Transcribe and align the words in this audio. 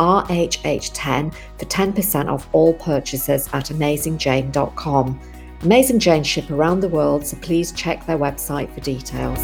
RHH10 0.00 1.32
for 1.58 1.64
10% 1.66 2.28
off 2.28 2.48
all 2.52 2.74
purchases 2.74 3.48
at 3.52 3.66
AmazingJane.com. 3.66 5.20
Amazing 5.62 5.98
Jane 5.98 6.22
ship 6.24 6.50
around 6.50 6.80
the 6.80 6.88
world, 6.88 7.26
so 7.26 7.36
please 7.42 7.70
check 7.72 8.06
their 8.06 8.18
website 8.18 8.72
for 8.72 8.80
details. 8.80 9.38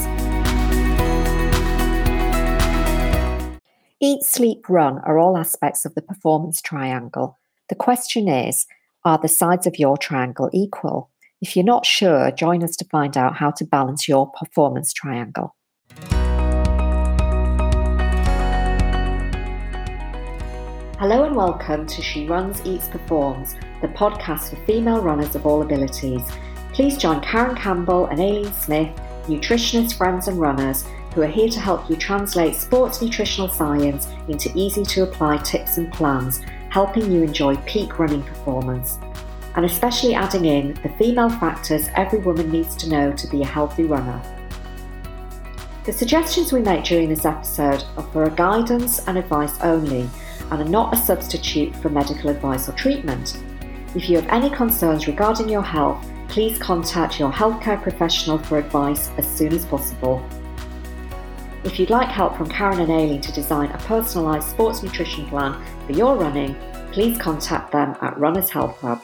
Eat, 4.00 4.22
sleep, 4.22 4.68
run 4.68 4.98
are 5.00 5.18
all 5.18 5.36
aspects 5.36 5.84
of 5.84 5.94
the 5.94 6.02
performance 6.02 6.60
triangle. 6.62 7.38
The 7.68 7.74
question 7.74 8.28
is 8.28 8.66
are 9.04 9.18
the 9.18 9.28
sides 9.28 9.66
of 9.66 9.78
your 9.78 9.96
triangle 9.96 10.50
equal? 10.52 11.10
If 11.40 11.54
you're 11.54 11.64
not 11.64 11.84
sure, 11.84 12.30
join 12.30 12.62
us 12.62 12.76
to 12.76 12.84
find 12.86 13.16
out 13.16 13.36
how 13.36 13.50
to 13.52 13.64
balance 13.64 14.08
your 14.08 14.30
performance 14.30 14.92
triangle. 14.92 15.55
Hello 20.98 21.24
and 21.24 21.36
welcome 21.36 21.86
to 21.88 22.00
She 22.00 22.26
Runs, 22.26 22.64
Eats, 22.64 22.88
Performs, 22.88 23.54
the 23.82 23.88
podcast 23.88 24.48
for 24.48 24.56
female 24.64 25.02
runners 25.02 25.34
of 25.34 25.44
all 25.44 25.60
abilities. 25.60 26.22
Please 26.72 26.96
join 26.96 27.20
Karen 27.20 27.54
Campbell 27.54 28.06
and 28.06 28.18
Aileen 28.18 28.50
Smith, 28.50 28.98
nutritionists, 29.26 29.94
friends, 29.94 30.26
and 30.26 30.40
runners, 30.40 30.86
who 31.12 31.20
are 31.20 31.26
here 31.26 31.50
to 31.50 31.60
help 31.60 31.90
you 31.90 31.96
translate 31.96 32.56
sports 32.56 33.02
nutritional 33.02 33.46
science 33.46 34.08
into 34.28 34.50
easy 34.54 34.84
to 34.84 35.02
apply 35.02 35.36
tips 35.36 35.76
and 35.76 35.92
plans, 35.92 36.40
helping 36.70 37.12
you 37.12 37.22
enjoy 37.22 37.54
peak 37.66 37.98
running 37.98 38.22
performance. 38.22 38.98
And 39.54 39.66
especially 39.66 40.14
adding 40.14 40.46
in 40.46 40.80
the 40.82 40.94
female 40.98 41.28
factors 41.28 41.90
every 41.94 42.20
woman 42.20 42.50
needs 42.50 42.74
to 42.76 42.88
know 42.88 43.12
to 43.12 43.26
be 43.26 43.42
a 43.42 43.46
healthy 43.46 43.84
runner. 43.84 44.18
The 45.84 45.92
suggestions 45.92 46.54
we 46.54 46.62
make 46.62 46.84
during 46.84 47.10
this 47.10 47.26
episode 47.26 47.84
are 47.98 48.02
for 48.14 48.30
guidance 48.30 49.06
and 49.06 49.18
advice 49.18 49.60
only 49.60 50.08
and 50.50 50.62
are 50.62 50.68
not 50.68 50.94
a 50.94 50.96
substitute 50.96 51.74
for 51.76 51.88
medical 51.88 52.30
advice 52.30 52.68
or 52.68 52.72
treatment. 52.72 53.42
If 53.94 54.08
you 54.08 54.16
have 54.16 54.28
any 54.28 54.50
concerns 54.50 55.06
regarding 55.06 55.48
your 55.48 55.62
health, 55.62 56.06
please 56.28 56.58
contact 56.58 57.18
your 57.18 57.32
healthcare 57.32 57.80
professional 57.82 58.38
for 58.38 58.58
advice 58.58 59.10
as 59.16 59.26
soon 59.26 59.52
as 59.52 59.64
possible. 59.64 60.22
If 61.64 61.78
you'd 61.80 61.90
like 61.90 62.08
help 62.08 62.36
from 62.36 62.48
Karen 62.48 62.80
and 62.80 62.90
Aileen 62.92 63.20
to 63.22 63.32
design 63.32 63.70
a 63.70 63.78
personalised 63.78 64.50
sports 64.50 64.82
nutrition 64.82 65.26
plan 65.26 65.60
for 65.86 65.92
your 65.92 66.16
running, 66.16 66.54
please 66.92 67.18
contact 67.18 67.72
them 67.72 67.96
at 68.00 68.18
Runners 68.18 68.50
Health 68.50 68.78
Hub. 68.80 69.00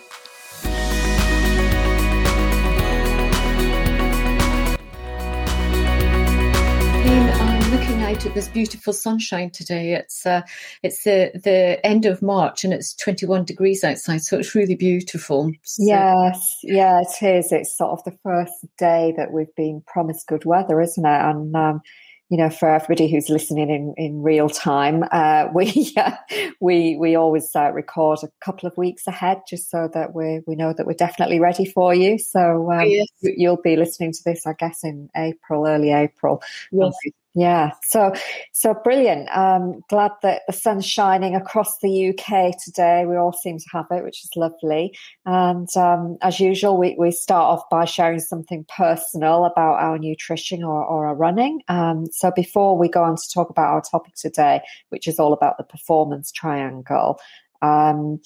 Out 8.13 8.27
at 8.27 8.35
this 8.35 8.49
beautiful 8.49 8.93
sunshine 8.93 9.51
today. 9.51 9.95
It's 9.95 10.27
uh, 10.27 10.43
it's 10.83 11.05
the 11.05 11.31
the 11.43 11.85
end 11.85 12.05
of 12.05 12.21
March 12.21 12.63
and 12.63 12.75
it's 12.75 12.95
21 12.95 13.45
degrees 13.47 13.83
outside, 13.83 14.23
so 14.23 14.39
it's 14.39 14.55
really 14.55 14.75
beautiful. 14.75 15.51
So. 15.63 15.83
Yes, 15.83 16.59
yeah, 16.63 17.01
it 17.01 17.25
is. 17.25 17.53
It's 17.53 17.77
sort 17.77 17.93
of 17.93 18.05
the 18.05 18.19
first 18.23 18.67
day 18.77 19.14
that 19.17 19.33
we've 19.33 19.55
been 19.57 19.83
promised 19.86 20.27
good 20.27 20.45
weather, 20.45 20.81
isn't 20.81 21.05
it? 21.05 21.09
And 21.09 21.57
um, 21.57 21.81
you 22.29 22.36
know, 22.36 22.51
for 22.51 22.75
everybody 22.75 23.11
who's 23.11 23.31
listening 23.31 23.70
in, 23.70 23.95
in 23.97 24.23
real 24.23 24.51
time, 24.51 25.05
uh, 25.11 25.48
we 25.55 25.95
uh, 25.97 26.13
we 26.61 26.97
we 26.97 27.15
always 27.15 27.51
uh, 27.57 27.73
record 27.73 28.19
a 28.23 28.45
couple 28.45 28.69
of 28.69 28.77
weeks 28.77 29.07
ahead, 29.07 29.41
just 29.48 29.70
so 29.70 29.89
that 29.95 30.15
we 30.15 30.42
we 30.47 30.55
know 30.55 30.75
that 30.75 30.86
we're 30.86 30.92
definitely 30.92 31.41
ready 31.41 31.65
for 31.65 31.95
you. 31.95 32.19
So 32.19 32.70
um, 32.73 32.86
yes. 32.86 33.07
you'll 33.23 33.63
be 33.63 33.77
listening 33.77 34.13
to 34.13 34.20
this, 34.23 34.47
I 34.47 34.53
guess, 34.53 34.85
in 34.85 35.09
April, 35.17 35.67
early 35.67 35.92
April. 35.92 36.42
Yes. 36.70 36.92
Yeah, 37.35 37.70
so 37.85 38.13
so 38.53 38.75
brilliant. 38.85 39.35
Um, 39.35 39.81
glad 39.89 40.13
that 40.23 40.43
the 40.47 40.53
sun's 40.53 40.85
shining 40.87 41.35
across 41.35 41.79
the 41.79 42.11
UK 42.11 42.53
today. 42.63 43.07
We 43.07 43.17
all 43.17 43.33
seem 43.33 43.59
to 43.59 43.65
have 43.73 43.87
it, 43.91 44.05
which 44.05 44.23
is 44.23 44.31
lovely. 44.37 44.95
And 45.25 45.67
um, 45.75 46.19
as 46.21 46.41
usual, 46.41 46.77
we, 46.77 46.95
we 46.98 47.11
start 47.11 47.45
off 47.45 47.71
by 47.71 47.87
sharing 47.87 48.21
something 48.21 48.67
personal 48.77 49.47
about 49.47 49.81
our 49.81 49.98
nutrition 49.98 50.63
or, 50.63 50.85
or 50.85 51.07
our 51.07 51.15
running. 51.15 51.63
Um, 51.69 52.05
so 52.13 52.31
before 52.31 52.77
we 52.77 52.89
go 52.89 53.03
on 53.03 53.17
to 53.17 53.31
talk 53.33 53.48
about 53.48 53.73
our 53.73 53.83
topic 53.83 54.15
today, 54.15 54.61
which 54.91 55.09
is 55.09 55.19
all 55.19 55.33
about 55.33 55.57
the 55.57 55.65
performance 55.65 56.33
triangle, 56.33 57.19
um, 57.63 58.21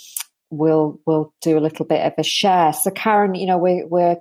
we'll 0.51 1.01
we'll 1.07 1.33
do 1.43 1.57
a 1.57 1.61
little 1.61 1.87
bit 1.87 2.01
of 2.05 2.15
a 2.19 2.25
share. 2.25 2.73
So 2.73 2.91
Karen, 2.91 3.37
you 3.37 3.47
know, 3.47 3.59
we, 3.59 3.85
we're 3.89 4.17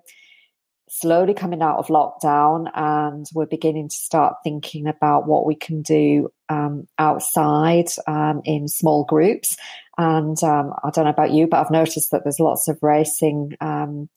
slowly 0.88 1.34
coming 1.34 1.62
out 1.62 1.78
of 1.78 1.88
lockdown 1.88 2.70
and 2.76 3.26
we're 3.34 3.46
beginning 3.46 3.90
to 3.90 3.96
start 3.96 4.36
thinking 4.44 4.88
about 4.88 5.28
what 5.28 5.46
we 5.46 5.56
can 5.56 5.82
do 5.82 6.32
um, 6.50 6.88
outside 7.00 7.88
um, 8.08 8.42
in 8.46 8.68
small 8.68 9.04
groups. 9.04 9.58
And 9.98 10.42
um, 10.44 10.74
I 10.84 10.90
don't 10.92 11.06
know 11.06 11.12
about 11.12 11.32
you, 11.32 11.48
but 11.48 11.60
I've 11.60 11.72
noticed 11.72 12.12
that 12.12 12.24
there's 12.24 12.40
lots 12.40 12.68
of 12.68 12.78
racing 12.84 13.54
um, 13.62 14.10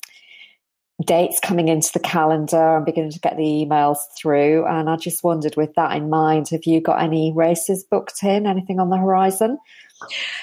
dates 1.04 1.38
coming 1.40 1.68
into 1.68 1.90
the 1.92 2.00
calendar. 2.00 2.76
I'm 2.76 2.84
beginning 2.84 3.12
to 3.12 3.20
get 3.20 3.36
the 3.36 3.42
emails 3.42 3.98
through. 4.20 4.66
And 4.66 4.90
I 4.90 4.96
just 4.96 5.22
wondered, 5.22 5.56
with 5.56 5.74
that 5.74 5.96
in 5.96 6.10
mind, 6.10 6.48
have 6.50 6.64
you 6.64 6.80
got 6.80 7.00
any 7.00 7.32
races 7.34 7.84
booked 7.88 8.22
in? 8.22 8.46
Anything 8.46 8.80
on 8.80 8.90
the 8.90 8.96
horizon? 8.98 9.58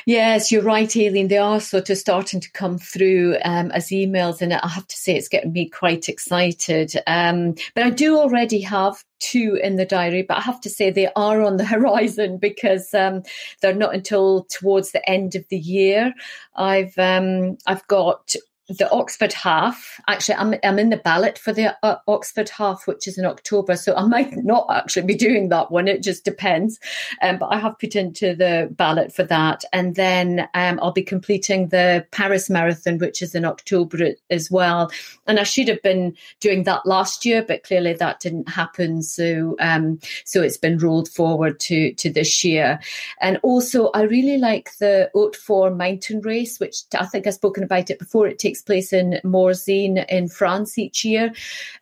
Yes, 0.06 0.52
you're 0.52 0.62
right, 0.62 0.96
Aileen. 0.96 1.28
They 1.28 1.38
are 1.38 1.60
sort 1.60 1.90
of 1.90 1.98
starting 1.98 2.40
to 2.40 2.52
come 2.52 2.78
through 2.78 3.38
um, 3.44 3.72
as 3.72 3.88
emails, 3.90 4.42
and 4.42 4.54
I 4.54 4.68
have 4.68 4.88
to 4.88 4.96
say 4.96 5.16
it's 5.16 5.28
getting 5.28 5.54
me 5.54 5.70
quite 5.70 6.10
excited. 6.10 6.94
Um, 7.08 7.56
but 7.74 7.84
I 7.84 7.90
do 7.90 8.18
already 8.18 8.62
have 8.62 9.04
two 9.20 9.60
in 9.62 9.78
the 9.78 9.86
diary, 9.86 10.24
but 10.24 10.38
I 10.38 10.42
have 10.42 10.62
to 10.62 10.70
say 10.70 10.90
they 10.90 11.10
are 11.16 11.42
on 11.42 11.58
the 11.58 11.66
horizon 11.76 12.38
because 12.38 12.94
um, 12.94 13.24
they're 13.62 13.74
not 13.74 13.96
until 13.96 14.46
towards 14.50 14.92
the 14.92 15.08
end 15.10 15.36
of 15.36 15.46
the 15.50 15.58
year. 15.58 16.14
I've 16.56 16.98
um, 16.98 17.58
I've 17.66 17.86
got 17.88 18.36
the 18.68 18.90
Oxford 18.92 19.32
half. 19.32 20.00
Actually, 20.08 20.36
I'm 20.36 20.56
I'm 20.64 20.80
in 20.80 20.90
the 20.90 20.98
ballot 20.98 21.38
for 21.38 21.54
the 21.54 21.76
uh, 21.84 21.98
Oxford 22.08 22.50
half, 22.50 22.88
which 22.88 23.08
is 23.08 23.18
in 23.18 23.26
October. 23.26 23.76
So 23.76 23.96
I 23.96 24.04
might 24.08 24.36
not 24.38 24.66
actually 24.70 25.06
be 25.06 25.16
doing 25.16 25.50
that 25.50 25.72
one. 25.72 25.88
It 25.88 26.02
just 26.02 26.26
depends. 26.26 26.80
Um, 27.22 27.38
but 27.38 27.48
I 27.48 27.60
have 27.60 27.78
put 27.80 27.96
into 27.96 28.36
the 28.36 28.70
ballot 28.72 29.14
for 29.14 29.24
that, 29.24 29.64
and 29.72 29.96
then 29.96 30.48
um, 30.54 30.80
I'll 30.82 30.92
be 30.92 31.04
completing 31.04 31.68
the 31.70 32.06
Paris 32.12 32.50
Marathon, 32.50 32.98
which 32.98 33.22
is 33.22 33.36
in 33.36 33.46
October 33.46 34.14
as 34.30 34.50
well. 34.50 34.92
And 35.28 35.40
I 35.40 35.44
should 35.44 35.68
have 35.68 35.82
been 35.82 36.16
doing 36.40 36.64
that 36.64 36.86
last 36.86 37.26
year, 37.26 37.44
but 37.44 37.64
clearly 37.64 37.94
that 37.94 38.20
didn't 38.20 38.50
happen. 38.50 39.04
So 39.04 39.56
um, 39.60 40.00
so 40.24 40.42
it's 40.42 40.58
been 40.58 40.80
rolled 40.80 41.10
forward 41.10 41.60
to 41.62 41.94
to 41.94 42.10
this 42.12 42.44
year. 42.44 42.80
And 43.22 43.40
also, 43.44 43.90
I 43.92 44.04
really 44.04 44.38
like 44.38 44.76
the 44.78 45.12
Haute 45.14 45.36
Four 45.36 45.70
Mountain 45.70 46.22
Race, 46.22 46.60
which 46.60 46.78
I 46.98 47.06
think 47.06 47.28
I've 47.28 47.36
spoken 47.36 47.64
about 47.64 47.90
it 47.92 48.00
before. 48.00 48.28
It 48.28 48.40
takes 48.40 48.55
takes 48.56 48.62
place 48.62 48.94
in 48.94 49.20
Morzine 49.24 50.06
in 50.08 50.28
France 50.28 50.78
each 50.78 51.04
year, 51.04 51.34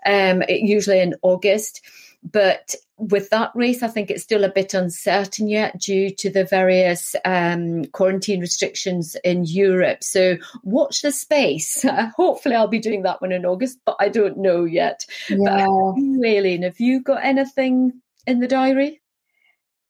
um, 0.06 0.44
usually 0.48 1.00
in 1.00 1.16
August. 1.22 1.82
But 2.24 2.76
with 2.98 3.30
that 3.32 3.52
race, 3.54 3.84
I 3.84 3.90
think 3.90 4.10
it's 4.10 4.24
still 4.24 4.46
a 4.46 4.52
bit 4.52 4.74
uncertain 4.74 5.50
yet 5.50 5.78
due 5.78 6.10
to 6.12 6.30
the 6.30 6.46
various 6.46 7.16
um, 7.26 7.86
quarantine 7.86 8.40
restrictions 8.40 9.18
in 9.26 9.44
Europe. 9.44 10.04
So 10.04 10.38
watch 10.64 11.02
the 11.02 11.12
space. 11.12 11.84
Uh, 11.84 12.10
hopefully, 12.16 12.56
I'll 12.56 12.68
be 12.68 12.80
doing 12.80 13.04
that 13.04 13.22
one 13.22 13.34
in 13.34 13.46
August, 13.46 13.80
but 13.86 13.98
I 14.00 14.10
don't 14.10 14.38
know 14.38 14.64
yet. 14.64 15.06
Yeah. 15.30 15.38
But 15.38 16.26
Aileen, 16.26 16.64
have 16.64 16.80
you 16.80 17.02
got 17.02 17.26
anything 17.26 18.02
in 18.26 18.40
the 18.40 18.48
diary? 18.48 19.02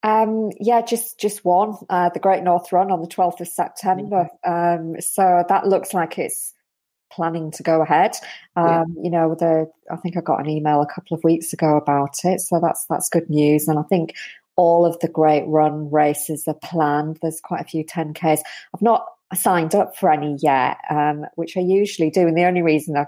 Um, 0.03 0.51
yeah, 0.59 0.81
just 0.81 1.17
just 1.17 1.45
one, 1.45 1.77
uh, 1.89 2.09
the 2.09 2.19
Great 2.19 2.43
North 2.43 2.73
Run 2.73 2.91
on 2.91 3.01
the 3.01 3.07
twelfth 3.07 3.39
of 3.39 3.47
September. 3.47 4.29
Mm-hmm. 4.45 4.95
Um, 4.95 5.01
so 5.01 5.45
that 5.47 5.67
looks 5.67 5.93
like 5.93 6.19
it's 6.19 6.53
planning 7.13 7.51
to 7.51 7.63
go 7.63 7.81
ahead. 7.81 8.15
Um, 8.55 8.65
yeah. 8.97 9.03
You 9.03 9.09
know, 9.09 9.35
the 9.35 9.69
I 9.91 9.95
think 9.97 10.17
I 10.17 10.21
got 10.21 10.39
an 10.39 10.49
email 10.49 10.81
a 10.81 10.93
couple 10.93 11.15
of 11.15 11.23
weeks 11.23 11.53
ago 11.53 11.75
about 11.75 12.15
it, 12.23 12.41
so 12.41 12.59
that's 12.61 12.85
that's 12.89 13.09
good 13.09 13.29
news. 13.29 13.67
And 13.67 13.79
I 13.79 13.83
think 13.83 14.13
all 14.55 14.85
of 14.85 14.99
the 14.99 15.07
great 15.07 15.45
run 15.47 15.89
races 15.91 16.47
are 16.47 16.57
planned. 16.63 17.19
There's 17.21 17.41
quite 17.41 17.61
a 17.61 17.67
few 17.67 17.83
10Ks. 17.83 18.39
I've 18.73 18.81
not 18.81 19.05
signed 19.33 19.73
up 19.73 19.97
for 19.97 20.11
any 20.11 20.37
yet, 20.41 20.77
um, 20.89 21.25
which 21.35 21.57
I 21.57 21.61
usually 21.61 22.11
do. 22.11 22.27
And 22.27 22.37
the 22.37 22.45
only 22.45 22.61
reason 22.61 22.95
I 22.95 23.07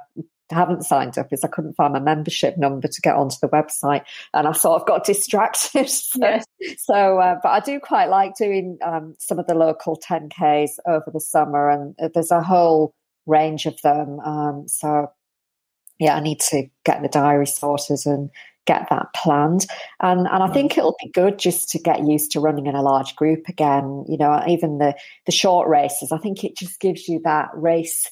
haven't 0.51 0.83
signed 0.83 1.17
up 1.17 1.31
is 1.31 1.43
I 1.43 1.47
couldn't 1.47 1.75
find 1.75 1.93
my 1.93 1.99
membership 1.99 2.57
number 2.57 2.87
to 2.87 3.01
get 3.01 3.15
onto 3.15 3.37
the 3.41 3.49
website, 3.49 4.03
and 4.33 4.47
I 4.47 4.51
sort 4.51 4.81
of 4.81 4.87
got 4.87 5.03
distracted. 5.05 5.89
so, 5.89 6.19
yes. 6.19 6.45
so 6.77 7.19
uh, 7.19 7.39
but 7.41 7.49
I 7.49 7.59
do 7.59 7.79
quite 7.79 8.09
like 8.09 8.35
doing 8.35 8.77
um, 8.83 9.15
some 9.19 9.39
of 9.39 9.47
the 9.47 9.55
local 9.55 9.99
10Ks 9.99 10.71
over 10.87 11.05
the 11.11 11.19
summer, 11.19 11.69
and 11.69 11.95
uh, 12.01 12.09
there's 12.13 12.31
a 12.31 12.41
whole 12.41 12.93
range 13.25 13.65
of 13.65 13.79
them. 13.81 14.19
Um, 14.19 14.67
so 14.67 15.11
yeah, 15.99 16.15
I 16.15 16.19
need 16.19 16.39
to 16.51 16.67
get 16.83 17.01
the 17.01 17.07
diary 17.07 17.47
sorted 17.47 17.99
and 18.05 18.29
get 18.65 18.87
that 18.89 19.13
planned. 19.13 19.65
And 20.01 20.27
and 20.27 20.43
I 20.43 20.47
think 20.51 20.77
it'll 20.77 20.95
be 21.01 21.09
good 21.09 21.39
just 21.39 21.69
to 21.69 21.79
get 21.79 22.05
used 22.05 22.31
to 22.31 22.39
running 22.39 22.65
in 22.65 22.75
a 22.75 22.81
large 22.81 23.15
group 23.15 23.47
again. 23.47 24.05
You 24.07 24.17
know, 24.17 24.43
even 24.47 24.79
the 24.79 24.95
the 25.25 25.31
short 25.31 25.67
races. 25.67 26.11
I 26.11 26.17
think 26.17 26.43
it 26.43 26.57
just 26.57 26.79
gives 26.79 27.07
you 27.07 27.21
that 27.23 27.49
race. 27.53 28.09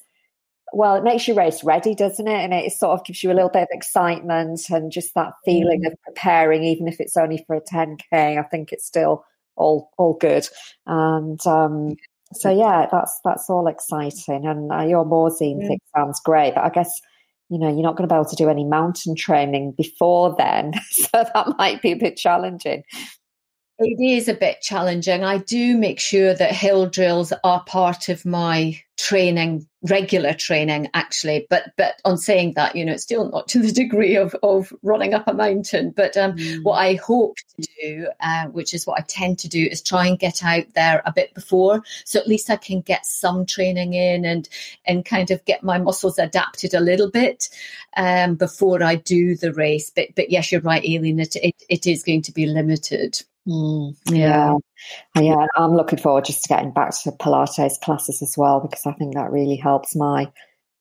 Well, 0.76 0.96
it 0.96 1.04
makes 1.04 1.28
you 1.28 1.36
race 1.36 1.64
ready, 1.64 1.94
doesn't 1.94 2.28
it? 2.28 2.44
And 2.44 2.54
it 2.54 2.72
sort 2.72 3.00
of 3.00 3.06
gives 3.06 3.22
you 3.22 3.32
a 3.32 3.36
little 3.36 3.50
bit 3.50 3.64
of 3.64 3.68
excitement 3.72 4.60
and 4.72 4.92
just 4.92 5.14
that 5.14 5.34
feeling 5.46 5.84
mm. 5.84 5.92
of 5.92 6.02
preparing, 6.02 6.64
even 6.64 6.88
if 6.88 7.00
it's 7.00 7.16
only 7.16 7.44
for 7.46 7.56
a 7.56 7.62
10k. 7.62 8.00
I 8.12 8.44
think 8.50 8.72
it's 8.72 8.86
still 8.86 9.24
all 9.56 9.92
all 9.98 10.14
good. 10.14 10.48
And 10.88 11.46
um, 11.46 11.96
so 12.36 12.50
yeah, 12.50 12.88
that's 12.92 13.20
that's 13.24 13.50
all 13.50 13.68
exciting. 13.68 14.46
And 14.46 14.72
uh, 14.72 14.84
your 14.84 15.06
Morzine 15.06 15.66
thing 15.68 15.80
sounds 15.96 16.20
great, 16.24 16.56
but 16.56 16.64
I 16.64 16.70
guess 16.70 16.92
you 17.50 17.60
know, 17.60 17.68
you're 17.68 17.84
not 17.84 17.96
going 17.96 18.08
to 18.08 18.14
be 18.14 18.18
able 18.18 18.30
to 18.30 18.36
do 18.36 18.50
any 18.50 18.64
mountain 18.64 19.16
training 19.16 19.74
before 19.78 20.36
then. 20.38 20.74
So 20.92 21.08
that 21.14 21.58
might 21.58 21.82
be 21.82 21.92
a 21.92 21.96
bit 21.96 22.18
challenging. 22.18 22.84
It 23.86 24.02
is 24.02 24.30
a 24.30 24.34
bit 24.34 24.62
challenging. 24.62 25.24
I 25.26 25.40
do 25.40 25.78
make 25.78 26.00
sure 26.00 26.34
that 26.34 26.56
hill 26.56 26.86
drills 26.88 27.34
are 27.44 27.64
part 27.66 28.08
of 28.08 28.26
my 28.26 28.82
training, 28.96 29.68
regular 29.90 30.34
training, 30.34 30.90
actually. 30.94 31.48
But 31.50 31.74
but 31.76 31.96
on 32.06 32.18
saying 32.18 32.54
that, 32.54 32.78
you 32.78 32.86
know, 32.86 32.94
it's 32.94 33.04
still 33.04 33.30
not 33.30 33.50
to 33.50 33.60
the 33.60 33.74
degree 33.74 34.16
of 34.16 34.36
of 34.42 34.72
running 34.84 35.14
up 35.14 35.28
a 35.28 35.34
mountain. 35.34 35.92
But 35.92 36.16
um, 36.16 36.38
mm. 36.38 36.64
what 36.64 36.76
I 36.76 36.96
hope 36.96 37.36
to 37.60 37.68
do, 37.82 38.08
uh, 38.22 38.46
which 38.48 38.74
is 38.74 38.88
what 38.88 39.00
I 39.00 39.04
tend 39.06 39.40
to 39.40 39.50
do, 39.50 39.68
is 39.70 39.82
try 39.82 40.08
and 40.08 40.18
get 40.18 40.44
out 40.44 40.66
there 40.76 41.02
a 41.06 41.12
bit 41.12 41.34
before, 41.34 41.84
so 42.06 42.20
at 42.20 42.28
least 42.28 42.50
I 42.50 42.56
can 42.56 42.80
get 42.80 43.06
some 43.06 43.46
training 43.46 43.96
in 43.96 44.24
and 44.24 44.48
and 44.86 45.04
kind 45.04 45.30
of 45.30 45.44
get 45.44 45.64
my 45.64 45.78
muscles 45.78 46.18
adapted 46.20 46.74
a 46.74 46.80
little 46.80 47.12
bit 47.12 47.50
um, 47.98 48.36
before 48.36 48.82
I 48.82 48.96
do 48.96 49.36
the 49.36 49.52
race. 49.52 49.92
But 49.94 50.10
but 50.16 50.30
yes, 50.30 50.52
you're 50.54 50.62
right, 50.62 50.84
Aileen. 50.86 51.20
It 51.20 51.36
it, 51.36 51.56
it 51.68 51.86
is 51.86 52.04
going 52.04 52.22
to 52.22 52.32
be 52.32 52.46
limited. 52.46 53.22
Mm, 53.48 53.96
yeah. 54.10 54.56
yeah. 55.20 55.48
I'm 55.56 55.76
looking 55.76 56.00
forward 56.00 56.26
just 56.26 56.44
to 56.44 56.50
getting 56.50 56.72
back 56.72 56.92
to 57.04 57.12
Pilates 57.12 57.80
classes 57.82 58.22
as 58.22 58.36
well 58.38 58.60
because 58.60 58.86
I 58.86 58.94
think 58.94 59.16
that 59.16 59.32
really 59.32 59.58
helps 59.58 59.96
my 59.96 60.32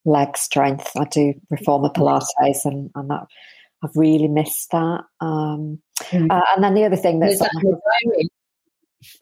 leg 0.04 0.36
strength. 0.36 0.90
I 0.96 1.04
do 1.04 1.34
reformer 1.50 1.90
Pilates 1.90 2.64
and, 2.64 2.90
and 2.94 3.10
that 3.10 3.26
I've 3.82 3.96
really 3.96 4.28
missed 4.28 4.70
that. 4.70 5.00
Um, 5.20 5.80
mm. 6.00 6.30
uh, 6.30 6.42
and 6.54 6.62
then 6.62 6.74
the 6.74 6.84
other 6.84 6.96
thing 6.96 7.18
that's 7.18 7.34
is 7.34 7.40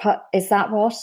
that, 0.02 0.22
is 0.34 0.48
that 0.50 0.70
what? 0.70 0.94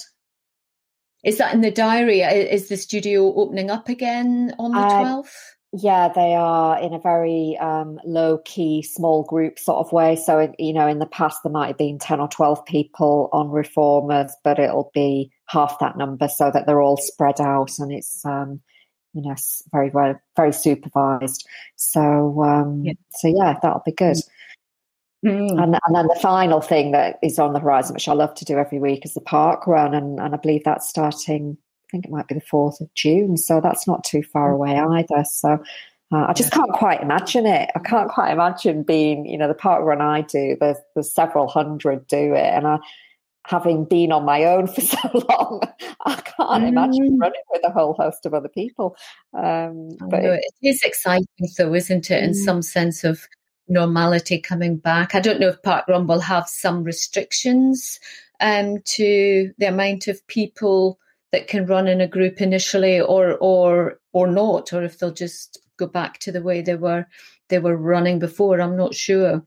Is 1.23 1.39
that 1.39 1.53
in 1.53 1.61
the 1.61 1.71
diary? 1.71 2.21
Is 2.21 2.69
the 2.69 2.77
studio 2.77 3.33
opening 3.35 3.71
up 3.71 3.89
again 3.89 4.53
on 4.59 4.71
the 4.71 4.79
twelfth? 4.79 5.56
Yeah, 5.73 6.07
they 6.07 6.33
are 6.33 6.79
in 6.79 6.93
a 6.93 6.99
very 6.99 7.57
um, 7.59 7.99
low 8.05 8.37
key, 8.45 8.81
small 8.81 9.23
group 9.23 9.59
sort 9.59 9.85
of 9.85 9.91
way. 9.91 10.15
So, 10.15 10.53
you 10.57 10.71
know, 10.71 10.87
in 10.87 10.99
the 10.99 11.05
past, 11.05 11.39
there 11.43 11.51
might 11.51 11.67
have 11.67 11.77
been 11.77 11.99
10 11.99 12.21
or 12.21 12.29
12 12.29 12.65
people 12.65 13.29
on 13.33 13.49
reformers, 13.49 14.31
but 14.45 14.59
it'll 14.59 14.91
be 14.93 15.29
half 15.47 15.77
that 15.79 15.97
number 15.97 16.29
so 16.29 16.49
that 16.51 16.65
they're 16.65 16.81
all 16.81 16.97
spread 16.97 17.41
out 17.41 17.79
and 17.79 17.91
it's, 17.91 18.25
um, 18.25 18.61
you 19.13 19.21
know, 19.21 19.35
very, 19.71 19.89
well, 19.89 20.15
very 20.37 20.53
supervised. 20.53 21.45
So, 21.75 22.41
um, 22.43 22.83
yeah. 22.85 22.93
so 23.09 23.27
yeah, 23.27 23.59
that'll 23.61 23.83
be 23.85 23.91
good. 23.91 24.17
Mm. 25.25 25.61
And, 25.61 25.77
and 25.85 25.95
then 25.95 26.07
the 26.07 26.19
final 26.21 26.61
thing 26.61 26.91
that 26.91 27.19
is 27.21 27.39
on 27.39 27.51
the 27.51 27.59
horizon, 27.59 27.93
which 27.93 28.07
I 28.07 28.13
love 28.13 28.33
to 28.35 28.45
do 28.45 28.57
every 28.57 28.79
week, 28.79 29.03
is 29.03 29.15
the 29.15 29.21
park 29.21 29.67
run. 29.67 29.93
And, 29.93 30.17
and 30.19 30.33
I 30.33 30.37
believe 30.37 30.63
that's 30.63 30.87
starting 30.87 31.57
think 31.97 32.05
it 32.05 32.11
might 32.11 32.27
be 32.27 32.35
the 32.35 32.41
4th 32.41 32.81
of 32.81 32.93
June. 32.93 33.37
So 33.37 33.59
that's 33.61 33.87
not 33.87 34.03
too 34.03 34.23
far 34.23 34.51
mm. 34.51 34.53
away 34.53 34.77
either. 34.77 35.23
So 35.25 35.53
uh, 36.11 36.25
I 36.27 36.33
just 36.33 36.51
can't 36.51 36.71
quite 36.71 37.01
imagine 37.01 37.45
it. 37.45 37.69
I 37.75 37.79
can't 37.79 38.09
quite 38.09 38.31
imagine 38.31 38.83
being, 38.83 39.25
you 39.25 39.37
know, 39.37 39.47
the 39.47 39.53
park 39.53 39.83
run 39.83 40.01
I 40.01 40.21
do, 40.21 40.55
there's, 40.59 40.77
there's 40.95 41.13
several 41.13 41.47
hundred 41.47 42.07
do 42.07 42.33
it. 42.33 42.53
And 42.53 42.67
I, 42.67 42.77
having 43.45 43.85
been 43.85 44.11
on 44.11 44.25
my 44.25 44.45
own 44.45 44.67
for 44.73 44.81
so 44.81 45.25
long, 45.29 45.61
I 46.05 46.15
can't 46.15 46.63
mm. 46.63 46.67
imagine 46.67 47.17
running 47.17 47.41
with 47.51 47.61
a 47.65 47.71
whole 47.71 47.93
host 47.93 48.25
of 48.25 48.33
other 48.33 48.49
people. 48.49 48.95
Um, 49.33 49.89
but 50.09 50.23
it, 50.23 50.43
is 50.61 50.81
exciting, 50.83 51.27
though, 51.57 51.73
isn't 51.73 52.11
it? 52.11 52.23
Mm. 52.23 52.27
In 52.27 52.33
some 52.33 52.61
sense 52.61 53.03
of 53.03 53.27
normality 53.69 54.39
coming 54.39 54.77
back. 54.77 55.13
I 55.13 55.19
don't 55.19 55.41
know 55.41 55.49
if 55.49 55.61
Park 55.61 55.89
Run 55.89 56.07
will 56.07 56.21
have 56.21 56.47
some 56.47 56.85
restrictions 56.85 57.99
um, 58.39 58.77
to 58.85 59.51
the 59.57 59.67
amount 59.67 60.07
of 60.07 60.25
people 60.27 60.99
that 61.31 61.47
can 61.47 61.65
run 61.65 61.87
in 61.87 62.01
a 62.01 62.07
group 62.07 62.41
initially 62.41 62.99
or 62.99 63.37
or 63.39 63.99
or 64.13 64.27
not 64.27 64.73
or 64.73 64.83
if 64.83 64.97
they'll 64.97 65.11
just 65.11 65.59
go 65.77 65.87
back 65.87 66.19
to 66.19 66.31
the 66.31 66.41
way 66.41 66.61
they 66.61 66.75
were 66.75 67.05
they 67.49 67.59
were 67.59 67.77
running 67.77 68.19
before. 68.19 68.59
I'm 68.59 68.77
not 68.77 68.95
sure 68.95 69.43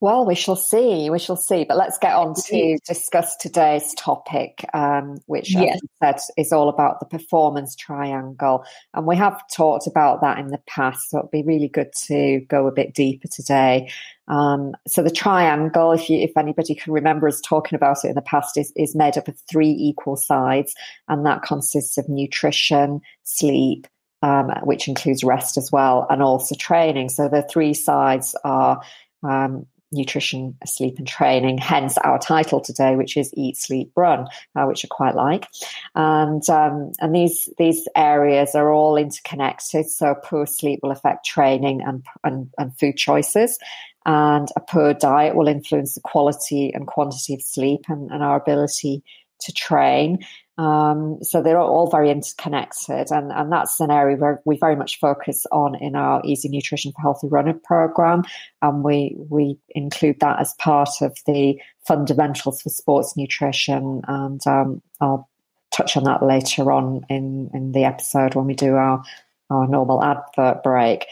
well, 0.00 0.24
we 0.24 0.34
shall 0.34 0.56
see. 0.56 1.10
We 1.10 1.18
shall 1.18 1.36
see. 1.36 1.64
But 1.64 1.76
let's 1.76 1.98
get 1.98 2.14
on 2.14 2.34
to 2.46 2.78
discuss 2.86 3.36
today's 3.36 3.92
topic, 3.94 4.64
um, 4.72 5.18
which, 5.26 5.52
yes. 5.54 5.78
I 6.00 6.12
said, 6.12 6.20
is 6.38 6.52
all 6.52 6.70
about 6.70 7.00
the 7.00 7.06
performance 7.06 7.76
triangle. 7.76 8.64
And 8.94 9.06
we 9.06 9.14
have 9.16 9.42
talked 9.54 9.86
about 9.86 10.22
that 10.22 10.38
in 10.38 10.48
the 10.48 10.60
past, 10.66 11.10
so 11.10 11.18
it'd 11.18 11.30
be 11.30 11.42
really 11.42 11.68
good 11.68 11.92
to 12.06 12.40
go 12.48 12.66
a 12.66 12.72
bit 12.72 12.94
deeper 12.94 13.28
today. 13.28 13.90
Um, 14.26 14.72
so 14.88 15.02
the 15.02 15.10
triangle, 15.10 15.92
if 15.92 16.08
you, 16.08 16.18
if 16.18 16.34
anybody 16.34 16.74
can 16.74 16.94
remember 16.94 17.28
us 17.28 17.40
talking 17.40 17.76
about 17.76 18.02
it 18.02 18.08
in 18.08 18.14
the 18.14 18.22
past, 18.22 18.56
is, 18.56 18.72
is 18.76 18.94
made 18.94 19.18
up 19.18 19.28
of 19.28 19.38
three 19.50 19.70
equal 19.70 20.16
sides, 20.16 20.74
and 21.08 21.26
that 21.26 21.42
consists 21.42 21.98
of 21.98 22.08
nutrition, 22.08 23.02
sleep, 23.24 23.86
um, 24.22 24.50
which 24.62 24.88
includes 24.88 25.22
rest 25.22 25.58
as 25.58 25.70
well, 25.70 26.06
and 26.08 26.22
also 26.22 26.54
training. 26.54 27.10
So 27.10 27.28
the 27.28 27.42
three 27.42 27.74
sides 27.74 28.34
are 28.44 28.80
um, 29.22 29.66
nutrition, 29.92 30.56
sleep, 30.64 30.98
and 30.98 31.06
training. 31.06 31.58
Hence 31.58 31.98
our 31.98 32.18
title 32.18 32.60
today, 32.60 32.96
which 32.96 33.16
is 33.16 33.32
Eat, 33.34 33.56
Sleep, 33.56 33.90
Run, 33.96 34.26
uh, 34.54 34.64
which 34.64 34.84
I 34.84 34.88
quite 34.90 35.14
like. 35.14 35.46
And 35.94 36.48
um, 36.48 36.92
and 37.00 37.14
these 37.14 37.48
these 37.58 37.88
areas 37.96 38.54
are 38.54 38.72
all 38.72 38.96
interconnected. 38.96 39.88
So 39.88 40.14
poor 40.22 40.46
sleep 40.46 40.80
will 40.82 40.92
affect 40.92 41.26
training 41.26 41.82
and 41.82 42.04
and, 42.24 42.50
and 42.58 42.76
food 42.78 42.96
choices. 42.96 43.58
And 44.06 44.48
a 44.56 44.60
poor 44.60 44.94
diet 44.94 45.36
will 45.36 45.48
influence 45.48 45.94
the 45.94 46.00
quality 46.00 46.72
and 46.72 46.86
quantity 46.86 47.34
of 47.34 47.42
sleep 47.42 47.80
and, 47.88 48.10
and 48.10 48.22
our 48.22 48.36
ability 48.36 49.02
to 49.40 49.52
train. 49.52 50.18
Um, 50.60 51.24
so 51.24 51.40
they're 51.40 51.58
all 51.58 51.88
very 51.88 52.10
interconnected, 52.10 53.10
and, 53.10 53.32
and 53.32 53.50
that's 53.50 53.80
an 53.80 53.90
area 53.90 54.18
where 54.18 54.42
we 54.44 54.58
very 54.58 54.76
much 54.76 54.98
focus 55.00 55.46
on 55.50 55.74
in 55.76 55.96
our 55.96 56.20
Easy 56.22 56.50
Nutrition 56.50 56.92
for 56.92 57.00
Healthy 57.00 57.28
Running 57.28 57.58
program, 57.60 58.24
and 58.60 58.84
we 58.84 59.16
we 59.16 59.56
include 59.70 60.20
that 60.20 60.38
as 60.38 60.52
part 60.58 60.90
of 61.00 61.16
the 61.26 61.58
fundamentals 61.88 62.60
for 62.60 62.68
sports 62.68 63.16
nutrition. 63.16 64.02
And 64.06 64.46
um, 64.46 64.82
I'll 65.00 65.30
touch 65.70 65.96
on 65.96 66.04
that 66.04 66.22
later 66.22 66.70
on 66.70 67.06
in 67.08 67.48
in 67.54 67.72
the 67.72 67.84
episode 67.84 68.34
when 68.34 68.44
we 68.44 68.54
do 68.54 68.74
our 68.74 69.02
our 69.48 69.66
normal 69.66 70.04
advert 70.04 70.62
break. 70.62 71.06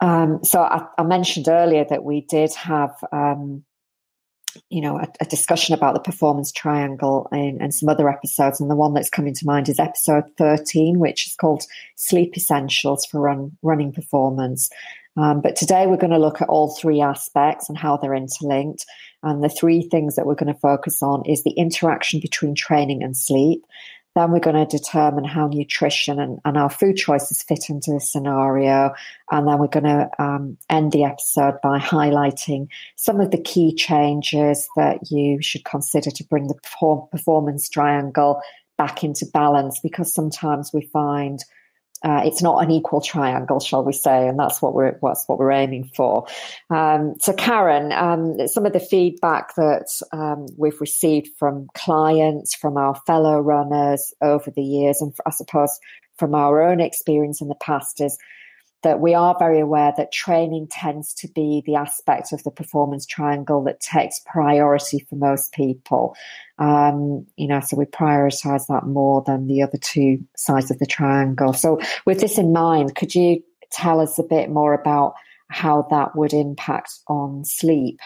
Um, 0.00 0.42
so 0.42 0.60
I, 0.60 0.84
I, 0.98 1.04
mentioned 1.04 1.46
earlier 1.48 1.86
that 1.88 2.02
we 2.02 2.22
did 2.22 2.52
have 2.54 2.96
um, 3.12 3.64
you 4.70 4.80
know, 4.80 4.98
a, 4.98 5.06
a, 5.20 5.24
discussion 5.24 5.74
about 5.74 5.94
the 5.94 6.00
performance 6.00 6.52
triangle 6.52 7.28
in, 7.32 7.58
and 7.60 7.74
some 7.74 7.88
other 7.88 8.08
episodes. 8.08 8.60
And 8.60 8.70
the 8.70 8.76
one 8.76 8.94
that's 8.94 9.10
coming 9.10 9.34
to 9.34 9.46
mind 9.46 9.68
is 9.68 9.78
episode 9.78 10.24
13, 10.38 10.98
which 10.98 11.26
is 11.26 11.34
called 11.34 11.64
Sleep 11.96 12.36
Essentials 12.36 13.06
for 13.06 13.20
run, 13.20 13.56
Running 13.62 13.92
Performance. 13.92 14.70
Um, 15.16 15.40
but 15.40 15.56
today 15.56 15.86
we're 15.86 15.96
going 15.96 16.12
to 16.12 16.18
look 16.18 16.42
at 16.42 16.48
all 16.48 16.74
three 16.74 17.00
aspects 17.00 17.68
and 17.68 17.78
how 17.78 17.96
they're 17.96 18.14
interlinked. 18.14 18.84
And 19.22 19.42
the 19.42 19.48
three 19.48 19.82
things 19.82 20.14
that 20.16 20.26
we're 20.26 20.34
going 20.34 20.52
to 20.52 20.60
focus 20.60 21.02
on 21.02 21.24
is 21.26 21.42
the 21.42 21.52
interaction 21.52 22.20
between 22.20 22.54
training 22.54 23.02
and 23.02 23.16
sleep, 23.16 23.64
then 24.16 24.32
we're 24.32 24.40
going 24.40 24.56
to 24.56 24.78
determine 24.78 25.24
how 25.24 25.46
nutrition 25.46 26.18
and, 26.18 26.38
and 26.46 26.56
our 26.56 26.70
food 26.70 26.96
choices 26.96 27.42
fit 27.42 27.68
into 27.68 27.92
the 27.92 28.00
scenario. 28.00 28.92
And 29.30 29.46
then 29.46 29.58
we're 29.58 29.66
going 29.66 29.84
to 29.84 30.08
um, 30.18 30.56
end 30.70 30.92
the 30.92 31.04
episode 31.04 31.60
by 31.62 31.78
highlighting 31.78 32.68
some 32.96 33.20
of 33.20 33.30
the 33.30 33.40
key 33.40 33.74
changes 33.74 34.68
that 34.74 35.10
you 35.10 35.42
should 35.42 35.66
consider 35.66 36.10
to 36.10 36.24
bring 36.24 36.48
the 36.48 36.58
performance 37.12 37.68
triangle 37.68 38.40
back 38.78 39.04
into 39.04 39.26
balance 39.26 39.80
because 39.80 40.14
sometimes 40.14 40.70
we 40.72 40.80
find 40.80 41.44
uh, 42.02 42.22
it's 42.24 42.42
not 42.42 42.62
an 42.62 42.70
equal 42.70 43.00
triangle, 43.00 43.60
shall 43.60 43.84
we 43.84 43.92
say, 43.92 44.28
and 44.28 44.38
that's 44.38 44.60
what 44.60 44.74
we're 44.74 44.96
what's 45.00 45.26
what 45.26 45.38
we're 45.38 45.52
aiming 45.52 45.90
for. 45.94 46.26
Um, 46.70 47.14
so, 47.20 47.32
Karen, 47.32 47.92
um, 47.92 48.46
some 48.48 48.66
of 48.66 48.72
the 48.72 48.80
feedback 48.80 49.54
that 49.56 49.86
um, 50.12 50.46
we've 50.56 50.80
received 50.80 51.28
from 51.38 51.68
clients, 51.74 52.54
from 52.54 52.76
our 52.76 52.94
fellow 53.06 53.40
runners 53.40 54.12
over 54.20 54.50
the 54.50 54.62
years, 54.62 55.00
and 55.00 55.14
I 55.26 55.30
suppose 55.30 55.78
from 56.18 56.34
our 56.34 56.62
own 56.62 56.80
experience 56.80 57.40
in 57.40 57.48
the 57.48 57.54
past 57.54 58.00
is 58.00 58.18
that 58.82 59.00
we 59.00 59.14
are 59.14 59.36
very 59.38 59.60
aware 59.60 59.92
that 59.96 60.12
training 60.12 60.68
tends 60.70 61.12
to 61.14 61.28
be 61.28 61.62
the 61.66 61.74
aspect 61.74 62.32
of 62.32 62.42
the 62.44 62.50
performance 62.50 63.06
triangle 63.06 63.64
that 63.64 63.80
takes 63.80 64.20
priority 64.20 65.00
for 65.08 65.16
most 65.16 65.52
people. 65.52 66.14
Um, 66.58 67.26
you 67.36 67.48
know, 67.48 67.60
so 67.60 67.76
we 67.76 67.84
prioritize 67.84 68.66
that 68.68 68.86
more 68.86 69.22
than 69.26 69.46
the 69.46 69.62
other 69.62 69.78
two 69.78 70.24
sides 70.36 70.70
of 70.70 70.78
the 70.78 70.86
triangle. 70.86 71.52
So, 71.52 71.80
with 72.04 72.20
this 72.20 72.38
in 72.38 72.52
mind, 72.52 72.94
could 72.94 73.14
you 73.14 73.42
tell 73.70 74.00
us 74.00 74.18
a 74.18 74.22
bit 74.22 74.50
more 74.50 74.74
about 74.74 75.14
how 75.48 75.86
that 75.90 76.16
would 76.16 76.32
impact 76.32 76.90
on 77.08 77.44
sleep? 77.44 78.00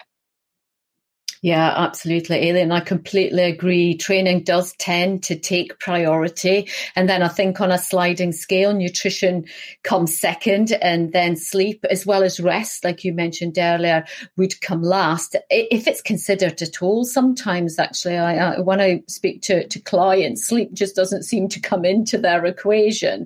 Yeah, 1.43 1.73
absolutely, 1.75 2.49
Aileen. 2.49 2.71
I 2.71 2.81
completely 2.81 3.43
agree. 3.45 3.95
Training 3.97 4.43
does 4.43 4.73
tend 4.73 5.23
to 5.23 5.35
take 5.35 5.79
priority. 5.79 6.69
And 6.95 7.09
then 7.09 7.23
I 7.23 7.29
think 7.29 7.59
on 7.59 7.71
a 7.71 7.79
sliding 7.79 8.31
scale, 8.31 8.75
nutrition 8.75 9.45
comes 9.83 10.19
second 10.19 10.71
and 10.83 11.13
then 11.13 11.35
sleep 11.35 11.83
as 11.89 12.05
well 12.05 12.23
as 12.23 12.39
rest, 12.39 12.83
like 12.83 13.03
you 13.03 13.11
mentioned 13.13 13.57
earlier, 13.57 14.05
would 14.37 14.61
come 14.61 14.83
last. 14.83 15.35
If 15.49 15.87
it's 15.87 16.03
considered 16.03 16.61
at 16.61 16.83
all, 16.83 17.05
sometimes 17.05 17.79
actually, 17.79 18.19
I, 18.19 18.59
when 18.59 18.79
I 18.79 19.01
speak 19.07 19.41
to, 19.43 19.67
to 19.67 19.79
clients, 19.79 20.45
sleep 20.45 20.73
just 20.73 20.95
doesn't 20.95 21.23
seem 21.23 21.49
to 21.49 21.59
come 21.59 21.85
into 21.85 22.19
their 22.19 22.45
equation. 22.45 23.25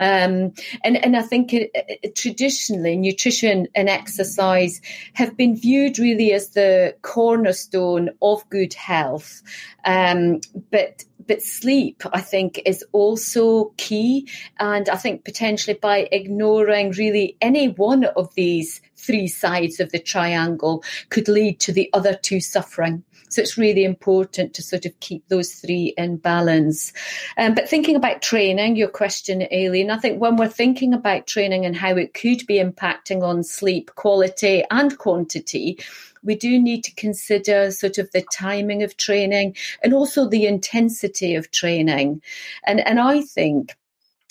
Um, 0.00 0.52
and, 0.82 0.96
and 1.04 1.16
I 1.16 1.22
think 1.22 1.52
it, 1.52 1.70
it, 1.74 2.14
traditionally 2.14 2.96
nutrition 2.96 3.68
and 3.74 3.88
exercise 3.88 4.80
have 5.12 5.36
been 5.36 5.56
viewed 5.56 5.98
really 5.98 6.32
as 6.32 6.50
the 6.50 6.96
cornerstone 7.02 8.10
of 8.20 8.48
good 8.50 8.74
health. 8.74 9.42
Um, 9.84 10.40
but 10.70 11.04
but 11.26 11.42
sleep, 11.42 12.02
I 12.12 12.20
think, 12.20 12.60
is 12.66 12.84
also 12.92 13.72
key. 13.76 14.28
And 14.58 14.88
I 14.88 14.96
think 14.96 15.24
potentially 15.24 15.78
by 15.80 16.08
ignoring 16.12 16.92
really 16.92 17.36
any 17.40 17.68
one 17.68 18.04
of 18.04 18.34
these 18.34 18.80
three 18.96 19.26
sides 19.26 19.80
of 19.80 19.90
the 19.92 19.98
triangle 19.98 20.84
could 21.10 21.28
lead 21.28 21.60
to 21.60 21.72
the 21.72 21.90
other 21.92 22.14
two 22.14 22.40
suffering. 22.40 23.04
So 23.34 23.42
it's 23.42 23.58
really 23.58 23.84
important 23.84 24.54
to 24.54 24.62
sort 24.62 24.86
of 24.86 24.98
keep 25.00 25.26
those 25.28 25.54
three 25.54 25.92
in 25.96 26.18
balance. 26.18 26.92
Um, 27.36 27.54
but 27.54 27.68
thinking 27.68 27.96
about 27.96 28.22
training, 28.22 28.76
your 28.76 28.88
question, 28.88 29.42
Aileen, 29.52 29.90
I 29.90 29.98
think 29.98 30.20
when 30.20 30.36
we're 30.36 30.46
thinking 30.46 30.94
about 30.94 31.26
training 31.26 31.66
and 31.66 31.74
how 31.74 31.96
it 31.96 32.14
could 32.14 32.46
be 32.46 32.62
impacting 32.62 33.24
on 33.24 33.42
sleep 33.42 33.90
quality 33.96 34.62
and 34.70 34.96
quantity, 34.96 35.80
we 36.24 36.34
do 36.34 36.58
need 36.58 36.82
to 36.84 36.94
consider 36.94 37.70
sort 37.70 37.98
of 37.98 38.10
the 38.12 38.24
timing 38.32 38.82
of 38.82 38.96
training 38.96 39.56
and 39.82 39.94
also 39.94 40.28
the 40.28 40.46
intensity 40.46 41.34
of 41.34 41.50
training. 41.50 42.22
And, 42.66 42.80
and 42.80 42.98
I 42.98 43.22
think 43.22 43.76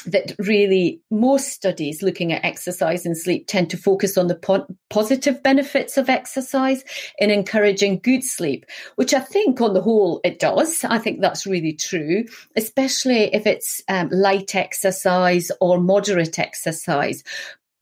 that 0.05 0.33
really 0.39 1.01
most 1.09 1.49
studies 1.49 2.01
looking 2.01 2.33
at 2.33 2.43
exercise 2.43 3.05
and 3.05 3.17
sleep 3.17 3.47
tend 3.47 3.69
to 3.69 3.77
focus 3.77 4.17
on 4.17 4.27
the 4.27 4.35
po- 4.35 4.67
positive 4.89 5.41
benefits 5.41 5.97
of 5.97 6.09
exercise 6.09 6.83
in 7.17 7.29
encouraging 7.29 7.99
good 7.99 8.23
sleep, 8.23 8.65
which 8.95 9.13
I 9.13 9.19
think 9.19 9.61
on 9.61 9.73
the 9.73 9.81
whole 9.81 10.19
it 10.23 10.39
does. 10.39 10.83
I 10.83 10.97
think 10.97 11.21
that's 11.21 11.45
really 11.45 11.73
true, 11.73 12.25
especially 12.55 13.33
if 13.33 13.47
it's 13.47 13.81
um, 13.87 14.09
light 14.11 14.55
exercise 14.55 15.51
or 15.61 15.79
moderate 15.79 16.39
exercise. 16.39 17.23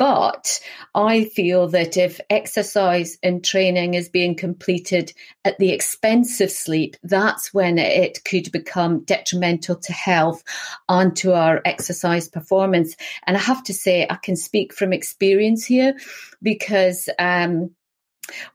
But 0.01 0.59
I 0.95 1.25
feel 1.25 1.67
that 1.67 1.95
if 1.95 2.19
exercise 2.27 3.19
and 3.21 3.45
training 3.45 3.93
is 3.93 4.09
being 4.09 4.35
completed 4.35 5.13
at 5.45 5.59
the 5.59 5.69
expense 5.69 6.41
of 6.41 6.49
sleep, 6.49 6.95
that's 7.03 7.53
when 7.53 7.77
it 7.77 8.23
could 8.23 8.51
become 8.51 9.03
detrimental 9.03 9.75
to 9.75 9.93
health 9.93 10.41
and 10.89 11.15
to 11.17 11.33
our 11.33 11.61
exercise 11.65 12.27
performance. 12.27 12.95
And 13.27 13.37
I 13.37 13.41
have 13.41 13.63
to 13.65 13.75
say, 13.75 14.07
I 14.09 14.15
can 14.15 14.35
speak 14.35 14.73
from 14.73 14.91
experience 14.91 15.65
here 15.67 15.95
because 16.41 17.07
um, 17.19 17.69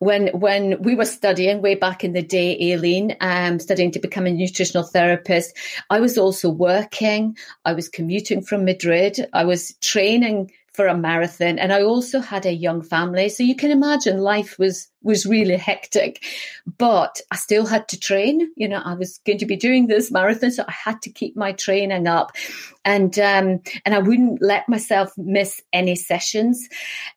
when 0.00 0.28
when 0.28 0.82
we 0.82 0.96
were 0.96 1.04
studying 1.04 1.62
way 1.62 1.76
back 1.76 2.02
in 2.02 2.12
the 2.12 2.22
day, 2.22 2.58
Aileen, 2.72 3.16
um, 3.20 3.60
studying 3.60 3.92
to 3.92 4.00
become 4.00 4.26
a 4.26 4.32
nutritional 4.32 4.82
therapist, 4.82 5.56
I 5.90 6.00
was 6.00 6.18
also 6.18 6.50
working. 6.50 7.36
I 7.64 7.72
was 7.72 7.88
commuting 7.88 8.42
from 8.42 8.64
Madrid. 8.64 9.28
I 9.32 9.44
was 9.44 9.74
training 9.80 10.50
for 10.76 10.86
a 10.86 10.96
marathon 10.96 11.58
and 11.58 11.72
I 11.72 11.82
also 11.82 12.20
had 12.20 12.44
a 12.44 12.52
young 12.52 12.82
family. 12.82 13.30
So 13.30 13.42
you 13.42 13.56
can 13.56 13.70
imagine 13.70 14.18
life 14.18 14.58
was 14.58 14.88
was 15.02 15.24
really 15.24 15.56
hectic. 15.56 16.24
But 16.78 17.20
I 17.30 17.36
still 17.36 17.64
had 17.64 17.88
to 17.88 17.98
train. 17.98 18.52
You 18.56 18.68
know, 18.68 18.82
I 18.84 18.94
was 18.94 19.18
going 19.24 19.38
to 19.38 19.46
be 19.46 19.56
doing 19.56 19.86
this 19.86 20.10
marathon, 20.10 20.50
so 20.50 20.64
I 20.66 20.72
had 20.72 21.00
to 21.02 21.10
keep 21.10 21.36
my 21.36 21.52
training 21.52 22.06
up. 22.06 22.32
And 22.84 23.18
um, 23.18 23.62
and 23.84 23.94
I 23.94 23.98
wouldn't 24.00 24.42
let 24.42 24.68
myself 24.68 25.12
miss 25.16 25.62
any 25.72 25.96
sessions. 25.96 26.68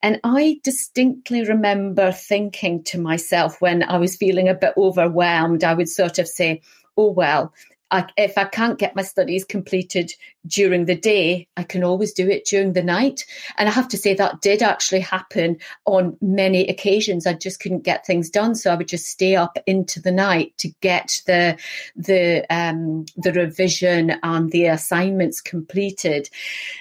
And 0.02 0.20
I 0.24 0.60
distinctly 0.64 1.46
remember 1.46 2.12
thinking 2.12 2.84
to 2.86 3.00
myself 3.00 3.60
when 3.60 3.84
I 3.84 3.98
was 3.98 4.16
feeling 4.16 4.48
a 4.48 4.56
bit 4.56 4.74
overwhelmed, 4.78 5.64
I 5.64 5.74
would 5.74 5.90
sort 5.90 6.20
of 6.20 6.28
say, 6.28 6.62
oh 6.96 7.12
well 7.12 7.54
I, 7.92 8.08
if 8.18 8.38
I 8.38 8.46
can't 8.46 8.78
get 8.78 8.96
my 8.96 9.02
studies 9.02 9.44
completed 9.44 10.12
during 10.46 10.86
the 10.86 10.96
day, 10.96 11.48
I 11.58 11.64
can 11.64 11.84
always 11.84 12.14
do 12.14 12.30
it 12.30 12.46
during 12.46 12.74
the 12.74 12.84
night. 12.84 13.26
And 13.58 13.68
I 13.68 13.72
have 13.72 13.88
to 13.90 13.98
say 13.98 14.14
that 14.14 14.42
did 14.42 14.62
actually 14.62 15.02
happen 15.02 15.58
on 15.86 16.18
many 16.22 16.68
occasions. 16.68 17.26
I 17.26 17.34
just 17.34 17.60
couldn't 17.60 17.84
get 17.84 18.06
things 18.06 18.30
done, 18.30 18.56
so 18.56 18.72
I 18.72 18.76
would 18.76 18.88
just 18.88 19.08
stay 19.08 19.36
up 19.36 19.58
into 19.66 20.02
the 20.02 20.12
night 20.12 20.54
to 20.60 20.70
get 20.82 21.22
the 21.26 21.58
the 21.96 22.46
um, 22.50 23.06
the 23.18 23.34
revision 23.34 24.16
and 24.24 24.52
the 24.52 24.66
assignments 24.66 25.42
completed. 25.42 26.30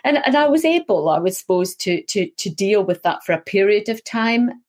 And 0.05 0.19
and 0.27 0.37
I 0.37 0.49
was 0.49 0.65
able, 0.65 1.09
I 1.09 1.19
was 1.19 1.39
supposed 1.39 1.81
to 1.81 2.03
to 2.03 2.29
to 2.29 2.51
deal 2.51 2.85
with 2.85 3.03
that 3.03 3.25
for 3.25 3.33
a 3.33 3.41
period 3.41 3.89
of 3.89 4.05
time 4.05 4.63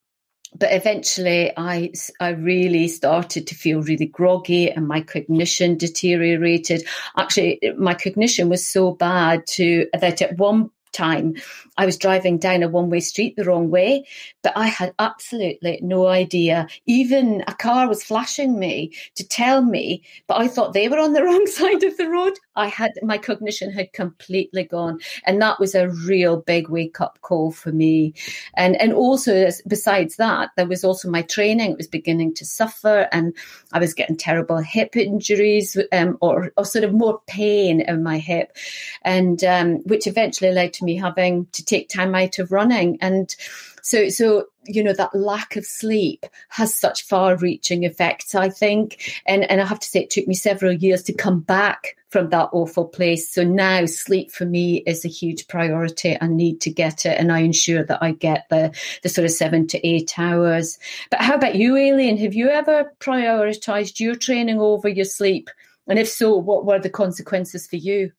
but 0.56 0.72
eventually 0.72 1.51
I, 1.56 1.91
I 2.20 2.29
really 2.29 2.88
started 2.88 3.48
to 3.48 3.56
feel 3.56 3.82
really 3.82 4.08
groggy 4.08 4.70
and 4.70 4.88
my 4.88 5.01
cognition 5.01 5.77
deteriorated. 5.77 6.86
Actually, 7.18 7.60
my 7.77 7.94
cognition 7.94 8.50
was 8.50 8.68
so 8.68 8.91
bad 8.91 9.46
to 9.48 9.88
that 10.00 10.22
at 10.22 10.38
one 10.38 10.72
time 10.91 11.36
I 11.77 11.86
was 11.86 11.98
driving 11.98 12.38
down 12.38 12.63
a 12.63 12.68
one 12.68 12.89
way 12.89 13.00
street 13.00 13.36
the 13.36 13.46
wrong 13.46 13.70
way, 13.70 14.06
but 14.44 14.53
I 14.56 14.68
had 14.68 14.94
absolutely 15.00 15.79
no 15.82 16.08
idea. 16.08 16.68
Even 16.86 17.44
a 17.48 17.53
car 17.53 17.88
was 17.88 18.03
flashing 18.03 18.60
me 18.60 18.91
to 19.15 19.27
tell 19.27 19.62
me, 19.62 20.03
but 20.27 20.39
I 20.39 20.48
thought 20.48 20.74
they 20.74 20.89
were 20.89 21.00
on 21.00 21.13
the 21.13 21.24
wrong 21.27 21.46
side 21.48 21.84
of 21.84 21.98
the 21.98 22.10
road. 22.10 22.34
I 22.60 22.68
had 22.68 22.92
my 23.01 23.18
cognition 23.18 23.72
had 23.72 23.94
completely 23.94 24.63
gone. 24.63 25.00
And 25.24 25.42
that 25.42 25.60
was 25.60 25.75
a 25.75 25.89
real 25.89 26.38
big 26.42 26.70
wake 26.70 27.00
up 27.00 27.20
call 27.22 27.51
for 27.51 27.72
me. 27.72 28.13
And 28.56 28.80
and 28.82 28.94
also 28.94 29.50
besides 29.68 30.18
that, 30.18 30.50
there 30.58 30.68
was 30.68 30.84
also 30.84 31.10
my 31.10 31.22
training. 31.22 31.72
It 31.72 31.78
was 31.78 31.88
beginning 31.88 32.34
to 32.36 32.46
suffer 32.46 33.08
and 33.12 33.34
I 33.72 33.80
was 33.80 33.94
getting 33.94 34.18
terrible 34.18 34.58
hip 34.58 34.96
injuries 34.96 35.78
um, 35.92 36.18
or, 36.22 36.51
or 36.58 36.66
sort 36.66 36.84
of 36.84 36.94
more 36.94 37.22
pain 37.28 37.82
in 37.82 38.04
my 38.04 38.18
hip. 38.18 38.56
And 39.04 39.44
um, 39.44 39.75
which 39.86 40.06
eventually 40.06 40.51
led 40.51 40.74
to 40.74 40.86
me 40.86 40.98
having 40.98 41.48
to 41.54 41.63
take 41.63 41.89
time 41.89 42.13
out 42.13 42.39
of 42.39 42.51
running. 42.51 42.98
And 43.01 43.34
so, 43.81 44.09
so 44.09 44.45
you 44.65 44.83
know 44.83 44.93
that 44.93 45.15
lack 45.15 45.55
of 45.55 45.65
sleep 45.65 46.25
has 46.50 46.74
such 46.74 47.03
far-reaching 47.03 47.83
effects. 47.83 48.36
I 48.36 48.50
think, 48.50 49.21
and 49.25 49.50
and 49.50 49.62
I 49.62 49.65
have 49.65 49.79
to 49.79 49.88
say, 49.88 50.01
it 50.01 50.09
took 50.09 50.27
me 50.27 50.36
several 50.36 50.74
years 50.74 51.03
to 51.03 51.13
come 51.13 51.39
back 51.39 51.95
from 52.09 52.29
that 52.29 52.50
awful 52.51 52.86
place. 52.86 53.31
So 53.31 53.43
now 53.43 53.86
sleep 53.86 54.31
for 54.31 54.45
me 54.45 54.77
is 54.88 55.05
a 55.05 55.09
huge 55.09 55.48
priority. 55.48 56.17
I 56.19 56.27
need 56.27 56.62
to 56.62 56.71
get 56.71 57.05
it, 57.05 57.19
and 57.19 57.31
I 57.31 57.39
ensure 57.39 57.83
that 57.83 58.01
I 58.01 58.12
get 58.12 58.45
the 58.50 58.75
the 59.03 59.09
sort 59.09 59.25
of 59.25 59.31
seven 59.31 59.67
to 59.67 59.88
eight 59.88 60.17
hours. 60.17 60.77
But 61.12 61.21
how 61.21 61.36
about 61.36 61.55
you, 61.55 61.75
Aileen? 61.75 62.17
Have 62.17 62.33
you 62.33 62.50
ever 62.50 62.93
prioritized 63.00 64.00
your 64.00 64.15
training 64.15 64.59
over 64.59 64.89
your 64.89 65.05
sleep? 65.05 65.50
And 65.88 65.98
if 65.98 66.07
so, 66.07 66.36
what 66.36 66.65
were 66.65 66.79
the 66.79 66.89
consequences 66.89 67.65
for 67.67 67.77
you? 67.77 68.12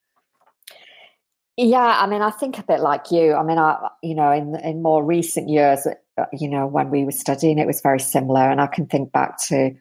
Yeah, 1.62 1.98
I 2.00 2.06
mean, 2.06 2.22
I 2.22 2.30
think 2.30 2.58
a 2.58 2.62
bit 2.62 2.80
like 2.80 3.10
you. 3.10 3.34
I 3.34 3.42
mean, 3.42 3.58
I 3.58 3.90
you 4.02 4.14
know, 4.14 4.32
in 4.32 4.56
in 4.64 4.82
more 4.82 5.04
recent 5.04 5.50
years, 5.50 5.86
uh, 6.16 6.24
you 6.32 6.48
know, 6.48 6.66
when 6.66 6.88
we 6.88 7.04
were 7.04 7.12
studying, 7.12 7.58
it 7.58 7.66
was 7.66 7.82
very 7.82 8.00
similar, 8.00 8.50
and 8.50 8.62
I 8.62 8.66
can 8.66 8.86
think 8.86 9.12
back 9.12 9.36
to 9.48 9.72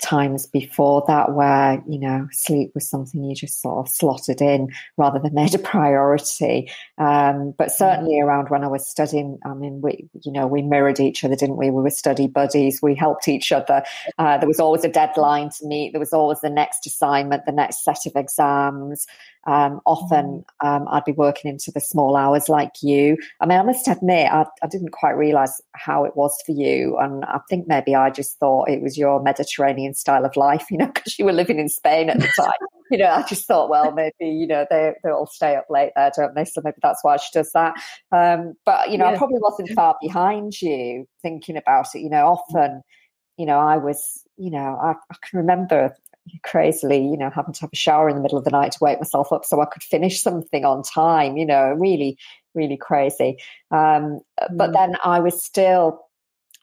times 0.00 0.46
before 0.46 1.02
that 1.06 1.32
where 1.32 1.82
you 1.88 1.98
know 1.98 2.28
sleep 2.32 2.70
was 2.74 2.88
something 2.88 3.24
you 3.24 3.34
just 3.34 3.62
sort 3.62 3.78
of 3.78 3.92
slotted 3.92 4.40
in 4.40 4.68
rather 4.96 5.18
than 5.18 5.34
made 5.34 5.54
a 5.54 5.58
priority 5.58 6.70
um, 6.98 7.54
but 7.56 7.72
certainly 7.72 8.20
around 8.20 8.50
when 8.50 8.62
i 8.62 8.68
was 8.68 8.86
studying 8.86 9.38
i 9.44 9.54
mean 9.54 9.80
we 9.80 10.08
you 10.22 10.30
know 10.30 10.46
we 10.46 10.62
mirrored 10.62 11.00
each 11.00 11.24
other 11.24 11.34
didn't 11.34 11.56
we 11.56 11.70
we 11.70 11.82
were 11.82 11.90
study 11.90 12.26
buddies 12.26 12.80
we 12.82 12.94
helped 12.94 13.26
each 13.26 13.52
other 13.52 13.82
uh, 14.18 14.36
there 14.38 14.48
was 14.48 14.60
always 14.60 14.84
a 14.84 14.88
deadline 14.88 15.48
to 15.48 15.66
meet 15.66 15.92
there 15.92 16.00
was 16.00 16.12
always 16.12 16.40
the 16.40 16.50
next 16.50 16.86
assignment 16.86 17.46
the 17.46 17.52
next 17.52 17.84
set 17.84 18.06
of 18.06 18.14
exams 18.16 19.06
um, 19.46 19.80
often 19.84 20.44
mm. 20.62 20.66
um, 20.66 20.86
I'd 20.90 21.04
be 21.04 21.12
working 21.12 21.50
into 21.50 21.70
the 21.70 21.80
small 21.80 22.16
hours 22.16 22.48
like 22.48 22.82
you. 22.82 23.18
I 23.40 23.46
mean, 23.46 23.58
I 23.58 23.62
must 23.62 23.86
admit, 23.88 24.32
I, 24.32 24.46
I 24.62 24.66
didn't 24.66 24.92
quite 24.92 25.12
realize 25.12 25.60
how 25.74 26.04
it 26.04 26.16
was 26.16 26.36
for 26.46 26.52
you. 26.52 26.96
And 26.98 27.24
I 27.24 27.40
think 27.48 27.68
maybe 27.68 27.94
I 27.94 28.10
just 28.10 28.38
thought 28.38 28.70
it 28.70 28.82
was 28.82 28.96
your 28.96 29.22
Mediterranean 29.54 29.94
style 29.94 30.24
of 30.24 30.36
life, 30.36 30.66
you 30.70 30.78
know, 30.78 30.86
because 30.94 31.18
you 31.18 31.24
were 31.24 31.32
living 31.32 31.58
in 31.58 31.68
Spain 31.68 32.10
at 32.10 32.18
the 32.18 32.28
time. 32.36 32.52
you 32.90 32.98
know, 32.98 33.10
I 33.10 33.22
just 33.22 33.46
thought, 33.46 33.70
well, 33.70 33.92
maybe, 33.92 34.30
you 34.30 34.46
know, 34.46 34.66
they, 34.70 34.92
they 35.02 35.10
all 35.10 35.26
stay 35.26 35.56
up 35.56 35.66
late 35.70 35.92
there, 35.96 36.10
don't 36.16 36.34
they? 36.34 36.44
So 36.44 36.60
maybe 36.64 36.76
that's 36.82 37.02
why 37.02 37.16
she 37.16 37.30
does 37.32 37.50
that. 37.52 37.74
Um, 38.12 38.54
but, 38.64 38.90
you 38.90 38.98
know, 38.98 39.06
yeah. 39.06 39.12
I 39.12 39.16
probably 39.16 39.40
wasn't 39.40 39.70
far 39.70 39.96
behind 40.00 40.60
you 40.60 41.06
thinking 41.22 41.56
about 41.56 41.94
it. 41.94 42.00
You 42.00 42.10
know, 42.10 42.26
often, 42.26 42.82
you 43.36 43.46
know, 43.46 43.58
I 43.58 43.76
was, 43.78 44.22
you 44.36 44.50
know, 44.50 44.78
I, 44.80 44.92
I 44.92 45.16
can 45.22 45.38
remember 45.38 45.94
crazily, 46.42 47.04
you 47.04 47.18
know, 47.18 47.30
having 47.30 47.52
to 47.52 47.60
have 47.62 47.70
a 47.72 47.76
shower 47.76 48.08
in 48.08 48.16
the 48.16 48.22
middle 48.22 48.38
of 48.38 48.44
the 48.44 48.50
night 48.50 48.72
to 48.72 48.78
wake 48.80 48.98
myself 48.98 49.30
up 49.32 49.44
so 49.44 49.60
I 49.60 49.66
could 49.66 49.82
finish 49.82 50.22
something 50.22 50.64
on 50.64 50.82
time, 50.82 51.36
you 51.36 51.44
know, 51.44 51.74
really, 51.78 52.16
really 52.54 52.78
crazy. 52.78 53.36
Um, 53.70 54.20
mm. 54.40 54.56
But 54.56 54.72
then 54.72 54.96
I 55.04 55.20
was 55.20 55.42
still, 55.42 56.00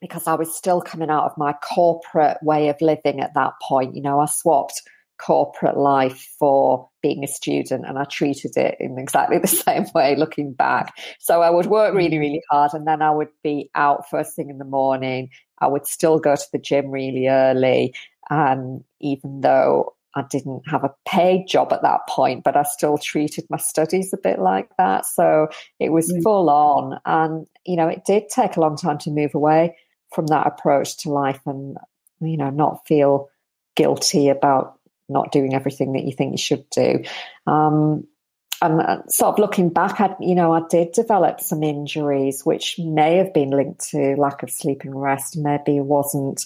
because 0.02 0.28
I 0.28 0.34
was 0.34 0.54
still 0.56 0.82
coming 0.82 1.10
out 1.10 1.26
of 1.26 1.38
my 1.38 1.54
corporate 1.54 2.38
way 2.42 2.70
of 2.70 2.82
living 2.82 3.22
at 3.22 3.34
that 3.36 3.54
point, 3.62 3.96
you 3.96 4.02
know, 4.02 4.20
I 4.20 4.26
swapped 4.26 4.82
corporate 5.20 5.78
life 5.78 6.28
for 6.40 6.90
being 7.04 7.24
a 7.24 7.28
student 7.28 7.86
and 7.88 8.00
I 8.00 8.06
treated 8.06 8.58
it 8.58 8.76
in 8.80 8.98
exactly 8.98 9.38
the 9.42 9.48
same 9.48 9.86
way 9.94 10.16
looking 10.16 10.54
back. 10.54 10.94
So 11.20 11.42
I 11.42 11.52
would 11.52 11.68
work 11.68 11.94
really, 11.94 12.18
mm. 12.18 12.22
really 12.22 12.42
hard 12.50 12.74
and 12.74 12.88
then 12.88 13.02
I 13.02 13.12
would 13.12 13.30
be 13.44 13.70
out 13.76 14.10
first 14.10 14.36
thing 14.36 14.50
in 14.50 14.58
the 14.58 14.66
morning. 14.66 15.30
I 15.60 15.68
would 15.68 15.86
still 15.86 16.18
go 16.18 16.36
to 16.36 16.48
the 16.52 16.58
gym 16.58 16.90
really 16.90 17.28
early 17.28 17.94
um, 18.32 18.84
even 19.02 19.42
though 19.42 19.94
I 20.16 20.24
didn't 20.30 20.64
have 20.68 20.84
a 20.84 20.94
paid 21.08 21.48
job 21.48 21.72
at 21.72 21.84
that 21.84 22.02
point, 22.10 22.44
but 22.44 22.58
I 22.58 22.64
still 22.64 22.98
treated 22.98 23.46
my 23.50 23.58
studies 23.58 24.12
a 24.14 24.18
bit 24.18 24.40
like 24.40 24.70
that. 24.78 25.06
So 25.06 25.48
it 25.80 25.92
was 25.92 26.12
mm. 26.12 26.24
full 26.24 26.50
on. 26.50 27.00
And, 27.06 27.46
you 27.66 27.76
know, 27.76 27.88
it 27.88 28.04
did 28.06 28.30
take 28.30 28.58
a 28.58 28.62
long 28.62 28.76
time 28.76 28.98
to 29.00 29.12
move 29.12 29.36
away 29.36 29.76
from 30.14 30.28
that 30.28 30.48
approach 30.48 30.98
to 31.00 31.10
life 31.10 31.40
and, 31.46 31.78
you 32.20 32.38
know, 32.38 32.50
not 32.50 32.86
feel 32.88 33.30
guilty 33.76 34.30
about 34.30 34.80
not 35.10 35.32
doing 35.32 35.54
everything 35.54 35.94
that 35.94 36.04
you 36.04 36.14
think 36.14 36.32
you 36.32 36.38
should 36.38 36.70
do. 36.70 37.04
Um, 37.48 38.08
and 38.62 38.82
uh, 38.82 39.06
sort 39.08 39.34
of 39.34 39.40
looking 39.40 39.70
back, 39.70 40.00
I, 40.00 40.16
you 40.20 40.36
know, 40.36 40.54
I 40.54 40.62
did 40.70 40.92
develop 40.92 41.42
some 41.42 41.64
injuries 41.64 42.46
which 42.46 42.78
may 42.78 43.18
have 43.18 43.34
been 43.34 43.50
linked 43.50 43.90
to 43.90 44.16
lack 44.18 44.44
of 44.44 44.52
sleep 44.52 44.84
and 44.84 45.02
rest. 45.02 45.38
Maybe 45.38 45.80
wasn't 45.80 46.46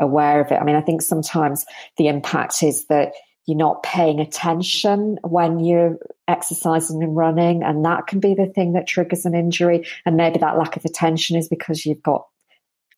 aware 0.00 0.40
of 0.40 0.50
it. 0.50 0.58
I 0.60 0.64
mean, 0.64 0.76
I 0.76 0.80
think 0.80 1.02
sometimes 1.02 1.66
the 1.98 2.08
impact 2.08 2.62
is 2.62 2.86
that 2.86 3.12
you're 3.46 3.58
not 3.58 3.82
paying 3.82 4.20
attention 4.20 5.18
when 5.22 5.58
you're 5.60 5.98
exercising 6.28 7.02
and 7.02 7.16
running, 7.16 7.62
and 7.62 7.84
that 7.84 8.06
can 8.06 8.20
be 8.20 8.34
the 8.34 8.46
thing 8.46 8.72
that 8.72 8.86
triggers 8.86 9.26
an 9.26 9.34
injury. 9.34 9.86
And 10.06 10.16
maybe 10.16 10.38
that 10.38 10.56
lack 10.56 10.76
of 10.76 10.84
attention 10.84 11.36
is 11.36 11.48
because 11.48 11.84
you've 11.84 12.02
got, 12.02 12.26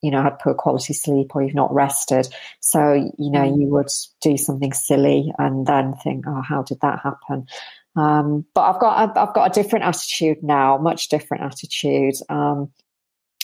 you 0.02 0.10
know, 0.10 0.22
had 0.22 0.38
poor 0.40 0.54
quality 0.54 0.92
sleep 0.92 1.34
or 1.34 1.42
you've 1.42 1.54
not 1.54 1.72
rested. 1.72 2.28
So, 2.60 2.92
you 3.18 3.30
know, 3.30 3.44
you 3.44 3.68
would 3.68 3.88
do 4.20 4.36
something 4.36 4.72
silly 4.72 5.32
and 5.38 5.66
then 5.66 5.94
think, 5.94 6.24
oh, 6.26 6.42
how 6.42 6.62
did 6.62 6.80
that 6.82 7.00
happen? 7.00 7.46
Um, 7.94 8.44
but 8.54 8.62
I've 8.62 8.80
got 8.80 9.16
I've 9.16 9.34
got 9.34 9.50
a 9.50 9.62
different 9.62 9.84
attitude 9.84 10.42
now, 10.42 10.78
much 10.78 11.08
different 11.08 11.44
attitude. 11.44 12.14
Um, 12.28 12.72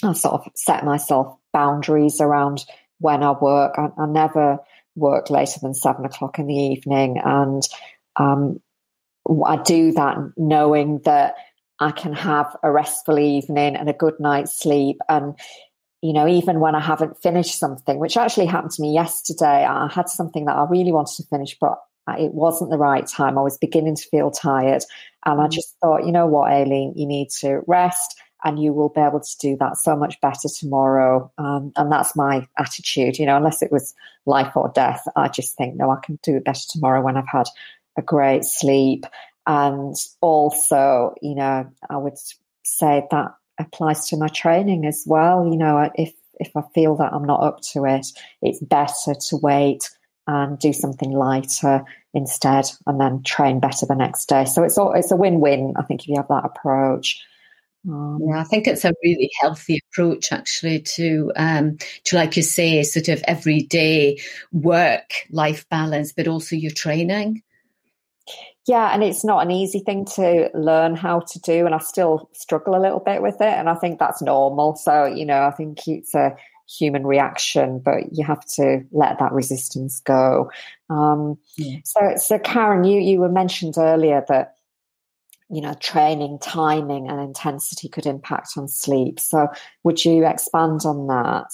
I 0.02 0.12
sort 0.14 0.34
of 0.34 0.52
set 0.54 0.84
myself 0.84 1.36
boundaries 1.52 2.20
around 2.20 2.64
when 2.98 3.22
I 3.22 3.32
work. 3.32 3.74
I, 3.78 3.88
I 3.96 4.06
never 4.06 4.58
work 4.96 5.30
later 5.30 5.60
than 5.60 5.74
seven 5.74 6.04
o'clock 6.04 6.38
in 6.38 6.46
the 6.46 6.54
evening. 6.54 7.20
And 7.22 7.62
um, 8.16 8.60
I 9.46 9.56
do 9.56 9.92
that 9.92 10.16
knowing 10.36 11.00
that 11.04 11.34
I 11.78 11.92
can 11.92 12.12
have 12.14 12.56
a 12.62 12.72
restful 12.72 13.18
evening 13.18 13.76
and 13.76 13.88
a 13.88 13.92
good 13.92 14.18
night's 14.18 14.58
sleep. 14.58 14.98
And, 15.08 15.38
you 16.02 16.12
know, 16.12 16.28
even 16.28 16.60
when 16.60 16.74
I 16.74 16.80
haven't 16.80 17.20
finished 17.20 17.58
something, 17.58 17.98
which 17.98 18.16
actually 18.16 18.46
happened 18.46 18.72
to 18.72 18.82
me 18.82 18.92
yesterday, 18.92 19.64
I 19.64 19.88
had 19.92 20.08
something 20.08 20.44
that 20.44 20.56
I 20.56 20.66
really 20.68 20.92
wanted 20.92 21.16
to 21.16 21.28
finish, 21.28 21.56
but 21.60 21.78
it 22.16 22.32
wasn't 22.32 22.70
the 22.70 22.78
right 22.78 23.06
time. 23.06 23.36
I 23.36 23.42
was 23.42 23.58
beginning 23.58 23.96
to 23.96 24.08
feel 24.08 24.30
tired. 24.30 24.84
And 25.26 25.40
I 25.40 25.46
mm. 25.46 25.50
just 25.50 25.76
thought, 25.80 26.06
you 26.06 26.12
know 26.12 26.26
what, 26.26 26.52
Aileen, 26.52 26.94
you 26.96 27.06
need 27.06 27.30
to 27.40 27.62
rest 27.66 28.20
and 28.44 28.62
you 28.62 28.72
will 28.72 28.88
be 28.88 29.00
able 29.00 29.20
to 29.20 29.38
do 29.40 29.56
that 29.58 29.76
so 29.76 29.96
much 29.96 30.20
better 30.20 30.48
tomorrow. 30.48 31.30
Um, 31.38 31.72
and 31.76 31.90
that's 31.90 32.14
my 32.14 32.46
attitude, 32.56 33.18
you 33.18 33.26
know, 33.26 33.36
unless 33.36 33.62
it 33.62 33.72
was 33.72 33.94
life 34.26 34.56
or 34.56 34.70
death, 34.74 35.02
I 35.16 35.28
just 35.28 35.56
think, 35.56 35.74
no, 35.74 35.90
I 35.90 35.98
can 36.02 36.18
do 36.22 36.36
it 36.36 36.44
better 36.44 36.66
tomorrow 36.70 37.02
when 37.02 37.16
I've 37.16 37.28
had 37.28 37.48
a 37.96 38.02
great 38.02 38.44
sleep. 38.44 39.04
And 39.46 39.96
also, 40.20 41.14
you 41.20 41.34
know, 41.34 41.68
I 41.90 41.96
would 41.96 42.16
say 42.64 43.06
that 43.10 43.34
applies 43.58 44.08
to 44.08 44.16
my 44.16 44.28
training 44.28 44.86
as 44.86 45.04
well. 45.06 45.46
You 45.46 45.56
know, 45.56 45.90
if, 45.94 46.12
if 46.40 46.56
I 46.56 46.62
feel 46.74 46.96
that 46.96 47.12
I'm 47.12 47.24
not 47.24 47.42
up 47.42 47.60
to 47.72 47.84
it, 47.84 48.06
it's 48.42 48.62
better 48.62 49.14
to 49.28 49.36
wait 49.36 49.90
and 50.26 50.58
do 50.58 50.72
something 50.72 51.10
lighter 51.10 51.84
instead 52.14 52.66
and 52.86 53.00
then 53.00 53.22
train 53.22 53.60
better 53.60 53.86
the 53.86 53.94
next 53.94 54.28
day. 54.28 54.44
So 54.44 54.62
it's 54.62 54.78
all, 54.78 54.92
it's 54.92 55.10
a 55.10 55.16
win-win, 55.16 55.74
I 55.76 55.82
think, 55.82 56.02
if 56.02 56.08
you 56.08 56.16
have 56.16 56.28
that 56.28 56.44
approach. 56.44 57.24
Um, 57.88 58.20
yeah, 58.26 58.40
I 58.40 58.44
think 58.44 58.66
it's 58.66 58.84
a 58.84 58.92
really 59.02 59.30
healthy 59.40 59.80
approach 59.90 60.32
actually 60.32 60.80
to 60.80 61.32
um, 61.36 61.78
to 62.04 62.16
like 62.16 62.36
you 62.36 62.42
say, 62.42 62.82
sort 62.82 63.08
of 63.08 63.22
everyday 63.26 64.20
work 64.52 65.10
life 65.30 65.66
balance, 65.70 66.12
but 66.12 66.28
also 66.28 66.56
your 66.56 66.72
training. 66.72 67.42
Yeah, 68.66 68.92
and 68.92 69.02
it's 69.02 69.24
not 69.24 69.44
an 69.44 69.50
easy 69.50 69.80
thing 69.80 70.04
to 70.16 70.50
learn 70.54 70.94
how 70.94 71.20
to 71.20 71.40
do, 71.40 71.64
and 71.64 71.74
I 71.74 71.78
still 71.78 72.28
struggle 72.34 72.74
a 72.74 72.82
little 72.82 73.00
bit 73.00 73.22
with 73.22 73.36
it, 73.36 73.54
and 73.54 73.68
I 73.68 73.74
think 73.74 73.98
that's 73.98 74.20
normal. 74.20 74.76
So 74.76 75.04
you 75.06 75.24
know, 75.24 75.42
I 75.44 75.50
think 75.50 75.86
it's 75.88 76.14
a 76.14 76.36
human 76.68 77.06
reaction, 77.06 77.78
but 77.78 78.12
you 78.12 78.24
have 78.24 78.44
to 78.56 78.84
let 78.92 79.18
that 79.18 79.32
resistance 79.32 80.00
go. 80.00 80.50
Um, 80.90 81.38
yeah. 81.56 81.78
So, 81.84 82.00
so 82.16 82.38
Karen, 82.38 82.84
you 82.84 83.00
you 83.00 83.20
were 83.20 83.30
mentioned 83.30 83.74
earlier 83.78 84.24
that 84.28 84.54
you 85.50 85.62
know, 85.62 85.74
training, 85.80 86.38
timing, 86.40 87.08
and 87.08 87.20
intensity 87.20 87.88
could 87.88 88.06
impact 88.06 88.50
on 88.56 88.68
sleep. 88.68 89.18
So, 89.18 89.48
would 89.82 90.04
you 90.04 90.26
expand 90.26 90.82
on 90.84 91.06
that? 91.06 91.50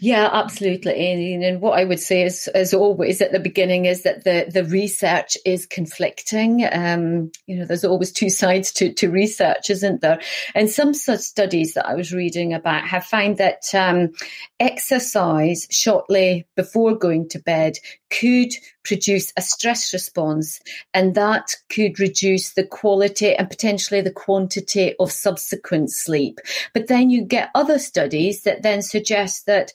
Yeah, 0.00 0.28
absolutely. 0.32 1.34
And 1.34 1.60
what 1.60 1.78
I 1.78 1.84
would 1.84 2.00
say 2.00 2.24
is, 2.24 2.48
as 2.48 2.74
always 2.74 3.20
at 3.20 3.32
the 3.32 3.38
beginning, 3.38 3.84
is 3.84 4.02
that 4.02 4.24
the, 4.24 4.50
the 4.52 4.64
research 4.64 5.36
is 5.44 5.66
conflicting. 5.66 6.66
Um, 6.70 7.30
you 7.46 7.56
know, 7.56 7.64
there's 7.64 7.84
always 7.84 8.12
two 8.12 8.30
sides 8.30 8.72
to, 8.72 8.92
to 8.94 9.10
research, 9.10 9.70
isn't 9.70 10.00
there? 10.00 10.20
And 10.54 10.68
some 10.68 10.92
such 10.94 11.20
studies 11.20 11.74
that 11.74 11.86
I 11.86 11.94
was 11.94 12.12
reading 12.12 12.52
about 12.52 12.86
have 12.88 13.04
found 13.04 13.38
that 13.38 13.62
um, 13.74 14.10
exercise 14.58 15.66
shortly 15.70 16.46
before 16.56 16.96
going 16.96 17.28
to 17.30 17.38
bed 17.38 17.74
could 18.10 18.52
produce 18.84 19.32
a 19.36 19.42
stress 19.42 19.92
response, 19.92 20.60
and 20.92 21.14
that 21.14 21.56
could 21.68 21.98
reduce 22.00 22.52
the 22.52 22.64
quality 22.64 23.34
and 23.34 23.48
potentially 23.48 24.00
the 24.00 24.10
quantity 24.10 24.94
of 24.98 25.12
subsequent 25.12 25.90
sleep. 25.90 26.38
But 26.74 26.88
then 26.88 27.10
you 27.10 27.24
get 27.24 27.50
other 27.54 27.78
studies 27.78 28.42
that 28.42 28.62
then 28.62 28.82
suggest 28.82 29.46
that 29.46 29.72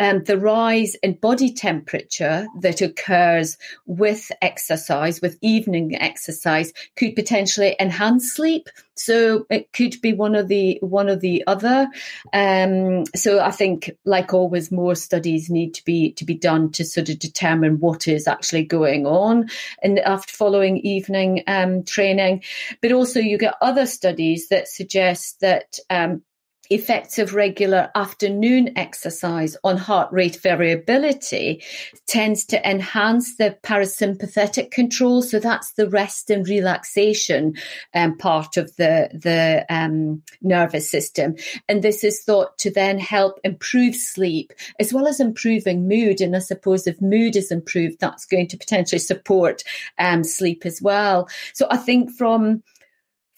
um, 0.00 0.24
the 0.24 0.38
rise 0.38 0.94
in 0.96 1.12
body 1.12 1.52
temperature 1.52 2.48
that 2.60 2.80
occurs 2.80 3.58
with 3.84 4.32
exercise, 4.40 5.20
with 5.20 5.38
evening 5.42 5.94
exercise, 5.94 6.72
could 6.96 7.14
potentially 7.14 7.76
enhance 7.78 8.32
sleep. 8.32 8.68
So 8.96 9.46
it 9.50 9.72
could 9.72 10.00
be 10.00 10.12
one 10.12 10.34
of 10.34 10.48
the 10.48 10.78
one 10.80 11.08
of 11.08 11.20
the 11.20 11.44
other. 11.46 11.88
Um, 12.32 13.04
so 13.14 13.40
I 13.40 13.50
think, 13.50 13.90
like 14.04 14.32
always, 14.32 14.72
more 14.72 14.94
studies 14.94 15.50
need 15.50 15.74
to 15.74 15.84
be 15.84 16.12
to 16.12 16.24
be 16.24 16.34
done 16.34 16.72
to 16.72 16.84
sort 16.84 17.10
of 17.10 17.18
determine 17.18 17.78
what 17.78 18.08
is 18.08 18.26
actually 18.26 18.64
going 18.64 19.06
on 19.06 19.50
and 19.82 19.98
after 20.00 20.32
following 20.34 20.78
evening 20.78 21.42
um, 21.46 21.84
training. 21.84 22.42
But 22.80 22.92
also, 22.92 23.20
you 23.20 23.36
get 23.36 23.54
other 23.60 23.86
studies 23.86 24.48
that 24.48 24.68
suggest 24.68 25.40
that 25.40 25.78
um, 25.90 26.22
effects 26.70 27.18
of 27.18 27.34
regular 27.34 27.90
afternoon 27.94 28.70
exercise 28.76 29.56
on 29.64 29.76
heart 29.76 30.10
rate 30.12 30.36
variability 30.36 31.62
tends 32.06 32.44
to 32.46 32.68
enhance 32.68 33.36
the 33.36 33.56
parasympathetic 33.62 34.70
control. 34.70 35.20
So 35.20 35.40
that's 35.40 35.72
the 35.72 35.88
rest 35.88 36.30
and 36.30 36.48
relaxation 36.48 37.54
um, 37.94 38.16
part 38.16 38.56
of 38.56 38.74
the, 38.76 39.10
the 39.12 39.66
um, 39.68 40.22
nervous 40.40 40.88
system. 40.88 41.34
And 41.68 41.82
this 41.82 42.04
is 42.04 42.22
thought 42.22 42.56
to 42.58 42.70
then 42.70 42.98
help 42.98 43.40
improve 43.42 43.96
sleep 43.96 44.52
as 44.78 44.92
well 44.92 45.08
as 45.08 45.18
improving 45.18 45.88
mood. 45.88 46.20
And 46.20 46.36
I 46.36 46.38
suppose 46.38 46.86
if 46.86 47.00
mood 47.00 47.34
is 47.34 47.50
improved, 47.50 47.98
that's 48.00 48.26
going 48.26 48.46
to 48.48 48.56
potentially 48.56 49.00
support 49.00 49.64
um, 49.98 50.22
sleep 50.22 50.64
as 50.64 50.80
well. 50.80 51.28
So 51.52 51.66
I 51.68 51.76
think 51.76 52.12
from 52.12 52.62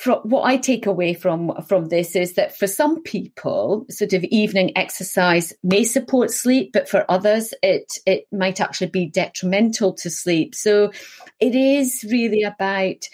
from 0.02 0.18
what 0.24 0.42
I 0.42 0.56
take 0.56 0.86
away 0.86 1.14
from 1.14 1.52
from 1.64 1.84
this 1.84 2.16
is 2.16 2.32
that 2.32 2.58
for 2.58 2.66
some 2.66 3.04
people, 3.04 3.86
sort 3.88 4.14
of 4.14 4.24
evening 4.24 4.76
exercise 4.76 5.52
may 5.62 5.84
support 5.84 6.32
sleep, 6.32 6.72
but 6.72 6.88
for 6.88 7.08
others, 7.08 7.54
it 7.62 7.92
it 8.04 8.26
might 8.32 8.60
actually 8.60 8.88
be 8.88 9.06
detrimental 9.06 9.92
to 9.92 10.10
sleep. 10.10 10.56
So 10.56 10.90
it 11.38 11.54
is 11.54 12.04
really 12.10 12.42
about 12.42 13.08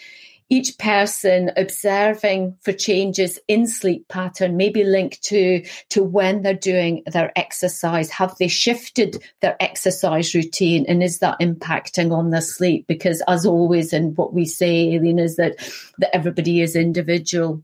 each 0.49 0.77
person 0.77 1.51
observing 1.55 2.57
for 2.61 2.73
changes 2.73 3.39
in 3.47 3.67
sleep 3.67 4.07
pattern, 4.07 4.57
maybe 4.57 4.83
linked 4.83 5.21
to, 5.23 5.63
to 5.89 6.03
when 6.03 6.41
they're 6.41 6.53
doing 6.53 7.03
their 7.05 7.31
exercise. 7.37 8.09
Have 8.09 8.35
they 8.37 8.47
shifted 8.47 9.23
their 9.41 9.55
exercise 9.59 10.33
routine 10.33 10.85
and 10.87 11.03
is 11.03 11.19
that 11.19 11.39
impacting 11.39 12.11
on 12.11 12.31
their 12.31 12.41
sleep? 12.41 12.87
Because 12.87 13.21
as 13.27 13.45
always, 13.45 13.93
and 13.93 14.17
what 14.17 14.33
we 14.33 14.45
say, 14.45 14.95
Aileen, 14.95 15.19
is 15.19 15.35
that, 15.35 15.57
that 15.99 16.15
everybody 16.15 16.61
is 16.61 16.75
individual. 16.75 17.63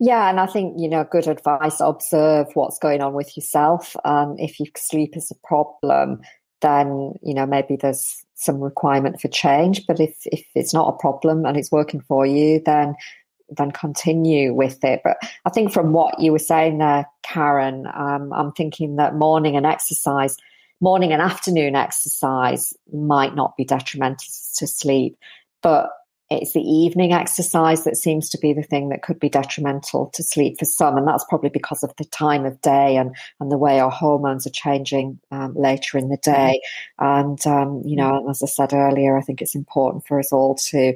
Yeah, 0.00 0.30
and 0.30 0.40
I 0.40 0.46
think, 0.46 0.76
you 0.78 0.88
know, 0.88 1.04
good 1.04 1.26
advice 1.26 1.80
observe 1.80 2.46
what's 2.54 2.78
going 2.78 3.02
on 3.02 3.12
with 3.12 3.36
yourself. 3.36 3.96
And 4.04 4.40
if 4.40 4.58
your 4.58 4.68
sleep 4.76 5.16
is 5.16 5.30
a 5.30 5.46
problem, 5.46 6.22
then, 6.60 7.14
you 7.22 7.34
know, 7.34 7.46
maybe 7.46 7.76
there's 7.76 8.24
some 8.38 8.60
requirement 8.60 9.20
for 9.20 9.28
change. 9.28 9.86
But 9.86 10.00
if, 10.00 10.16
if 10.26 10.44
it's 10.54 10.72
not 10.72 10.88
a 10.88 10.98
problem 10.98 11.44
and 11.44 11.56
it's 11.56 11.72
working 11.72 12.00
for 12.00 12.24
you, 12.24 12.62
then 12.64 12.94
then 13.50 13.70
continue 13.70 14.52
with 14.52 14.84
it. 14.84 15.00
But 15.02 15.16
I 15.46 15.50
think 15.50 15.72
from 15.72 15.94
what 15.94 16.20
you 16.20 16.32
were 16.32 16.38
saying 16.38 16.78
there, 16.78 17.06
Karen, 17.22 17.86
um, 17.94 18.30
I'm 18.32 18.52
thinking 18.52 18.96
that 18.96 19.14
morning 19.14 19.56
and 19.56 19.64
exercise, 19.64 20.36
morning 20.82 21.12
and 21.12 21.22
afternoon 21.22 21.74
exercise 21.74 22.74
might 22.92 23.34
not 23.34 23.56
be 23.56 23.64
detrimental 23.64 24.26
to 24.56 24.66
sleep, 24.66 25.16
but 25.62 25.88
it's 26.30 26.52
the 26.52 26.60
evening 26.60 27.12
exercise 27.12 27.84
that 27.84 27.96
seems 27.96 28.28
to 28.28 28.38
be 28.38 28.52
the 28.52 28.62
thing 28.62 28.90
that 28.90 29.02
could 29.02 29.18
be 29.18 29.30
detrimental 29.30 30.10
to 30.14 30.22
sleep 30.22 30.58
for 30.58 30.66
some. 30.66 30.98
And 30.98 31.08
that's 31.08 31.24
probably 31.24 31.48
because 31.48 31.82
of 31.82 31.94
the 31.96 32.04
time 32.04 32.44
of 32.44 32.60
day 32.60 32.96
and, 32.96 33.16
and 33.40 33.50
the 33.50 33.56
way 33.56 33.80
our 33.80 33.90
hormones 33.90 34.46
are 34.46 34.50
changing 34.50 35.18
um, 35.30 35.54
later 35.54 35.96
in 35.96 36.10
the 36.10 36.18
day. 36.18 36.60
And, 36.98 37.44
um, 37.46 37.82
you 37.84 37.96
know, 37.96 38.28
as 38.28 38.42
I 38.42 38.46
said 38.46 38.74
earlier, 38.74 39.16
I 39.16 39.22
think 39.22 39.40
it's 39.40 39.54
important 39.54 40.06
for 40.06 40.18
us 40.18 40.30
all 40.30 40.54
to, 40.56 40.94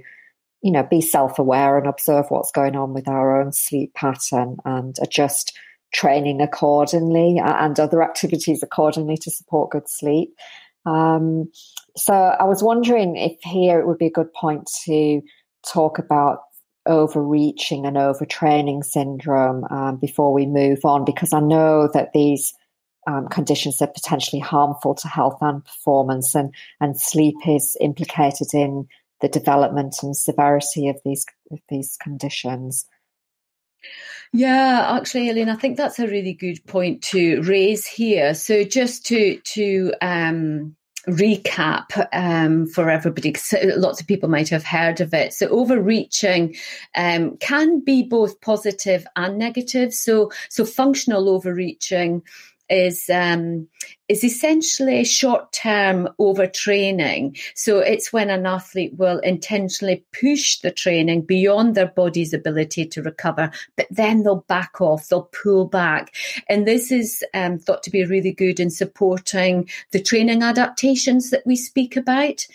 you 0.60 0.70
know, 0.70 0.82
be 0.82 1.00
self 1.00 1.38
aware 1.38 1.78
and 1.78 1.86
observe 1.86 2.26
what's 2.28 2.52
going 2.52 2.76
on 2.76 2.92
with 2.92 3.08
our 3.08 3.40
own 3.40 3.52
sleep 3.52 3.94
pattern 3.94 4.58
and 4.66 4.96
adjust 5.00 5.56
training 5.94 6.42
accordingly 6.42 7.40
and 7.42 7.80
other 7.80 8.02
activities 8.02 8.62
accordingly 8.62 9.16
to 9.16 9.30
support 9.30 9.70
good 9.70 9.88
sleep. 9.88 10.34
Um, 10.84 11.50
so 11.96 12.14
I 12.14 12.44
was 12.44 12.62
wondering 12.62 13.16
if 13.16 13.38
here 13.42 13.78
it 13.80 13.86
would 13.86 13.98
be 13.98 14.06
a 14.06 14.10
good 14.10 14.32
point 14.32 14.70
to 14.84 15.22
talk 15.66 15.98
about 15.98 16.40
overreaching 16.86 17.86
and 17.86 17.96
overtraining 17.96 18.84
syndrome 18.84 19.64
um, 19.70 19.96
before 19.96 20.32
we 20.32 20.46
move 20.46 20.84
on, 20.84 21.04
because 21.04 21.32
I 21.32 21.40
know 21.40 21.88
that 21.94 22.12
these 22.12 22.52
um, 23.06 23.28
conditions 23.28 23.80
are 23.82 23.88
potentially 23.88 24.40
harmful 24.40 24.94
to 24.96 25.08
health 25.08 25.38
and 25.40 25.64
performance, 25.64 26.34
and, 26.34 26.54
and 26.80 27.00
sleep 27.00 27.36
is 27.46 27.76
implicated 27.80 28.48
in 28.54 28.86
the 29.20 29.28
development 29.28 29.96
and 30.02 30.16
severity 30.16 30.88
of 30.88 30.96
these 31.04 31.24
of 31.50 31.60
these 31.68 31.96
conditions. 32.02 32.86
Yeah, 34.32 34.96
actually, 34.96 35.28
Elaine, 35.28 35.50
I 35.50 35.56
think 35.56 35.76
that's 35.76 35.98
a 35.98 36.06
really 36.06 36.32
good 36.32 36.64
point 36.66 37.02
to 37.04 37.42
raise 37.42 37.86
here. 37.86 38.34
So 38.34 38.64
just 38.64 39.06
to 39.06 39.38
to 39.38 39.92
um, 40.00 40.76
recap 41.08 42.06
um, 42.12 42.66
for 42.66 42.88
everybody 42.88 43.34
lots 43.76 44.00
of 44.00 44.06
people 44.06 44.28
might 44.28 44.48
have 44.48 44.64
heard 44.64 45.00
of 45.00 45.12
it. 45.12 45.32
So 45.32 45.48
overreaching 45.48 46.54
um, 46.94 47.36
can 47.38 47.80
be 47.80 48.02
both 48.02 48.40
positive 48.40 49.06
and 49.16 49.38
negative. 49.38 49.92
So 49.92 50.30
so 50.48 50.64
functional 50.64 51.28
overreaching 51.28 52.22
is 52.72 53.10
um, 53.10 53.68
is 54.08 54.24
essentially 54.24 55.04
short 55.04 55.52
term 55.52 56.08
overtraining. 56.18 57.38
So 57.54 57.78
it's 57.78 58.12
when 58.12 58.30
an 58.30 58.46
athlete 58.46 58.94
will 58.96 59.18
intentionally 59.18 60.04
push 60.18 60.58
the 60.60 60.70
training 60.70 61.22
beyond 61.22 61.74
their 61.74 61.86
body's 61.86 62.32
ability 62.32 62.86
to 62.86 63.02
recover, 63.02 63.50
but 63.76 63.86
then 63.90 64.22
they'll 64.22 64.46
back 64.48 64.80
off, 64.80 65.08
they'll 65.08 65.30
pull 65.42 65.66
back, 65.66 66.14
and 66.48 66.66
this 66.66 66.90
is 66.90 67.22
um, 67.34 67.58
thought 67.58 67.82
to 67.82 67.90
be 67.90 68.04
really 68.04 68.32
good 68.32 68.58
in 68.58 68.70
supporting 68.70 69.68
the 69.90 70.02
training 70.02 70.42
adaptations 70.42 71.30
that 71.30 71.46
we 71.46 71.56
speak 71.56 71.96
about. 71.96 72.46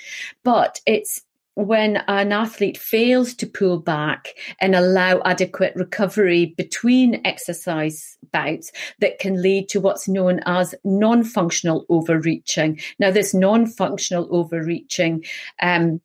But 0.44 0.82
it's 0.88 1.22
when 1.58 1.98
an 2.08 2.32
athlete 2.32 2.78
fails 2.78 3.34
to 3.34 3.48
pull 3.48 3.80
back 3.80 4.36
and 4.62 4.76
allow 4.76 5.20
adequate 5.26 5.74
recovery 5.76 6.54
between 6.56 7.20
exercise 7.26 8.16
bouts 8.32 8.72
that 9.00 9.18
can 9.18 9.42
lead 9.42 9.68
to 9.68 9.80
what's 9.80 10.08
known 10.08 10.40
as 10.46 10.76
non-functional 10.84 11.84
overreaching. 11.90 12.80
Now, 13.00 13.10
this 13.10 13.34
non-functional 13.34 14.28
overreaching 14.30 15.26
um, 15.60 16.00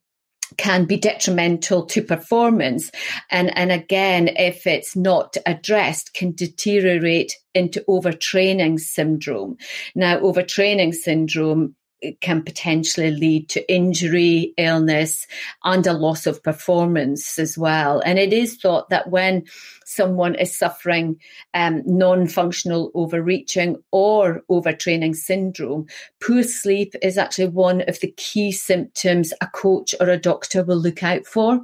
can 0.57 0.87
be 0.87 0.97
detrimental 0.97 1.85
to 1.85 2.01
performance. 2.01 2.91
And, 3.31 3.55
and 3.57 3.71
again, 3.71 4.29
if 4.29 4.67
it's 4.67 4.97
not 4.97 5.37
addressed, 5.45 6.15
can 6.15 6.33
deteriorate 6.33 7.35
into 7.55 7.85
overtraining 7.87 8.81
syndrome. 8.81 9.59
Now, 9.95 10.19
overtraining 10.21 10.95
syndrome 10.95 11.77
can 12.21 12.43
potentially 12.43 13.11
lead 13.11 13.49
to 13.51 13.73
injury, 13.73 14.55
illness, 14.57 15.27
and 15.65 15.87
a 15.87 15.93
loss 15.93 16.27
of 16.27 16.43
performance 16.43 17.39
as 17.39 17.57
well. 17.57 18.01
And 18.05 18.19
it 18.19 18.33
is 18.33 18.57
thought 18.57 18.91
that 18.91 19.11
when 19.11 19.45
someone 19.85 20.35
is 20.35 20.57
suffering 20.57 21.19
um, 21.55 21.83
non 21.85 22.27
functional 22.27 22.91
overreaching 22.95 23.77
or 23.91 24.43
overtraining 24.51 25.15
syndrome, 25.15 25.87
poor 26.21 26.43
sleep 26.43 26.95
is 27.03 27.19
actually 27.19 27.49
one 27.49 27.83
of 27.89 28.01
the 28.01 28.13
key 28.17 28.53
symptoms 28.53 29.33
a 29.41 29.47
coach 29.49 29.95
or 30.01 30.09
a 30.09 30.19
doctor 30.19 30.65
will 30.65 30.77
look 30.77 31.03
out 31.03 31.27
for. 31.27 31.61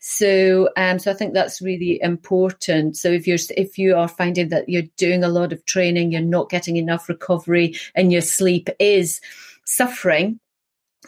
So, 0.00 0.68
um, 0.76 0.98
so 0.98 1.10
I 1.10 1.14
think 1.14 1.34
that's 1.34 1.62
really 1.62 2.00
important. 2.02 2.96
So 2.96 3.08
if 3.10 3.26
you're 3.26 3.38
if 3.56 3.78
you 3.78 3.96
are 3.96 4.08
finding 4.08 4.48
that 4.50 4.68
you're 4.68 4.82
doing 4.96 5.24
a 5.24 5.28
lot 5.28 5.52
of 5.52 5.64
training, 5.64 6.12
you're 6.12 6.20
not 6.20 6.50
getting 6.50 6.76
enough 6.76 7.08
recovery, 7.08 7.76
and 7.94 8.12
your 8.12 8.22
sleep 8.22 8.68
is 8.78 9.20
suffering 9.66 10.40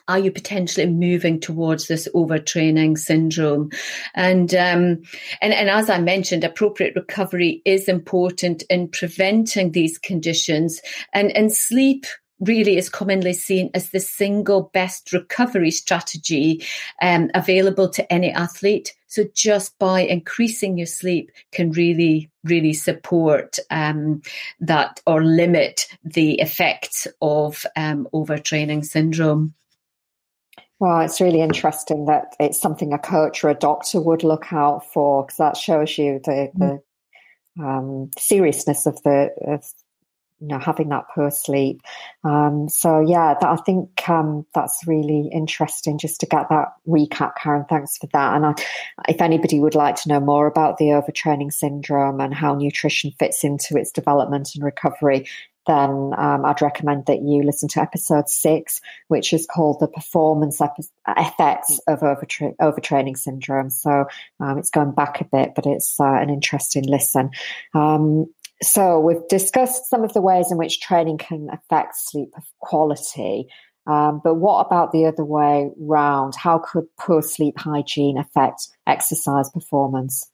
are 0.08 0.18
you 0.18 0.32
potentially 0.32 0.86
moving 0.86 1.38
towards 1.38 1.86
this 1.86 2.08
overtraining 2.14 2.98
syndrome? 2.98 3.70
And, 4.14 4.54
um, 4.54 5.02
and 5.40 5.52
and 5.52 5.68
as 5.70 5.90
I 5.90 6.00
mentioned, 6.00 6.44
appropriate 6.44 6.96
recovery 6.96 7.62
is 7.64 7.88
important 7.88 8.62
in 8.70 8.88
preventing 8.88 9.72
these 9.72 9.98
conditions. 9.98 10.80
And 11.12 11.34
and 11.36 11.52
sleep 11.52 12.06
really 12.40 12.76
is 12.76 12.88
commonly 12.88 13.32
seen 13.32 13.70
as 13.74 13.90
the 13.90 14.00
single 14.00 14.70
best 14.74 15.12
recovery 15.12 15.70
strategy 15.70 16.64
um, 17.00 17.30
available 17.34 17.88
to 17.90 18.12
any 18.12 18.32
athlete. 18.32 18.94
So 19.12 19.24
just 19.34 19.78
by 19.78 20.00
increasing 20.00 20.78
your 20.78 20.86
sleep 20.86 21.32
can 21.50 21.70
really, 21.72 22.30
really 22.44 22.72
support 22.72 23.58
um, 23.70 24.22
that 24.58 25.00
or 25.06 25.22
limit 25.22 25.86
the 26.02 26.40
effects 26.40 27.06
of 27.20 27.66
um, 27.76 28.08
overtraining 28.14 28.86
syndrome. 28.86 29.52
Well, 30.78 31.02
it's 31.02 31.20
really 31.20 31.42
interesting 31.42 32.06
that 32.06 32.34
it's 32.40 32.58
something 32.58 32.94
a 32.94 32.98
coach 32.98 33.44
or 33.44 33.50
a 33.50 33.54
doctor 33.54 34.00
would 34.00 34.24
look 34.24 34.50
out 34.50 34.90
for 34.94 35.26
because 35.26 35.36
that 35.36 35.58
shows 35.58 35.98
you 35.98 36.18
the, 36.24 36.50
the 36.54 37.62
um, 37.62 38.08
seriousness 38.18 38.86
of 38.86 38.94
the 39.02 39.28
of 39.46 39.70
you 40.42 40.48
know 40.48 40.58
having 40.58 40.88
that 40.88 41.04
poor 41.14 41.30
sleep 41.30 41.80
um, 42.24 42.68
so 42.68 43.00
yeah 43.00 43.34
that, 43.40 43.48
i 43.48 43.56
think 43.56 43.88
um, 44.08 44.44
that's 44.54 44.80
really 44.86 45.30
interesting 45.32 45.98
just 45.98 46.20
to 46.20 46.26
get 46.26 46.48
that 46.48 46.68
recap 46.86 47.32
karen 47.40 47.64
thanks 47.68 47.96
for 47.96 48.08
that 48.12 48.34
and 48.34 48.46
I, 48.46 48.54
if 49.08 49.22
anybody 49.22 49.60
would 49.60 49.76
like 49.76 49.94
to 50.02 50.08
know 50.08 50.20
more 50.20 50.46
about 50.46 50.78
the 50.78 50.86
overtraining 50.86 51.52
syndrome 51.52 52.20
and 52.20 52.34
how 52.34 52.54
nutrition 52.54 53.12
fits 53.12 53.44
into 53.44 53.76
its 53.76 53.92
development 53.92 54.50
and 54.54 54.64
recovery 54.64 55.26
then 55.66 56.12
um, 56.16 56.44
I'd 56.44 56.60
recommend 56.60 57.06
that 57.06 57.22
you 57.22 57.42
listen 57.42 57.68
to 57.68 57.80
episode 57.80 58.28
six, 58.28 58.80
which 59.08 59.32
is 59.32 59.46
called 59.46 59.78
the 59.78 59.86
performance 59.86 60.60
effects 60.60 61.80
of 61.86 62.00
overtra- 62.00 62.56
overtraining 62.60 63.16
syndrome. 63.16 63.70
So 63.70 64.06
um, 64.40 64.58
it's 64.58 64.70
going 64.70 64.92
back 64.92 65.20
a 65.20 65.24
bit, 65.24 65.52
but 65.54 65.66
it's 65.66 66.00
uh, 66.00 66.04
an 66.04 66.30
interesting 66.30 66.84
listen. 66.84 67.30
Um, 67.74 68.26
so 68.62 69.00
we've 69.00 69.26
discussed 69.28 69.88
some 69.88 70.04
of 70.04 70.12
the 70.12 70.20
ways 70.20 70.50
in 70.50 70.58
which 70.58 70.80
training 70.80 71.18
can 71.18 71.48
affect 71.52 71.94
sleep 71.96 72.32
quality. 72.60 73.46
Um, 73.86 74.20
but 74.22 74.34
what 74.34 74.64
about 74.66 74.92
the 74.92 75.06
other 75.06 75.24
way 75.24 75.70
round? 75.76 76.34
How 76.36 76.58
could 76.58 76.84
poor 76.98 77.20
sleep 77.22 77.58
hygiene 77.58 78.16
affect 78.16 78.68
exercise 78.86 79.50
performance? 79.50 80.30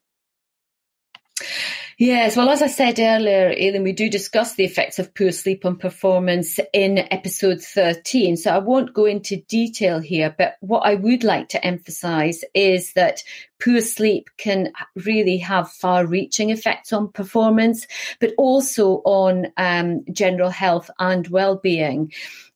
Yes, 2.00 2.36
well, 2.36 2.48
as 2.48 2.62
I 2.62 2.68
said 2.68 3.00
earlier, 3.00 3.48
Aileen, 3.48 3.82
we 3.82 3.92
do 3.92 4.08
discuss 4.08 4.54
the 4.54 4.64
effects 4.64 5.00
of 5.00 5.14
poor 5.14 5.32
sleep 5.32 5.64
on 5.64 5.78
performance 5.78 6.60
in 6.72 6.98
episode 7.10 7.60
13. 7.60 8.36
So 8.36 8.54
I 8.54 8.58
won't 8.58 8.94
go 8.94 9.04
into 9.04 9.42
detail 9.48 9.98
here, 9.98 10.32
but 10.38 10.54
what 10.60 10.80
I 10.80 10.94
would 10.94 11.24
like 11.24 11.48
to 11.50 11.64
emphasize 11.64 12.44
is 12.54 12.92
that 12.92 13.24
poor 13.60 13.80
sleep 13.80 14.30
can 14.36 14.72
really 14.94 15.38
have 15.38 15.72
far 15.72 16.06
reaching 16.06 16.50
effects 16.50 16.92
on 16.92 17.10
performance, 17.10 17.84
but 18.20 18.32
also 18.38 19.02
on 19.04 19.48
um, 19.56 20.04
general 20.12 20.50
health 20.50 20.90
and 21.00 21.26
well 21.26 21.56
being. 21.56 22.12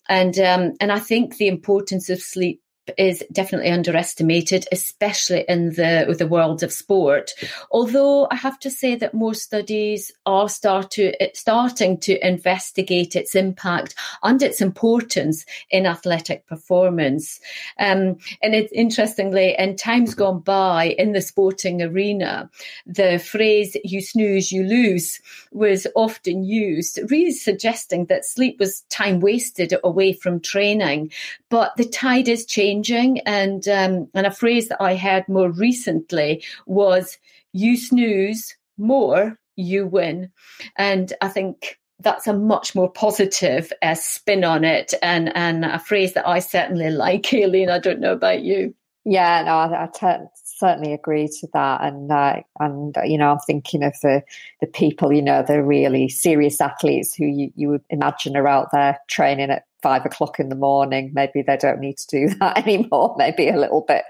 And, 0.08 0.38
um, 0.38 0.74
and 0.80 0.92
I 0.92 1.00
think 1.00 1.36
the 1.36 1.48
importance 1.48 2.10
of 2.10 2.20
sleep 2.20 2.62
is 2.98 3.22
definitely 3.32 3.70
underestimated, 3.70 4.66
especially 4.72 5.44
in 5.48 5.70
the 5.74 6.14
the 6.18 6.26
world 6.26 6.62
of 6.62 6.72
sport. 6.72 7.30
Although 7.70 8.26
I 8.30 8.36
have 8.36 8.58
to 8.60 8.70
say 8.70 8.96
that 8.96 9.14
more 9.14 9.34
studies 9.34 10.10
are 10.26 10.48
start 10.48 10.90
to, 10.92 11.12
starting 11.34 11.98
to 12.00 12.26
investigate 12.26 13.16
its 13.16 13.34
impact 13.34 13.94
and 14.22 14.42
its 14.42 14.60
importance 14.60 15.46
in 15.70 15.86
athletic 15.86 16.46
performance. 16.46 17.40
Um, 17.78 18.18
and 18.42 18.54
it, 18.54 18.70
interestingly, 18.72 19.54
in 19.58 19.76
times 19.76 20.14
gone 20.14 20.40
by 20.40 20.94
in 20.98 21.12
the 21.12 21.22
sporting 21.22 21.82
arena, 21.82 22.50
the 22.84 23.18
phrase 23.18 23.76
"you 23.84 24.00
snooze, 24.00 24.50
you 24.50 24.64
lose" 24.64 25.20
was 25.52 25.86
often 25.94 26.44
used, 26.44 26.98
really 27.10 27.32
suggesting 27.32 28.06
that 28.06 28.24
sleep 28.24 28.58
was 28.58 28.82
time 28.90 29.20
wasted 29.20 29.72
away 29.84 30.12
from 30.12 30.40
training. 30.40 31.12
But 31.48 31.76
the 31.76 31.84
tide 31.84 32.28
is 32.28 32.46
changing 32.46 32.72
changing. 32.82 33.20
And 33.20 33.66
um, 33.68 34.08
and 34.14 34.26
a 34.26 34.30
phrase 34.30 34.68
that 34.68 34.82
I 34.82 34.96
heard 34.96 35.28
more 35.28 35.50
recently 35.50 36.44
was 36.66 37.18
"You 37.52 37.76
snooze 37.76 38.56
more, 38.78 39.38
you 39.56 39.86
win," 39.86 40.30
and 40.76 41.12
I 41.20 41.28
think 41.28 41.78
that's 42.00 42.26
a 42.26 42.32
much 42.32 42.74
more 42.74 42.90
positive 42.90 43.72
uh, 43.82 43.94
spin 43.94 44.44
on 44.44 44.64
it, 44.64 44.94
and 45.02 45.34
and 45.36 45.64
a 45.64 45.78
phrase 45.78 46.14
that 46.14 46.26
I 46.26 46.40
certainly 46.40 46.90
like. 46.90 47.32
Aileen, 47.34 47.70
I 47.70 47.78
don't 47.78 48.00
know 48.00 48.12
about 48.12 48.42
you. 48.42 48.74
Yeah, 49.04 49.42
no, 49.42 49.56
I, 49.56 49.84
I 49.84 49.88
t- 49.92 50.24
certainly 50.44 50.92
agree 50.92 51.26
to 51.26 51.48
that, 51.54 51.80
and 51.82 52.10
uh, 52.10 52.36
and 52.60 52.96
you 53.04 53.18
know, 53.18 53.32
I'm 53.32 53.40
thinking 53.40 53.82
of 53.82 53.94
the 54.00 54.22
the 54.60 54.68
people, 54.68 55.12
you 55.12 55.22
know, 55.22 55.42
the 55.42 55.62
really 55.62 56.08
serious 56.08 56.60
athletes 56.60 57.12
who 57.14 57.26
you, 57.26 57.50
you 57.56 57.68
would 57.68 57.82
imagine 57.90 58.36
are 58.36 58.46
out 58.46 58.68
there 58.72 58.98
training 59.08 59.50
at 59.50 59.64
five 59.82 60.06
o'clock 60.06 60.38
in 60.38 60.50
the 60.50 60.54
morning. 60.54 61.10
Maybe 61.14 61.42
they 61.42 61.56
don't 61.56 61.80
need 61.80 61.98
to 61.98 62.06
do 62.28 62.34
that 62.40 62.58
anymore. 62.58 63.16
Maybe 63.18 63.48
a 63.48 63.58
little 63.58 63.84
bit 63.86 64.04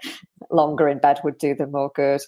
longer 0.50 0.88
in 0.88 0.98
bed 0.98 1.20
would 1.24 1.38
do 1.38 1.54
them 1.54 1.72
more 1.72 1.90
good. 1.94 2.20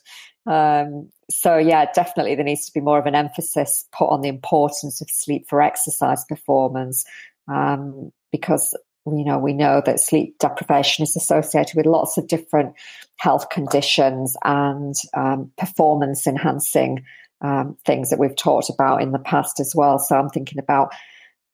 Um, 0.47 1.11
so 1.31 1.59
yeah, 1.59 1.87
definitely 1.93 2.35
there 2.35 2.45
needs 2.45 2.65
to 2.65 2.73
be 2.73 2.81
more 2.81 2.99
of 2.99 3.05
an 3.07 3.15
emphasis 3.15 3.85
put 3.93 4.09
on 4.09 4.23
the 4.23 4.29
importance 4.29 5.03
of 5.03 5.09
sleep 5.11 5.45
for 5.51 5.61
exercise 5.61 6.25
performance, 6.27 7.05
um, 7.47 8.11
because 8.33 8.75
you 9.07 9.25
know 9.25 9.39
we 9.39 9.53
know 9.53 9.83
that 9.85 10.01
sleep 10.01 10.39
deprivation 10.39 11.03
is 11.03 11.17
associated 11.17 11.77
with 11.77 11.87
lots 11.87 12.17
of 12.17 12.27
different 12.29 12.75
health 13.17 13.49
conditions 13.51 14.37
and 14.45 14.95
um, 15.15 15.51
performance 15.59 16.27
enhancing 16.27 17.05
um, 17.41 17.77
things 17.85 18.11
that 18.11 18.19
we've 18.19 18.37
talked 18.37 18.71
about 18.71 19.03
in 19.03 19.13
the 19.13 19.19
past 19.19 19.61
as 19.61 19.75
well. 19.75 19.99
So 19.99 20.17
I'm 20.17 20.31
thinking 20.31 20.59
about 20.59 20.93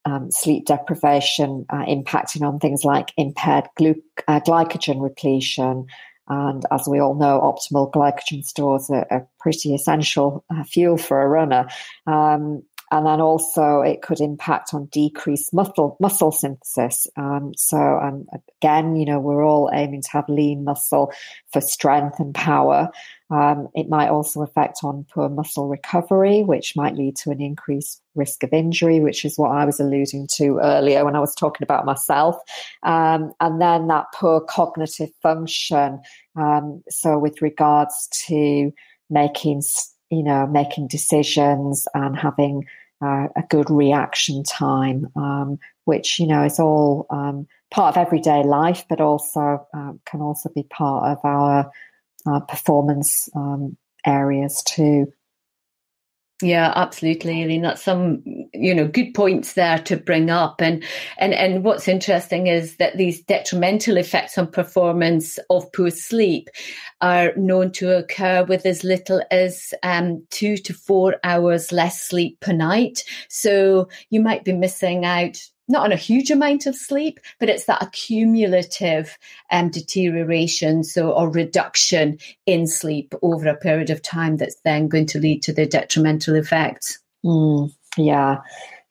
um, 0.05 0.31
sleep 0.31 0.67
deprivation 0.67 1.67
uh, 1.71 1.85
impacting 1.85 2.43
on 2.43 2.59
things 2.59 2.85
like 2.85 3.13
impaired 3.17 3.67
glu- 3.77 4.03
uh, 4.29 4.41
glycogen 4.41 5.03
repletion. 5.03 5.87
And 6.29 6.65
as 6.71 6.87
we 6.89 7.01
all 7.01 7.15
know, 7.15 7.41
optimal 7.41 7.91
glycogen 7.91 8.45
stores 8.45 8.89
are, 8.89 9.27
pretty 9.41 9.75
essential 9.75 10.45
uh, 10.51 10.63
fuel 10.65 10.97
for 10.97 11.23
a 11.23 11.29
runner. 11.29 11.67
Um, 12.07 12.63
and 12.91 13.07
then 13.07 13.21
also 13.21 13.81
it 13.81 14.03
could 14.03 14.21
impact 14.21 14.75
on 14.75 14.87
decreased 14.87 15.55
muscle 15.55 15.97
muscle 16.01 16.33
synthesis. 16.33 17.07
Um, 17.17 17.53
so 17.57 17.77
um, 17.77 18.27
again, 18.61 18.97
you 18.97 19.05
know, 19.05 19.21
we're 19.21 19.45
all 19.45 19.71
aiming 19.73 20.03
to 20.03 20.11
have 20.11 20.29
lean 20.29 20.65
muscle 20.65 21.13
for 21.53 21.61
strength 21.61 22.19
and 22.19 22.35
power. 22.35 22.91
Um, 23.31 23.69
it 23.75 23.89
might 23.89 24.09
also 24.09 24.43
affect 24.43 24.81
on 24.83 25.07
poor 25.13 25.29
muscle 25.29 25.69
recovery, 25.69 26.43
which 26.43 26.75
might 26.75 26.97
lead 26.97 27.17
to 27.19 27.31
an 27.31 27.41
increased 27.41 28.03
risk 28.17 28.43
of 28.43 28.53
injury, 28.53 28.99
which 28.99 29.25
is 29.25 29.39
what 29.39 29.53
I 29.53 29.65
was 29.65 29.79
alluding 29.79 30.29
to 30.35 30.59
earlier 30.61 31.05
when 31.05 31.15
I 31.15 31.21
was 31.21 31.35
talking 31.35 31.65
about 31.65 31.87
myself. 31.87 32.37
Um, 32.83 33.33
and 33.41 33.61
then 33.61 33.87
that 33.87 34.07
poor 34.15 34.41
cognitive 34.41 35.11
function. 35.23 36.01
Um, 36.35 36.83
so 36.89 37.19
with 37.19 37.41
regards 37.41 38.09
to 38.27 38.73
making 39.11 39.63
you 40.11 40.23
know, 40.23 40.47
making 40.47 40.89
decisions 40.89 41.87
and 41.95 42.17
having 42.17 42.65
uh, 43.03 43.29
a 43.37 43.43
good 43.49 43.71
reaction 43.71 44.43
time, 44.43 45.07
um, 45.17 45.59
which 45.85 46.19
you 46.19 46.27
know 46.27 46.45
is 46.45 46.59
all 46.59 47.07
um, 47.11 47.47
part 47.71 47.97
of 47.97 48.07
everyday 48.07 48.43
life, 48.43 48.85
but 48.89 49.01
also 49.01 49.67
uh, 49.73 49.93
can 50.05 50.21
also 50.21 50.51
be 50.55 50.65
part 50.65 51.17
of 51.17 51.25
our 51.25 51.71
uh, 52.27 52.41
performance 52.41 53.29
um, 53.35 53.77
areas 54.05 54.63
too. 54.65 55.07
Yeah, 56.43 56.73
absolutely, 56.75 57.43
Aileen. 57.43 57.63
That's 57.63 57.83
some, 57.83 58.23
you 58.55 58.75
know, 58.75 58.89
good 58.89 59.13
points 59.13 59.55
there 59.55 59.79
to 59.81 59.97
bring 59.97 60.31
up. 60.31 60.63
And 60.63 60.83
and 61.19 61.35
and 61.35 61.65
what's 61.65 61.89
interesting 61.89 62.47
is 62.47 62.77
that 62.77 62.97
these 62.97 63.23
detrimental 63.23 63.99
effects 63.99 64.39
on 64.39 64.47
performance 64.47 65.39
of 65.51 65.71
poor 65.73 65.91
sleep 65.91 66.49
are 67.03 67.33
known 67.37 67.73
to 67.73 67.97
occur 67.97 68.45
with 68.45 68.65
as 68.65 68.85
little 68.85 69.23
as 69.31 69.75
um, 69.83 70.25
two 70.31 70.57
to 70.59 70.73
four 70.73 71.17
hours 71.25 71.73
less 71.73 72.03
sleep 72.03 72.41
per 72.41 72.53
night. 72.53 73.05
So 73.29 73.89
you 74.09 74.21
might 74.21 74.45
be 74.45 74.53
missing 74.53 75.05
out 75.05 75.37
not 75.71 75.85
on 75.85 75.93
a 75.93 75.97
huge 75.97 76.31
amount 76.31 76.67
of 76.67 76.75
sleep, 76.75 77.21
but 77.39 77.49
it's 77.49 77.65
that 77.65 77.83
accumulative 77.83 79.17
um, 79.51 79.71
deterioration, 79.71 80.85
so 80.85 81.13
or 81.13 81.31
reduction 81.31 82.19
in 82.47 82.67
sleep 82.67 83.15
over 83.23 83.49
a 83.49 83.57
period 83.57 83.91
of 83.91 84.03
time 84.03 84.37
that's 84.37 84.61
then 84.65 84.89
going 84.89 85.07
to 85.07 85.21
lead 85.21 85.43
to 85.45 85.53
the 85.53 85.67
detrimental 85.67 86.35
effects. 86.35 86.99
Mm, 87.25 87.73
yeah. 87.97 88.39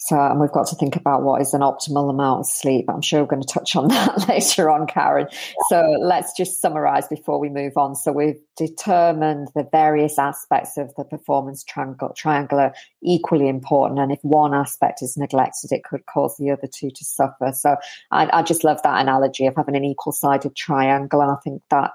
So, 0.02 0.18
and 0.18 0.40
we've 0.40 0.52
got 0.52 0.66
to 0.68 0.78
think 0.78 0.96
about 0.96 1.24
what 1.24 1.42
is 1.42 1.54
an 1.54 1.60
optimal 1.60 2.10
amount 2.10 2.40
of 2.40 2.46
sleep. 2.46 2.86
I'm 2.88 3.02
sure 3.02 3.20
we're 3.20 3.28
going 3.28 3.42
to 3.42 3.54
touch 3.54 3.76
on 3.76 3.88
that 3.90 4.30
later 4.30 4.70
on, 4.70 4.88
Karen. 4.88 5.28
So, 5.68 5.82
let's 6.00 6.32
just 6.38 6.62
summarize 6.62 7.08
before 7.10 7.38
we 7.38 7.50
move 7.50 7.74
on. 7.76 7.96
So, 7.96 8.14
we've 8.14 8.40
determined 8.56 9.50
the 9.56 9.68
various 9.70 10.18
aspects 10.18 10.78
of 10.78 10.96
the 10.96 11.04
performance 11.04 11.66
triangle, 11.66 12.14
triangle 12.16 12.60
are 12.60 12.74
equally 13.04 13.50
important. 13.50 14.00
And 14.00 14.12
if 14.12 14.20
one 14.22 14.54
aspect 14.54 15.02
is 15.02 15.18
neglected, 15.18 15.74
it 15.74 15.84
could 15.84 16.06
cause 16.06 16.38
the 16.38 16.52
other 16.52 16.68
two 16.74 16.92
to 16.92 17.06
suffer. 17.06 17.52
So, 17.54 17.76
I, 18.10 18.30
I 18.32 18.42
just 18.42 18.64
love 18.64 18.82
that 18.84 19.02
analogy 19.02 19.48
of 19.48 19.56
having 19.58 19.76
an 19.76 19.84
equal 19.84 20.14
sided 20.14 20.56
triangle. 20.56 21.20
And 21.20 21.32
I 21.32 21.36
think 21.44 21.62
that 21.72 21.92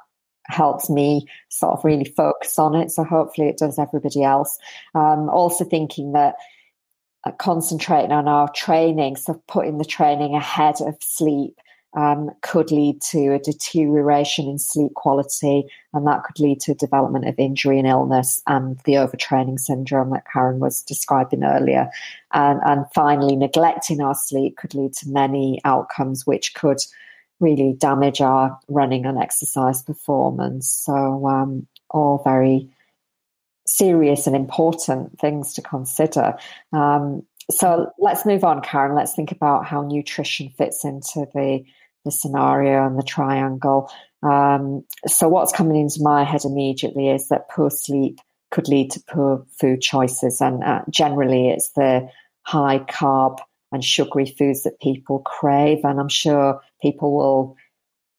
helps 0.49 0.91
me 0.91 1.27
sort 1.49 1.73
of 1.73 1.83
really 1.87 2.05
focus 2.05 2.59
on 2.59 2.75
it. 2.75 2.91
So, 2.91 3.03
hopefully, 3.03 3.49
it 3.49 3.57
does 3.57 3.79
everybody 3.79 4.25
else. 4.25 4.59
Um, 4.95 5.31
also, 5.31 5.65
thinking 5.65 6.13
that 6.13 6.35
concentrating 7.33 8.13
on 8.13 8.29
our 8.29 8.51
training, 8.53 9.17
so 9.17 9.43
putting 9.49 9.79
the 9.79 9.85
training 9.85 10.35
ahead 10.35 10.77
of 10.81 10.97
sleep 11.01 11.57
um, 11.97 12.31
could 12.43 12.71
lead 12.73 13.01
to 13.11 13.35
a 13.35 13.39
deterioration 13.39 14.49
in 14.49 14.59
sleep 14.59 14.95
quality, 14.95 15.65
and 15.93 16.07
that 16.07 16.25
could 16.25 16.41
lead 16.41 16.61
to 16.61 16.75
development 16.75 17.27
of 17.29 17.39
injury 17.39 17.79
and 17.79 17.87
illness 17.87 18.43
and 18.47 18.79
the 18.85 18.95
overtraining 18.95 19.59
syndrome 19.59 20.11
that 20.11 20.27
Karen 20.31 20.59
was 20.59 20.83
describing 20.83 21.45
earlier. 21.45 21.89
And, 22.33 22.61
and 22.65 22.85
finally, 22.95 23.37
neglecting 23.37 24.01
our 24.01 24.15
sleep 24.15 24.57
could 24.57 24.75
lead 24.75 24.93
to 24.95 25.09
many 25.09 25.61
outcomes 25.65 26.27
which 26.27 26.55
could 26.55 26.79
really 27.41 27.75
damage 27.75 28.21
our 28.21 28.59
running 28.69 29.07
and 29.07 29.19
exercise 29.19 29.83
performance. 29.83 30.69
So, 30.69 31.27
um, 31.29 31.67
all 31.91 32.23
very 32.25 32.69
serious 33.67 34.27
and 34.27 34.37
important 34.37 35.19
things 35.19 35.55
to 35.55 35.63
consider. 35.63 36.37
Um, 36.73 37.23
so 37.51 37.91
let's 37.99 38.25
move 38.25 38.45
on, 38.45 38.63
Karen. 38.63 38.95
Let's 38.95 39.15
think 39.15 39.33
about 39.33 39.67
how 39.67 39.83
nutrition 39.83 40.51
fits 40.57 40.85
into 40.85 41.27
the 41.35 41.65
the 42.05 42.11
scenario 42.11 42.87
and 42.87 42.99
the 42.99 43.03
triangle. 43.03 43.91
Um, 44.23 44.85
so 45.07 45.27
what's 45.27 45.53
coming 45.53 45.81
into 45.81 46.03
my 46.03 46.23
head 46.23 46.45
immediately 46.45 47.09
is 47.09 47.29
that 47.29 47.49
poor 47.49 47.71
sleep 47.71 48.21
could 48.51 48.69
lead 48.69 48.91
to 48.91 49.01
poor 49.09 49.47
food 49.59 49.81
choices, 49.81 50.41
and 50.41 50.63
uh, 50.63 50.83
generally 50.91 51.49
it's 51.49 51.71
the 51.71 52.09
high 52.43 52.79
carb 52.79 53.39
and 53.73 53.83
sugary 53.83 54.27
foods 54.27 54.63
that 54.63 54.81
people 54.81 55.21
crave. 55.21 55.79
And 55.83 55.99
I'm 55.99 56.09
sure 56.09 56.61
people 56.81 57.15
will 57.15 57.57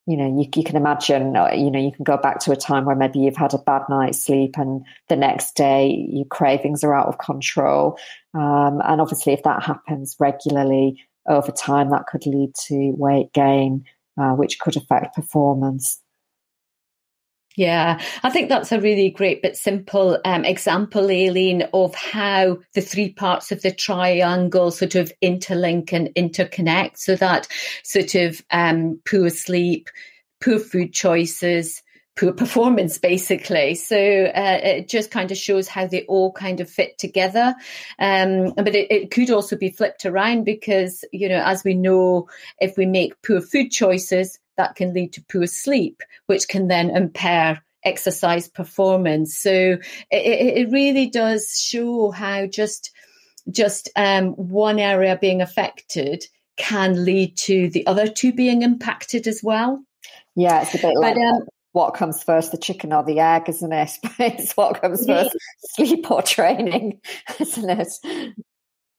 you 0.08 0.18
know, 0.18 0.28
you, 0.28 0.48
you 0.56 0.64
can 0.64 0.76
imagine, 0.76 1.36
uh, 1.36 1.52
you 1.52 1.72
know, 1.72 1.80
you 1.80 1.92
can 1.92 2.04
go 2.04 2.18
back 2.18 2.40
to 2.42 2.52
a 2.52 2.56
time 2.56 2.86
where 2.86 2.96
maybe 2.96 3.20
you've 3.20 3.36
had 3.36 3.54
a 3.54 3.58
bad 3.58 3.82
night's 3.90 4.24
sleep 4.24 4.56
and 4.58 4.86
the 5.10 5.16
next 5.16 5.56
day 5.56 6.08
your 6.10 6.26
cravings 6.26 6.84
are 6.84 6.94
out 6.94 7.08
of 7.08 7.18
control. 7.18 7.98
Um, 8.34 8.82
and 8.86 9.02
obviously, 9.02 9.34
if 9.34 9.44
that 9.44 9.64
happens 9.64 10.16
regularly 10.20 11.04
over 11.28 11.52
time, 11.52 11.90
that 11.90 12.06
could 12.06 12.26
lead 12.28 12.54
to 12.68 12.92
weight 12.98 13.34
gain, 13.34 13.84
uh, 14.20 14.34
which 14.34 14.60
could 14.60 14.78
affect 14.78 15.16
performance. 15.16 16.00
Yeah, 17.56 18.02
I 18.22 18.30
think 18.30 18.50
that's 18.50 18.74
a 18.74 18.82
really 18.82 19.10
great 19.10 19.42
but 19.42 19.56
simple 19.56 20.20
um, 20.26 20.44
example, 20.44 21.10
Aileen, 21.10 21.64
of 21.74 21.96
how 21.96 22.58
the 22.74 22.82
three 22.82 23.14
parts 23.14 23.52
of 23.52 23.62
the 23.62 23.72
triangle 23.72 24.72
sort 24.72 24.96
of 24.96 25.12
interlink 25.24 25.94
and 25.94 26.10
interconnect. 26.16 26.98
So 26.98 27.16
that 27.16 27.48
sort 27.84 28.16
of 28.16 28.42
um, 28.52 29.00
poor 29.10 29.30
sleep, 29.30 29.90
poor 30.44 30.60
food 30.60 30.94
choices, 30.94 31.82
poor 32.18 32.34
performance, 32.34 32.98
basically. 32.98 33.76
So 33.76 33.96
uh, 33.96 34.60
it 34.62 34.90
just 34.90 35.10
kind 35.10 35.32
of 35.32 35.38
shows 35.38 35.70
how 35.70 35.88
they 35.88 36.04
all 36.08 36.34
kind 36.34 36.60
of 36.60 36.70
fit 36.70 36.98
together. 36.98 37.56
Um, 38.00 38.54
but 38.58 38.76
it, 38.76 38.92
it 38.92 39.12
could 39.12 39.32
also 39.32 39.56
be 39.56 39.70
flipped 39.70 40.06
around 40.06 40.44
because, 40.44 41.06
you 41.14 41.30
know, 41.30 41.42
as 41.42 41.64
we 41.64 41.74
know, 41.74 42.28
if 42.60 42.76
we 42.76 42.86
make 42.86 43.14
poor 43.26 43.40
food 43.40 43.70
choices, 43.70 44.40
that 44.58 44.76
can 44.76 44.94
lead 44.94 45.14
to 45.14 45.24
poor 45.32 45.48
sleep, 45.48 46.02
which 46.28 46.48
can 46.48 46.68
then 46.68 46.90
impair 46.90 47.64
exercise 47.84 48.48
performance. 48.48 49.38
So 49.38 49.52
it, 49.52 49.78
it 50.12 50.72
really 50.72 51.08
does 51.10 51.60
show 51.60 52.12
how 52.12 52.48
just 52.48 52.92
just 53.52 53.90
um, 53.96 54.32
one 54.34 54.80
area 54.80 55.18
being 55.20 55.42
affected 55.42 56.26
can 56.58 57.06
lead 57.06 57.38
to 57.38 57.70
the 57.70 57.86
other 57.86 58.08
two 58.08 58.34
being 58.34 58.64
impacted 58.64 59.28
as 59.28 59.42
well. 59.44 59.84
Yeah, 60.36 60.62
it's 60.62 60.74
a 60.74 60.80
bit 60.80 60.96
like 60.98 61.18
um, 61.18 61.48
what 61.74 61.94
comes 61.94 62.24
first, 62.24 62.52
the 62.52 62.58
chicken 62.58 62.94
or 62.94 63.04
the 63.04 63.20
egg, 63.20 63.50
isn't 63.50 63.72
it? 63.72 63.92
it's 64.20 64.54
what 64.54 64.82
comes 64.82 65.06
first, 65.06 65.36
sleep 65.76 66.10
or 66.10 66.22
training, 66.22 67.02
isn't 67.40 67.70
it? 67.70 68.36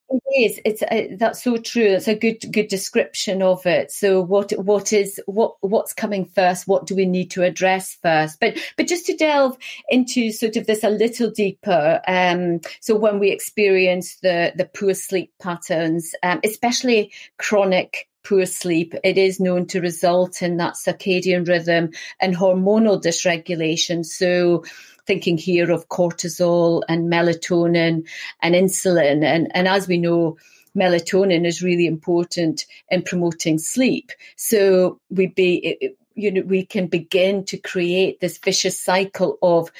It 0.08 0.22
is. 0.36 0.60
It's 0.64 0.82
uh, 0.82 1.16
that's 1.18 1.42
so 1.42 1.56
true. 1.56 1.94
It's 1.94 2.06
a 2.06 2.14
good 2.14 2.38
good 2.52 2.68
description 2.68 3.42
of 3.42 3.66
it. 3.66 3.90
So 3.90 4.20
what 4.20 4.52
what 4.52 4.92
is 4.92 5.20
what 5.26 5.56
what's 5.60 5.92
coming 5.92 6.26
first? 6.26 6.68
What 6.68 6.86
do 6.86 6.94
we 6.94 7.06
need 7.06 7.32
to 7.32 7.42
address 7.42 7.96
first? 8.02 8.38
But 8.38 8.56
but 8.76 8.86
just 8.86 9.06
to 9.06 9.16
delve 9.16 9.56
into 9.88 10.30
sort 10.30 10.56
of 10.56 10.66
this 10.66 10.84
a 10.84 10.90
little 10.90 11.30
deeper. 11.30 12.00
Um, 12.06 12.60
so 12.80 12.94
when 12.94 13.18
we 13.18 13.30
experience 13.32 14.16
the 14.22 14.52
the 14.54 14.66
poor 14.66 14.94
sleep 14.94 15.32
patterns, 15.42 16.14
um, 16.22 16.40
especially 16.44 17.12
chronic 17.38 18.08
poor 18.26 18.46
sleep, 18.46 18.94
it 19.04 19.18
is 19.18 19.38
known 19.38 19.66
to 19.66 19.80
result 19.80 20.42
in 20.42 20.56
that 20.56 20.74
circadian 20.74 21.46
rhythm 21.46 21.90
and 22.20 22.36
hormonal 22.36 23.00
dysregulation. 23.00 24.04
So 24.04 24.64
thinking 25.06 25.38
here 25.38 25.70
of 25.70 25.88
cortisol 25.88 26.82
and 26.88 27.10
melatonin 27.12 28.06
and 28.42 28.54
insulin. 28.54 29.24
And, 29.24 29.54
and 29.54 29.68
as 29.68 29.86
we 29.86 29.98
know, 29.98 30.36
melatonin 30.76 31.46
is 31.46 31.62
really 31.62 31.86
important 31.86 32.66
in 32.90 33.02
promoting 33.02 33.58
sleep. 33.58 34.10
So 34.36 35.00
we 35.10 35.28
be, 35.28 35.94
you 36.14 36.32
know, 36.32 36.42
we 36.42 36.66
can 36.66 36.88
begin 36.88 37.44
to 37.44 37.56
create 37.56 38.20
this 38.20 38.38
vicious 38.38 38.78
cycle 38.78 39.38
of 39.42 39.70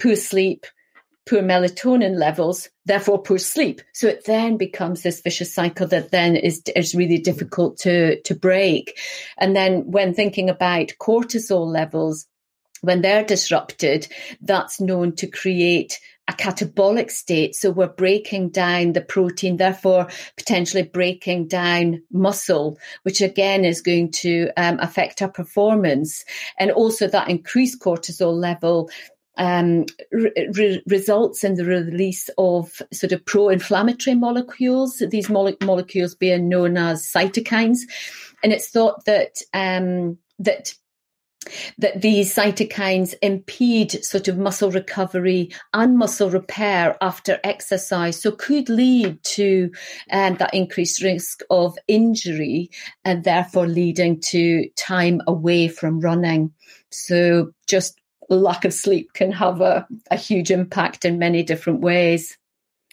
poor 0.00 0.16
sleep, 0.16 0.66
poor 1.28 1.42
melatonin 1.42 2.18
levels, 2.18 2.68
therefore 2.84 3.22
poor 3.22 3.38
sleep. 3.38 3.80
So 3.92 4.08
it 4.08 4.24
then 4.26 4.56
becomes 4.56 5.02
this 5.02 5.20
vicious 5.20 5.54
cycle 5.54 5.86
that 5.88 6.10
then 6.10 6.36
is 6.36 6.62
is 6.74 6.94
really 6.94 7.18
difficult 7.18 7.78
to 7.78 8.20
to 8.22 8.34
break. 8.34 8.98
And 9.38 9.54
then 9.54 9.90
when 9.90 10.14
thinking 10.14 10.50
about 10.50 10.92
cortisol 11.00 11.66
levels, 11.66 12.26
when 12.80 13.02
they're 13.02 13.24
disrupted, 13.24 14.08
that's 14.40 14.80
known 14.80 15.14
to 15.16 15.26
create 15.26 16.00
a 16.28 16.32
catabolic 16.32 17.10
state. 17.10 17.54
So 17.54 17.70
we're 17.70 17.88
breaking 17.88 18.50
down 18.50 18.92
the 18.92 19.00
protein, 19.00 19.56
therefore 19.56 20.08
potentially 20.36 20.84
breaking 20.84 21.48
down 21.48 22.02
muscle, 22.12 22.78
which 23.02 23.20
again 23.20 23.64
is 23.64 23.80
going 23.80 24.12
to 24.12 24.50
um, 24.56 24.78
affect 24.80 25.20
our 25.22 25.30
performance. 25.30 26.24
And 26.58 26.70
also 26.70 27.08
that 27.08 27.28
increased 27.28 27.80
cortisol 27.80 28.34
level 28.34 28.90
um, 29.38 29.86
re- 30.12 30.82
results 30.86 31.44
in 31.44 31.54
the 31.54 31.64
release 31.64 32.28
of 32.38 32.82
sort 32.92 33.12
of 33.12 33.24
pro-inflammatory 33.24 34.14
molecules, 34.14 35.02
these 35.10 35.28
mole- 35.28 35.56
molecules 35.62 36.14
being 36.14 36.48
known 36.48 36.76
as 36.76 37.10
cytokines. 37.10 37.78
And 38.42 38.52
it's 38.52 38.68
thought 38.68 39.04
that 39.06 39.36
um, 39.54 40.18
that 40.38 40.74
that 41.78 42.00
these 42.00 42.34
cytokines 42.34 43.14
impede 43.20 44.04
sort 44.04 44.28
of 44.28 44.38
muscle 44.38 44.70
recovery 44.70 45.50
and 45.74 45.98
muscle 45.98 46.30
repair 46.30 46.96
after 47.00 47.40
exercise, 47.42 48.20
so 48.20 48.30
could 48.32 48.68
lead 48.68 49.22
to 49.24 49.70
um, 50.10 50.36
that 50.36 50.54
increased 50.54 51.02
risk 51.02 51.40
of 51.50 51.76
injury 51.88 52.70
and 53.04 53.24
therefore 53.24 53.66
leading 53.66 54.20
to 54.20 54.68
time 54.76 55.20
away 55.26 55.68
from 55.68 56.00
running. 56.00 56.52
So 56.90 57.52
just 57.66 58.00
lack 58.28 58.64
of 58.64 58.72
sleep 58.72 59.12
can 59.14 59.32
have 59.32 59.60
a, 59.60 59.86
a 60.10 60.16
huge 60.16 60.50
impact 60.50 61.04
in 61.04 61.18
many 61.18 61.42
different 61.42 61.80
ways. 61.80 62.36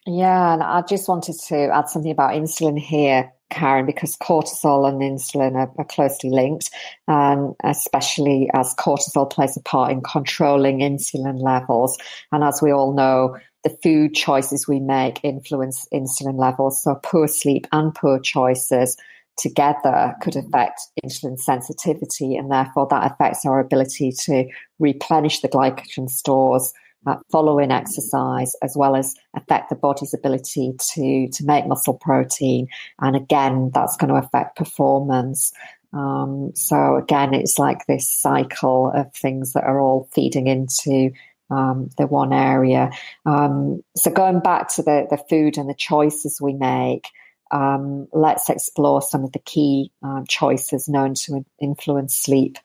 Yeah, 0.06 0.54
and 0.54 0.64
I 0.64 0.82
just 0.82 1.08
wanted 1.08 1.36
to 1.48 1.70
add 1.74 1.90
something 1.90 2.12
about 2.12 2.34
insulin 2.34 2.80
here 2.80 3.32
Karen, 3.50 3.86
because 3.86 4.16
cortisol 4.18 4.88
and 4.88 5.02
insulin 5.02 5.56
are, 5.56 5.72
are 5.78 5.86
closely 5.86 6.30
linked, 6.30 6.70
and 7.08 7.56
especially 7.64 8.50
as 8.54 8.76
cortisol 8.76 9.30
plays 9.30 9.58
a 9.58 9.62
part 9.62 9.92
in 9.92 10.02
controlling 10.02 10.80
insulin 10.80 11.42
levels. 11.42 11.98
And 12.32 12.44
as 12.44 12.62
we 12.62 12.72
all 12.72 12.94
know, 12.94 13.38
the 13.64 13.78
food 13.84 14.14
choices 14.14 14.68
we 14.68 14.80
make 14.80 15.20
influence 15.24 15.88
insulin 15.94 16.38
levels. 16.38 16.82
So 16.82 16.96
poor 16.96 17.28
sleep 17.28 17.68
and 17.72 17.94
poor 17.94 18.20
choices 18.20 18.98
together 19.40 20.16
could 20.22 20.36
affect 20.36 20.82
insulin 21.04 21.40
sensitivity, 21.40 22.36
and 22.36 22.52
therefore 22.52 22.88
that 22.90 23.12
affects 23.12 23.46
our 23.46 23.60
ability 23.60 24.12
to 24.26 24.46
replenish 24.80 25.40
the 25.42 25.50
glycogen 25.50 26.10
stores 26.10 26.74
uh, 27.08 27.16
following 27.32 27.72
exercise, 27.72 28.52
as 28.62 28.74
well 28.76 28.96
as 28.96 29.16
affect 29.34 29.70
the 29.70 29.76
body's 29.76 30.14
ability 30.14 30.74
to 30.94 31.30
to 31.32 31.46
make 31.46 31.68
muscle 31.68 31.94
protein, 31.94 32.68
and 33.00 33.16
again, 33.16 33.72
that's 33.74 33.96
going 33.98 34.10
to 34.10 34.20
affect 34.20 34.58
performance. 34.58 35.52
Um, 35.94 36.52
so 36.54 36.98
again, 36.98 37.34
it's 37.34 37.58
like 37.58 37.86
this 37.88 38.12
cycle 38.12 38.92
of 38.94 39.12
things 39.14 39.54
that 39.54 39.64
are 39.64 39.80
all 39.80 40.08
feeding 40.14 40.48
into 40.48 41.12
um, 41.50 41.90
the 41.98 42.06
one 42.06 42.34
area. 42.34 42.92
Um, 43.26 43.82
so 43.96 44.12
going 44.12 44.40
back 44.40 44.68
to 44.76 44.84
the 44.84 45.08
the 45.10 45.24
food 45.30 45.58
and 45.58 45.70
the 45.70 45.76
choices 45.76 46.40
we 46.42 46.54
make. 46.54 47.08
Um, 47.52 48.08
let's 48.14 48.50
explore 48.50 49.02
some 49.02 49.24
of 49.24 49.32
the 49.32 49.40
key 49.40 49.92
uh, 50.04 50.24
choices 50.28 50.88
known 50.88 51.14
to 51.26 51.46
influence 51.60 52.16
sleep, 52.16 52.58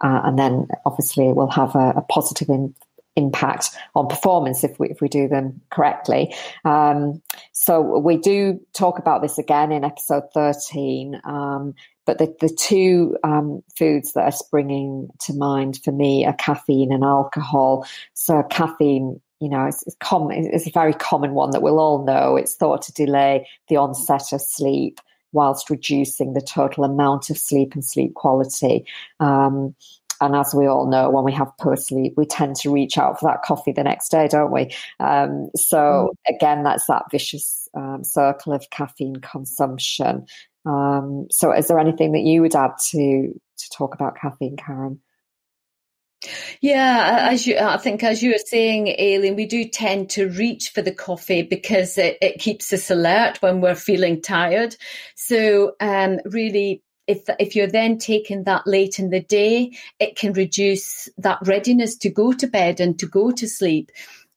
uh, 0.00 0.20
and 0.24 0.38
then 0.38 0.68
obviously 0.84 1.28
it 1.28 1.36
will 1.36 1.50
have 1.50 1.74
a, 1.74 1.94
a 1.96 2.02
positive 2.02 2.48
in, 2.48 2.74
impact 3.16 3.70
on 3.94 4.06
performance 4.06 4.62
if 4.62 4.78
we 4.78 4.88
if 4.90 5.00
we 5.00 5.08
do 5.08 5.26
them 5.26 5.60
correctly. 5.70 6.32
Um, 6.64 7.20
so 7.52 7.98
we 7.98 8.16
do 8.16 8.60
talk 8.74 9.00
about 9.00 9.22
this 9.22 9.38
again 9.38 9.72
in 9.72 9.84
episode 9.84 10.24
thirteen. 10.32 11.20
Um, 11.24 11.74
but 12.06 12.18
the, 12.18 12.34
the 12.40 12.48
two 12.48 13.18
um, 13.22 13.62
foods 13.76 14.14
that 14.14 14.24
are 14.24 14.32
springing 14.32 15.10
to 15.26 15.34
mind 15.34 15.80
for 15.84 15.92
me 15.92 16.24
are 16.24 16.32
caffeine 16.32 16.90
and 16.90 17.04
alcohol. 17.04 17.86
So 18.14 18.42
caffeine, 18.44 19.20
you 19.40 19.48
know, 19.48 19.66
it's, 19.66 19.86
it's 19.86 19.96
common. 20.00 20.50
It's 20.52 20.66
a 20.66 20.70
very 20.70 20.94
common 20.94 21.32
one 21.32 21.50
that 21.50 21.62
we'll 21.62 21.78
all 21.78 22.04
know. 22.04 22.36
It's 22.36 22.54
thought 22.54 22.82
to 22.82 22.92
delay 22.92 23.48
the 23.68 23.76
onset 23.76 24.32
of 24.32 24.40
sleep 24.40 25.00
whilst 25.32 25.70
reducing 25.70 26.32
the 26.32 26.40
total 26.40 26.84
amount 26.84 27.30
of 27.30 27.38
sleep 27.38 27.74
and 27.74 27.84
sleep 27.84 28.14
quality. 28.14 28.84
Um, 29.20 29.74
and 30.20 30.34
as 30.34 30.52
we 30.54 30.66
all 30.66 30.88
know, 30.88 31.10
when 31.10 31.24
we 31.24 31.32
have 31.32 31.56
poor 31.58 31.76
sleep, 31.76 32.14
we 32.16 32.26
tend 32.26 32.56
to 32.56 32.72
reach 32.72 32.98
out 32.98 33.20
for 33.20 33.28
that 33.28 33.42
coffee 33.42 33.72
the 33.72 33.84
next 33.84 34.08
day, 34.08 34.26
don't 34.26 34.50
we? 34.50 34.74
Um, 34.98 35.48
so 35.54 36.10
mm. 36.28 36.34
again, 36.34 36.64
that's 36.64 36.86
that 36.86 37.04
vicious 37.10 37.68
um, 37.74 38.02
circle 38.02 38.52
of 38.52 38.68
caffeine 38.70 39.16
consumption. 39.16 40.26
Um, 40.66 41.28
so 41.30 41.52
is 41.52 41.68
there 41.68 41.78
anything 41.78 42.12
that 42.12 42.22
you 42.22 42.42
would 42.42 42.56
add 42.56 42.72
to 42.90 43.40
to 43.58 43.70
talk 43.70 43.94
about 43.94 44.16
caffeine, 44.16 44.56
Karen? 44.56 45.00
Yeah, 46.60 47.28
as 47.30 47.46
you, 47.46 47.58
I 47.58 47.76
think, 47.76 48.02
as 48.02 48.22
you 48.22 48.32
were 48.32 48.44
saying, 48.44 48.88
Aileen, 48.98 49.36
we 49.36 49.46
do 49.46 49.64
tend 49.64 50.10
to 50.10 50.28
reach 50.28 50.70
for 50.70 50.82
the 50.82 50.92
coffee 50.92 51.42
because 51.42 51.96
it, 51.96 52.18
it 52.20 52.40
keeps 52.40 52.72
us 52.72 52.90
alert 52.90 53.40
when 53.40 53.60
we're 53.60 53.76
feeling 53.76 54.20
tired. 54.20 54.76
So, 55.14 55.76
um, 55.80 56.18
really 56.24 56.82
if 57.08 57.22
if 57.40 57.56
you're 57.56 57.66
then 57.66 57.98
taking 57.98 58.44
that 58.44 58.66
late 58.66 59.00
in 59.00 59.10
the 59.10 59.20
day, 59.20 59.72
it 59.98 60.14
can 60.14 60.34
reduce 60.34 61.08
that 61.18 61.38
readiness 61.44 61.96
to 61.96 62.10
go 62.10 62.32
to 62.32 62.46
bed 62.46 62.80
and 62.80 62.98
to 62.98 63.06
go 63.06 63.30
to 63.32 63.48
sleep. 63.48 63.90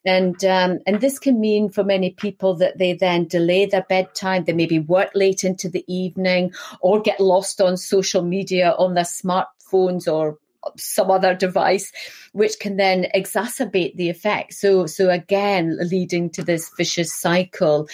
And 0.05 0.43
um, 0.45 0.79
and 0.87 0.99
this 0.99 1.19
can 1.19 1.39
mean 1.39 1.69
for 1.69 1.83
many 1.83 2.11
people 2.11 2.55
that 2.55 2.79
they 2.79 2.93
then 2.93 3.27
delay 3.27 3.65
their 3.65 3.85
bedtime. 3.87 4.45
They 4.45 4.53
maybe 4.53 4.79
work 4.79 5.11
late 5.13 5.43
into 5.43 5.69
the 5.69 5.83
evening 5.93 6.53
or 6.79 7.01
get 7.01 7.19
lost 7.19 7.61
on 7.61 7.77
social 7.77 8.23
media 8.23 8.73
on 8.79 8.95
their 8.95 9.03
smartphones 9.03 10.11
or 10.11 10.39
some 10.77 11.09
other 11.09 11.33
device, 11.33 11.91
which 12.33 12.59
can 12.59 12.77
then 12.77 13.07
exacerbate 13.15 13.95
the 13.95 14.09
effect. 14.09 14.53
So, 14.53 14.85
so 14.85 15.09
again, 15.09 15.77
leading 15.81 16.29
to 16.31 16.43
this 16.43 16.71
vicious 16.77 17.13
cycle. 17.13 17.87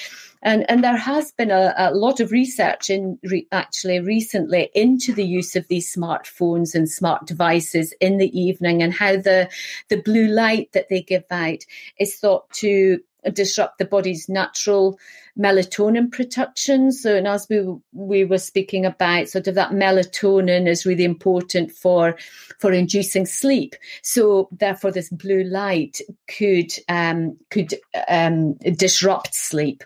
And, 0.44 0.70
and 0.70 0.84
there 0.84 0.98
has 0.98 1.32
been 1.32 1.52
a, 1.52 1.74
a 1.78 1.94
lot 1.94 2.20
of 2.20 2.32
research 2.32 2.90
in 2.90 3.18
re, 3.24 3.48
actually 3.52 4.00
recently 4.00 4.70
into 4.76 5.14
the 5.14 5.26
use 5.26 5.56
of 5.56 5.68
these 5.68 5.94
smartphones 5.94 6.76
and 6.76 6.90
smart 6.90 7.26
devices 7.26 7.94
in 8.00 8.18
the 8.18 8.40
evening 8.40 8.84
and 8.84 8.94
how 8.94 9.18
the, 9.18 9.50
the 9.90 10.02
blue 10.02 10.28
light 10.28 10.72
that 10.74 10.90
they 10.90 11.02
give 11.02 11.26
out 11.32 11.66
is 12.00 12.16
thought 12.16 12.50
to 12.52 13.00
disrupt 13.34 13.78
the 13.78 13.86
body's 13.86 14.28
natural 14.30 15.00
melatonin 15.38 16.12
production. 16.12 16.92
So, 16.92 17.16
and 17.16 17.28
as 17.28 17.48
we 17.50 17.66
we 17.94 18.26
were 18.26 18.38
speaking 18.38 18.86
about, 18.86 19.30
sort 19.30 19.48
of 19.48 19.56
that 19.56 19.72
melatonin 19.72 20.68
is 20.68 20.86
really 20.86 21.04
important 21.04 21.72
for 21.72 22.18
for 22.60 22.72
inducing 22.72 23.26
sleep. 23.26 23.76
So, 24.02 24.50
therefore, 24.52 24.92
this 24.92 25.10
blue 25.10 25.44
light 25.44 26.02
could 26.28 26.72
um, 26.90 27.38
could 27.50 27.74
um, 28.08 28.54
disrupt 28.76 29.36
sleep. 29.36 29.84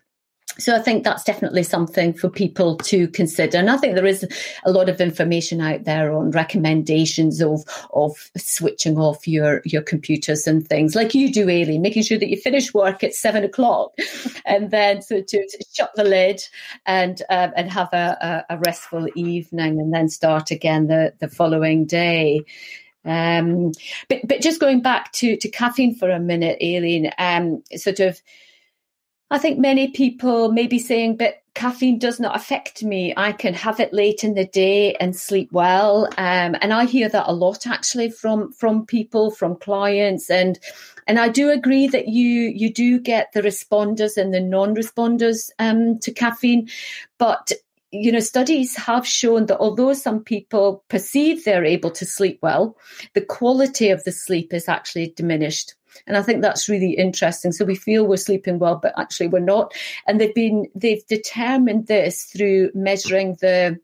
So 0.57 0.75
I 0.75 0.79
think 0.79 1.03
that's 1.03 1.23
definitely 1.23 1.63
something 1.63 2.13
for 2.13 2.29
people 2.29 2.77
to 2.77 3.07
consider. 3.09 3.57
And 3.57 3.69
I 3.69 3.77
think 3.77 3.95
there 3.95 4.05
is 4.05 4.27
a 4.65 4.71
lot 4.71 4.89
of 4.89 4.99
information 4.99 5.61
out 5.61 5.85
there 5.85 6.13
on 6.13 6.31
recommendations 6.31 7.41
of 7.41 7.63
of 7.93 8.31
switching 8.37 8.97
off 8.97 9.27
your 9.27 9.61
your 9.65 9.81
computers 9.81 10.47
and 10.47 10.67
things 10.67 10.95
like 10.95 11.15
you 11.15 11.31
do, 11.31 11.49
Aileen, 11.49 11.81
making 11.81 12.03
sure 12.03 12.17
that 12.17 12.29
you 12.29 12.37
finish 12.37 12.73
work 12.73 13.03
at 13.03 13.13
seven 13.13 13.43
o'clock, 13.43 13.93
and 14.45 14.71
then 14.71 15.01
so 15.01 15.21
to, 15.21 15.47
to 15.47 15.65
shut 15.73 15.91
the 15.95 16.03
lid 16.03 16.41
and 16.85 17.21
um, 17.29 17.51
and 17.55 17.71
have 17.71 17.91
a, 17.93 18.45
a, 18.49 18.57
restful 18.57 19.07
evening, 19.15 19.79
and 19.79 19.93
then 19.93 20.09
start 20.09 20.51
again 20.51 20.87
the 20.87 21.13
the 21.19 21.27
following 21.27 21.85
day. 21.85 22.41
Um, 23.03 23.71
but 24.09 24.19
but 24.25 24.41
just 24.41 24.59
going 24.59 24.81
back 24.81 25.11
to 25.13 25.37
to 25.37 25.49
caffeine 25.49 25.95
for 25.95 26.09
a 26.09 26.19
minute, 26.19 26.57
Aileen, 26.61 27.11
um, 27.17 27.63
sort 27.75 27.99
of 27.99 28.21
I 29.31 29.37
think 29.37 29.59
many 29.59 29.87
people 29.87 30.51
may 30.51 30.67
be 30.67 30.77
saying, 30.77 31.15
but 31.15 31.41
caffeine 31.53 31.97
does 31.97 32.19
not 32.19 32.35
affect 32.35 32.83
me. 32.83 33.13
I 33.15 33.31
can 33.31 33.53
have 33.53 33.79
it 33.79 33.93
late 33.93 34.25
in 34.25 34.33
the 34.33 34.45
day 34.45 34.93
and 34.95 35.15
sleep 35.15 35.53
well. 35.53 36.07
Um, 36.17 36.57
and 36.61 36.73
I 36.73 36.83
hear 36.83 37.07
that 37.07 37.29
a 37.29 37.33
lot 37.33 37.65
actually 37.65 38.11
from 38.11 38.51
from 38.51 38.85
people, 38.85 39.31
from 39.31 39.55
clients, 39.55 40.29
and 40.29 40.59
and 41.07 41.17
I 41.17 41.29
do 41.29 41.49
agree 41.49 41.87
that 41.87 42.09
you 42.09 42.51
you 42.53 42.73
do 42.73 42.99
get 42.99 43.31
the 43.33 43.41
responders 43.41 44.17
and 44.17 44.33
the 44.33 44.41
non-responders 44.41 45.49
um, 45.59 45.97
to 45.99 46.11
caffeine, 46.11 46.69
but 47.17 47.53
you 47.91 48.11
know, 48.11 48.19
studies 48.19 48.75
have 48.75 49.05
shown 49.05 49.45
that 49.47 49.59
although 49.59 49.93
some 49.93 50.23
people 50.23 50.83
perceive 50.87 51.43
they're 51.43 51.65
able 51.65 51.91
to 51.91 52.05
sleep 52.05 52.39
well, 52.41 52.77
the 53.13 53.21
quality 53.21 53.89
of 53.89 54.03
the 54.03 54.11
sleep 54.11 54.53
is 54.53 54.69
actually 54.69 55.13
diminished. 55.15 55.75
And 56.07 56.17
I 56.17 56.21
think 56.21 56.41
that's 56.41 56.69
really 56.69 56.91
interesting. 56.91 57.51
So 57.51 57.65
we 57.65 57.75
feel 57.75 58.07
we're 58.07 58.17
sleeping 58.17 58.59
well, 58.59 58.79
but 58.81 58.93
actually 58.97 59.27
we're 59.27 59.39
not. 59.39 59.73
And 60.07 60.19
they've 60.19 60.33
been, 60.33 60.67
they've 60.75 61.05
determined 61.07 61.87
this 61.87 62.23
through 62.23 62.71
measuring 62.73 63.37
the 63.41 63.79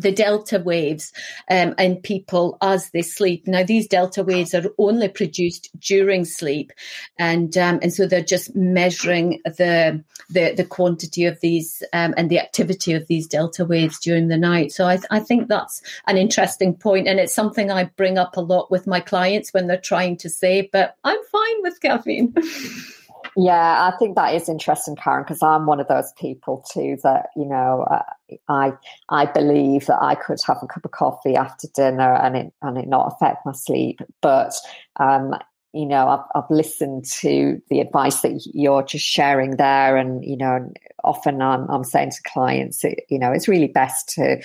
the 0.00 0.12
delta 0.12 0.58
waves 0.58 1.12
um, 1.50 1.74
in 1.78 1.96
people 1.96 2.56
as 2.62 2.90
they 2.90 3.02
sleep. 3.02 3.46
Now, 3.46 3.62
these 3.62 3.86
delta 3.86 4.22
waves 4.22 4.54
are 4.54 4.64
only 4.78 5.08
produced 5.08 5.70
during 5.80 6.24
sleep, 6.24 6.72
and 7.18 7.56
um, 7.56 7.78
and 7.82 7.92
so 7.92 8.06
they're 8.06 8.22
just 8.22 8.54
measuring 8.54 9.40
the 9.44 10.02
the, 10.30 10.54
the 10.56 10.64
quantity 10.64 11.24
of 11.24 11.40
these 11.40 11.82
um, 11.92 12.14
and 12.16 12.30
the 12.30 12.38
activity 12.38 12.92
of 12.92 13.06
these 13.06 13.26
delta 13.26 13.64
waves 13.64 13.98
during 13.98 14.28
the 14.28 14.36
night. 14.36 14.72
So 14.72 14.86
I, 14.86 14.96
th- 14.96 15.08
I 15.10 15.20
think 15.20 15.48
that's 15.48 15.82
an 16.06 16.16
interesting 16.16 16.74
point, 16.74 17.08
and 17.08 17.18
it's 17.18 17.34
something 17.34 17.70
I 17.70 17.84
bring 17.84 18.18
up 18.18 18.36
a 18.36 18.40
lot 18.40 18.70
with 18.70 18.86
my 18.86 19.00
clients 19.00 19.52
when 19.52 19.66
they're 19.66 19.76
trying 19.76 20.16
to 20.18 20.28
say, 20.28 20.68
"But 20.72 20.96
I'm 21.04 21.22
fine 21.30 21.62
with 21.62 21.80
caffeine." 21.80 22.34
Yeah, 23.36 23.90
I 23.92 23.96
think 23.96 24.16
that 24.16 24.34
is 24.34 24.48
interesting, 24.48 24.96
Karen, 24.96 25.22
because 25.22 25.42
I'm 25.42 25.66
one 25.66 25.78
of 25.80 25.88
those 25.88 26.12
people 26.18 26.64
too 26.72 26.98
that 27.04 27.28
you 27.36 27.44
know 27.44 27.86
uh, 27.90 28.02
I 28.48 28.72
I 29.08 29.26
believe 29.26 29.86
that 29.86 30.02
I 30.02 30.16
could 30.16 30.38
have 30.46 30.58
a 30.62 30.66
cup 30.66 30.84
of 30.84 30.90
coffee 30.90 31.36
after 31.36 31.68
dinner 31.74 32.14
and 32.14 32.36
it 32.36 32.52
and 32.60 32.76
it 32.76 32.88
not 32.88 33.12
affect 33.12 33.46
my 33.46 33.52
sleep, 33.52 34.00
but 34.20 34.52
um, 34.98 35.34
you 35.72 35.86
know 35.86 36.08
I've, 36.08 36.24
I've 36.34 36.50
listened 36.50 37.04
to 37.20 37.62
the 37.70 37.80
advice 37.80 38.20
that 38.22 38.42
you're 38.52 38.82
just 38.82 39.06
sharing 39.06 39.52
there, 39.56 39.96
and 39.96 40.24
you 40.24 40.36
know 40.36 40.72
often 41.04 41.40
I'm 41.40 41.70
I'm 41.70 41.84
saying 41.84 42.10
to 42.10 42.22
clients, 42.32 42.82
you 42.82 43.18
know, 43.18 43.30
it's 43.30 43.48
really 43.48 43.68
best 43.68 44.08
to 44.16 44.42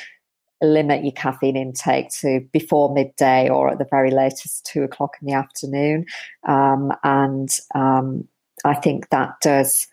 limit 0.62 1.04
your 1.04 1.12
caffeine 1.12 1.58
intake 1.58 2.10
to 2.10 2.40
before 2.54 2.94
midday 2.94 3.50
or 3.50 3.72
at 3.72 3.78
the 3.78 3.88
very 3.90 4.12
latest 4.12 4.66
two 4.66 4.84
o'clock 4.84 5.16
in 5.22 5.28
the 5.28 5.34
afternoon, 5.34 6.06
um, 6.48 6.92
and 7.04 7.50
um, 7.74 8.28
I 8.64 8.76
think 8.76 9.10
that 9.10 9.36
does 9.42 9.88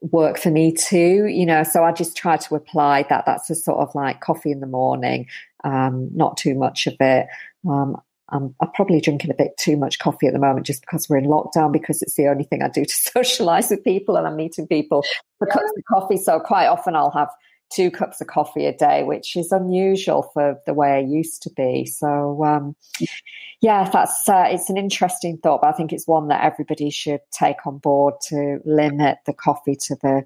work 0.00 0.38
for 0.38 0.50
me 0.50 0.72
too, 0.72 1.26
you 1.26 1.46
know. 1.46 1.62
So 1.62 1.84
I 1.84 1.92
just 1.92 2.16
try 2.16 2.36
to 2.36 2.54
apply 2.54 3.04
that. 3.04 3.26
That's 3.26 3.50
a 3.50 3.54
sort 3.54 3.78
of 3.78 3.94
like 3.94 4.20
coffee 4.20 4.50
in 4.50 4.60
the 4.60 4.66
morning, 4.66 5.26
um, 5.64 6.10
not 6.14 6.36
too 6.36 6.54
much 6.54 6.86
of 6.86 6.94
it. 7.00 7.26
Um, 7.68 7.96
I'm, 8.30 8.54
I'm, 8.60 8.70
probably 8.72 9.00
drinking 9.00 9.30
a 9.30 9.34
bit 9.34 9.56
too 9.58 9.76
much 9.76 9.98
coffee 9.98 10.26
at 10.26 10.34
the 10.34 10.38
moment 10.38 10.66
just 10.66 10.82
because 10.82 11.08
we're 11.08 11.16
in 11.16 11.24
lockdown 11.24 11.72
because 11.72 12.02
it's 12.02 12.14
the 12.14 12.28
only 12.28 12.44
thing 12.44 12.62
I 12.62 12.68
do 12.68 12.84
to 12.84 12.94
socialize 13.14 13.70
with 13.70 13.84
people 13.84 14.16
and 14.16 14.26
I'm 14.26 14.36
meeting 14.36 14.66
people 14.66 15.04
for 15.38 15.46
cups 15.46 15.72
of 15.76 15.84
coffee. 15.88 16.18
So 16.18 16.38
quite 16.38 16.66
often 16.66 16.94
I'll 16.94 17.10
have 17.10 17.30
two 17.70 17.90
cups 17.90 18.20
of 18.20 18.26
coffee 18.26 18.66
a 18.66 18.76
day, 18.76 19.04
which 19.04 19.36
is 19.36 19.52
unusual 19.52 20.22
for 20.34 20.60
the 20.66 20.74
way 20.74 20.92
I 20.92 21.00
used 21.00 21.42
to 21.42 21.50
be. 21.50 21.86
So, 21.86 22.44
um, 22.44 22.76
yeah, 23.60 23.88
that's 23.90 24.28
uh, 24.28 24.46
it's 24.48 24.70
an 24.70 24.76
interesting 24.76 25.38
thought, 25.38 25.62
but 25.62 25.68
I 25.68 25.72
think 25.72 25.92
it's 25.92 26.06
one 26.06 26.28
that 26.28 26.44
everybody 26.44 26.90
should 26.90 27.20
take 27.30 27.66
on 27.66 27.78
board 27.78 28.14
to 28.28 28.60
limit 28.64 29.18
the 29.26 29.32
coffee 29.32 29.76
to 29.86 29.96
the 29.96 30.22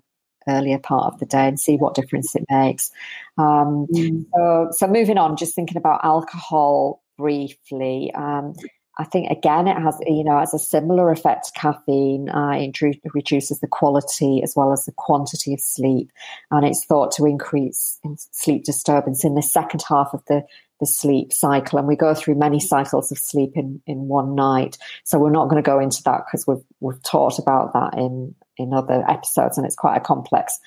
earlier 0.48 0.78
part 0.78 1.12
of 1.12 1.20
the 1.20 1.26
day 1.26 1.46
and 1.46 1.58
see 1.58 1.76
what 1.76 1.94
difference 1.94 2.34
it 2.34 2.44
makes. 2.50 2.90
Um, 3.38 3.86
mm. 3.92 4.26
so, 4.34 4.68
so 4.72 4.86
moving 4.86 5.18
on, 5.18 5.36
just 5.36 5.54
thinking 5.54 5.76
about 5.76 6.04
alcohol 6.04 7.02
briefly. 7.16 8.12
Um, 8.14 8.54
I 8.98 9.04
think 9.04 9.30
again 9.30 9.68
it 9.68 9.80
has 9.80 9.98
you 10.06 10.22
know 10.22 10.38
has 10.38 10.52
a 10.52 10.58
similar 10.58 11.10
effect 11.10 11.46
to 11.46 11.52
caffeine. 11.58 12.28
Uh, 12.28 12.52
it 12.52 12.76
reduces 13.14 13.60
the 13.60 13.66
quality 13.66 14.42
as 14.42 14.54
well 14.54 14.72
as 14.72 14.84
the 14.84 14.92
quantity 14.92 15.54
of 15.54 15.60
sleep, 15.60 16.10
and 16.50 16.66
it's 16.66 16.84
thought 16.84 17.12
to 17.12 17.24
increase 17.24 17.98
sleep 18.32 18.64
disturbance 18.64 19.24
in 19.24 19.34
the 19.34 19.42
second 19.42 19.82
half 19.88 20.10
of 20.12 20.22
the 20.26 20.44
the 20.78 20.86
sleep 20.86 21.32
cycle. 21.32 21.78
And 21.78 21.88
we 21.88 21.96
go 21.96 22.14
through 22.14 22.34
many 22.34 22.60
cycles 22.60 23.10
of 23.10 23.18
sleep 23.18 23.52
in 23.54 23.80
in 23.86 24.08
one 24.08 24.34
night. 24.34 24.76
So 25.04 25.18
we're 25.18 25.30
not 25.30 25.48
going 25.48 25.62
to 25.62 25.66
go 25.66 25.78
into 25.78 26.02
that 26.04 26.24
because 26.26 26.46
we've 26.46 26.64
we've 26.80 27.02
talked 27.02 27.38
about 27.38 27.72
that 27.72 27.94
in 27.94 28.34
in 28.58 28.74
other 28.74 29.04
episodes, 29.08 29.56
and 29.56 29.66
it's 29.66 29.76
quite 29.76 29.96
a 29.96 30.00
complex. 30.00 30.58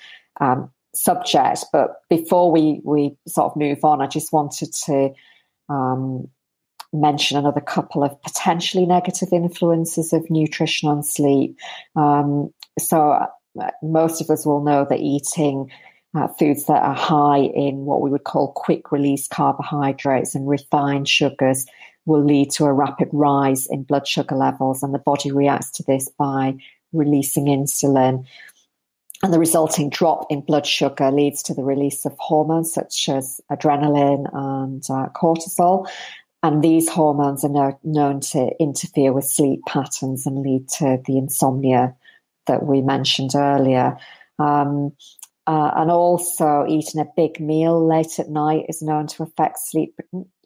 Um, 0.42 0.72
subject 0.96 1.66
but 1.74 2.02
before 2.10 2.52
we 2.54 2.80
we 2.86 3.18
sort 3.28 3.52
of 3.52 3.58
move 3.58 3.84
on 3.84 4.02
i 4.02 4.08
just 4.08 4.32
wanted 4.32 4.72
to 4.72 5.14
um, 5.68 6.30
mention 6.94 7.38
another 7.38 7.62
couple 7.62 8.04
of 8.04 8.22
potentially 8.22 8.86
negative 8.86 9.30
influences 9.32 10.14
of 10.14 10.30
nutrition 10.30 10.90
on 10.90 11.04
sleep. 11.04 11.58
Um, 11.96 12.54
so, 12.80 13.12
uh, 13.12 13.28
most 13.82 14.22
of 14.22 14.30
us 14.30 14.46
will 14.46 14.64
know 14.64 14.86
that 14.90 15.00
eating 15.00 15.72
uh, 16.16 16.28
foods 16.28 16.66
that 16.66 16.82
are 16.82 16.96
high 16.96 17.40
in 17.40 17.86
what 17.86 18.02
we 18.02 18.10
would 18.10 18.24
call 18.24 18.54
quick 18.54 18.92
release 18.92 19.28
carbohydrates 19.28 20.36
and 20.36 20.48
refined 20.48 21.08
sugars 21.08 21.66
will 22.06 22.24
lead 22.24 22.52
to 22.52 22.66
a 22.66 22.74
rapid 22.74 23.10
rise 23.12 23.68
in 23.68 23.84
blood 23.84 24.08
sugar 24.08 24.36
levels, 24.36 24.84
and 24.84 24.94
the 24.94 25.00
body 25.00 25.32
reacts 25.32 25.72
to 25.72 25.84
this 25.84 26.10
by 26.18 26.56
releasing 26.94 27.46
insulin. 27.46 28.26
And 29.24 29.34
the 29.34 29.40
resulting 29.40 29.90
drop 29.90 30.28
in 30.30 30.42
blood 30.42 30.68
sugar 30.68 31.12
leads 31.12 31.42
to 31.44 31.54
the 31.54 31.64
release 31.64 32.06
of 32.06 32.16
hormones 32.20 32.74
such 32.74 33.10
as 33.10 33.42
adrenaline 33.52 34.30
and 34.34 34.84
uh, 34.90 35.10
cortisol. 35.16 35.88
And 36.44 36.64
these 36.64 36.88
hormones 36.88 37.44
are 37.44 37.50
no, 37.50 37.80
known 37.84 38.20
to 38.20 38.52
interfere 38.60 39.14
with 39.14 39.26
sleep 39.26 39.62
patterns 39.68 40.26
and 40.26 40.44
lead 40.44 40.70
to 40.78 41.02
the 41.06 41.18
insomnia 41.18 41.96
that 42.48 42.66
we 42.66 42.82
mentioned 42.82 43.32
earlier. 43.36 43.98
Um, 44.38 44.94
uh, 45.48 45.72
and 45.76 45.92
also, 45.92 46.66
eating 46.68 47.02
a 47.02 47.08
big 47.16 47.40
meal 47.40 47.86
late 47.86 48.20
at 48.20 48.30
night 48.30 48.66
is 48.68 48.82
known 48.82 49.08
to 49.08 49.24
affect 49.24 49.60
sleep. 49.60 50.00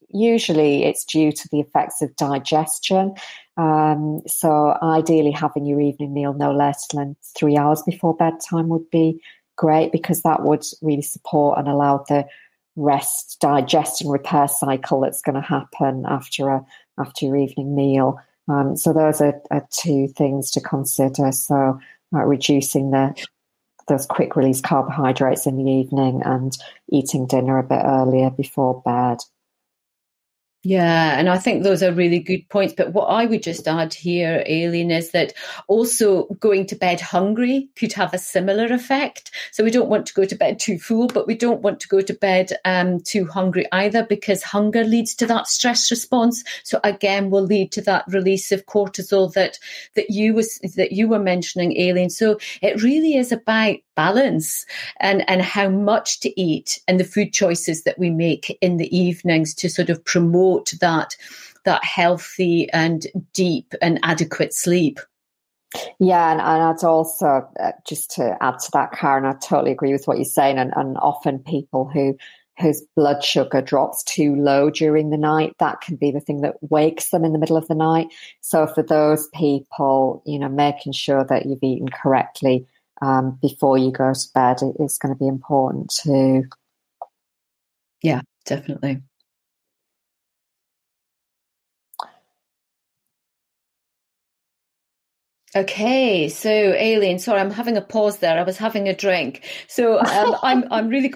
Usually, 0.09 0.83
it's 0.83 1.05
due 1.05 1.31
to 1.31 1.49
the 1.51 1.61
effects 1.61 2.01
of 2.01 2.15
digestion. 2.17 3.13
Um, 3.55 4.21
so, 4.27 4.77
ideally, 4.81 5.31
having 5.31 5.65
your 5.65 5.79
evening 5.79 6.13
meal 6.13 6.33
no 6.33 6.51
less 6.51 6.85
than 6.93 7.15
three 7.37 7.55
hours 7.55 7.81
before 7.83 8.15
bedtime 8.15 8.67
would 8.69 8.89
be 8.89 9.21
great 9.55 9.91
because 9.91 10.21
that 10.23 10.43
would 10.43 10.65
really 10.81 11.01
support 11.01 11.57
and 11.57 11.67
allow 11.67 12.03
the 12.09 12.25
rest, 12.79 13.37
digest, 13.41 14.01
and 14.01 14.11
repair 14.11 14.47
cycle 14.47 15.01
that's 15.01 15.21
going 15.21 15.35
to 15.35 15.41
happen 15.41 16.05
after 16.07 16.49
a 16.49 16.65
after 16.97 17.25
your 17.25 17.37
evening 17.37 17.75
meal. 17.75 18.19
Um, 18.47 18.75
so 18.75 18.93
those 18.93 19.21
are, 19.21 19.39
are, 19.51 19.67
two 19.71 20.07
things 20.07 20.51
to 20.51 20.61
consider. 20.61 21.31
So 21.31 21.79
uh, 22.13 22.23
reducing 22.25 22.91
the 22.91 23.15
those 23.87 24.05
quick 24.05 24.35
release 24.35 24.61
carbohydrates 24.61 25.45
in 25.45 25.57
the 25.57 25.71
evening 25.71 26.21
and 26.23 26.57
eating 26.91 27.25
dinner 27.25 27.57
a 27.57 27.63
bit 27.63 27.81
earlier 27.83 28.29
before 28.29 28.81
bed. 28.85 29.17
Yeah, 30.61 31.17
and 31.17 31.29
I 31.29 31.37
think 31.37 31.63
those 31.63 31.81
are 31.81 31.93
really 31.93 32.19
good 32.19 32.49
points. 32.49 32.73
But 32.75 32.91
what 32.91 33.05
I 33.05 33.25
would 33.25 33.43
just 33.43 33.65
add 33.65 33.93
here, 33.93 34.43
Aileen, 34.45 34.91
is 34.91 35.11
that 35.11 35.31
also 35.69 36.25
going 36.41 36.65
to 36.65 36.75
bed 36.75 36.99
hungry 36.99 37.69
could 37.77 37.93
have 37.93 38.13
a 38.13 38.17
similar 38.17 38.65
effect. 38.65 39.31
So 39.53 39.63
we 39.63 39.71
don't 39.71 39.87
want 39.87 40.05
to 40.07 40.13
go 40.13 40.25
to 40.25 40.35
bed 40.35 40.59
too 40.59 40.77
full, 40.77 41.07
but 41.07 41.27
we 41.27 41.35
don't 41.35 41.61
want 41.61 41.79
to 41.79 41.87
go 41.87 42.01
to 42.01 42.13
bed 42.13 42.51
um, 42.65 42.99
too 42.99 43.25
hungry 43.25 43.67
either, 43.71 44.03
because 44.03 44.43
hunger 44.43 44.83
leads 44.83 45.15
to 45.15 45.25
that 45.27 45.47
stress 45.47 45.89
response. 45.91 46.43
So 46.65 46.81
again, 46.83 47.29
will 47.29 47.43
lead 47.43 47.71
to 47.73 47.81
that 47.83 48.03
release 48.09 48.51
of 48.51 48.65
cortisol 48.65 49.31
that 49.35 49.59
that 49.95 50.09
you 50.09 50.33
was 50.33 50.59
that 50.75 50.91
you 50.91 51.07
were 51.07 51.19
mentioning, 51.19 51.71
Aileen. 51.79 52.09
So 52.09 52.37
it 52.61 52.83
really 52.83 53.15
is 53.15 53.31
about 53.31 53.77
balance 53.95 54.65
and, 55.01 55.29
and 55.29 55.41
how 55.41 55.67
much 55.67 56.21
to 56.21 56.41
eat 56.41 56.79
and 56.87 57.01
the 57.01 57.03
food 57.03 57.33
choices 57.33 57.83
that 57.83 57.99
we 57.99 58.09
make 58.09 58.57
in 58.61 58.77
the 58.77 58.97
evenings 58.97 59.53
to 59.53 59.69
sort 59.69 59.89
of 59.89 60.01
promote 60.05 60.48
that 60.81 61.15
that 61.65 61.83
healthy 61.83 62.69
and 62.71 63.07
deep 63.33 63.73
and 63.81 63.99
adequate 64.03 64.53
sleep. 64.53 64.99
Yeah, 65.99 66.31
and, 66.31 66.41
and 66.41 66.63
I'd 66.63 66.83
also, 66.83 67.47
uh, 67.59 67.71
just 67.87 68.11
to 68.11 68.35
add 68.41 68.57
to 68.59 68.71
that, 68.73 68.91
Karen, 68.93 69.25
I 69.25 69.33
totally 69.33 69.71
agree 69.71 69.91
with 69.91 70.07
what 70.07 70.17
you're 70.17 70.25
saying. 70.25 70.57
And, 70.57 70.73
and 70.75 70.97
often 70.97 71.39
people 71.39 71.87
who 71.87 72.17
whose 72.59 72.83
blood 72.95 73.23
sugar 73.23 73.61
drops 73.61 74.03
too 74.03 74.35
low 74.35 74.69
during 74.69 75.09
the 75.09 75.17
night, 75.17 75.53
that 75.59 75.79
can 75.81 75.95
be 75.95 76.11
the 76.11 76.19
thing 76.19 76.41
that 76.41 76.55
wakes 76.61 77.09
them 77.09 77.23
in 77.23 77.31
the 77.31 77.39
middle 77.39 77.55
of 77.55 77.67
the 77.67 77.75
night. 77.75 78.07
So 78.41 78.67
for 78.67 78.83
those 78.83 79.29
people, 79.33 80.21
you 80.25 80.37
know, 80.37 80.49
making 80.49 80.93
sure 80.93 81.23
that 81.23 81.45
you've 81.45 81.63
eaten 81.63 81.87
correctly 81.87 82.67
um, 83.01 83.39
before 83.41 83.77
you 83.77 83.91
go 83.91 84.13
to 84.13 84.27
bed 84.33 84.57
is 84.79 84.97
going 84.97 85.13
to 85.13 85.19
be 85.19 85.27
important 85.27 85.93
too. 86.03 86.45
Yeah, 88.01 88.21
definitely. 88.45 89.03
Okay, 95.55 96.29
so 96.29 96.49
Aileen, 96.49 97.17
sorry, 97.17 97.41
I'm 97.41 97.49
having 97.49 97.75
a 97.75 97.81
pause 97.81 98.19
there. 98.19 98.37
I 98.37 98.43
was 98.43 98.57
having 98.57 98.87
a 98.87 98.95
drink, 98.95 99.43
so 99.67 99.99
um, 99.99 100.35
I'm 100.43 100.63
I'm 100.71 100.89
really. 100.89 101.13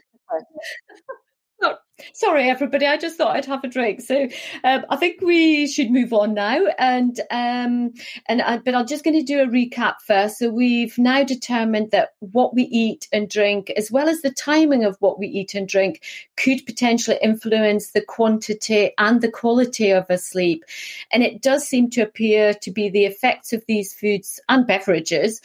Sorry, 2.11 2.49
everybody. 2.49 2.85
I 2.85 2.97
just 2.97 3.17
thought 3.17 3.35
I'd 3.35 3.45
have 3.45 3.63
a 3.63 3.67
drink. 3.67 4.01
So 4.01 4.27
um, 4.63 4.85
I 4.89 4.95
think 4.97 5.21
we 5.21 5.67
should 5.67 5.91
move 5.91 6.11
on 6.13 6.33
now, 6.33 6.65
and 6.77 7.19
um, 7.31 7.93
and 8.27 8.41
uh, 8.41 8.59
but 8.63 8.75
I'm 8.75 8.87
just 8.87 9.03
going 9.03 9.17
to 9.17 9.23
do 9.23 9.41
a 9.41 9.47
recap 9.47 9.95
first. 10.05 10.39
So 10.39 10.49
we've 10.49 10.97
now 10.97 11.23
determined 11.23 11.91
that 11.91 12.09
what 12.19 12.53
we 12.53 12.63
eat 12.63 13.07
and 13.13 13.29
drink, 13.29 13.69
as 13.71 13.91
well 13.91 14.09
as 14.09 14.21
the 14.21 14.31
timing 14.31 14.83
of 14.83 14.97
what 14.99 15.19
we 15.19 15.27
eat 15.27 15.53
and 15.53 15.67
drink, 15.67 16.03
could 16.35 16.65
potentially 16.65 17.17
influence 17.21 17.91
the 17.91 18.01
quantity 18.01 18.91
and 18.97 19.21
the 19.21 19.31
quality 19.31 19.91
of 19.91 20.05
our 20.09 20.17
sleep. 20.17 20.63
And 21.11 21.23
it 21.23 21.41
does 21.41 21.67
seem 21.67 21.89
to 21.91 22.01
appear 22.01 22.53
to 22.55 22.71
be 22.71 22.89
the 22.89 23.05
effects 23.05 23.53
of 23.53 23.63
these 23.67 23.93
foods 23.93 24.39
and 24.49 24.67
beverages 24.67 25.41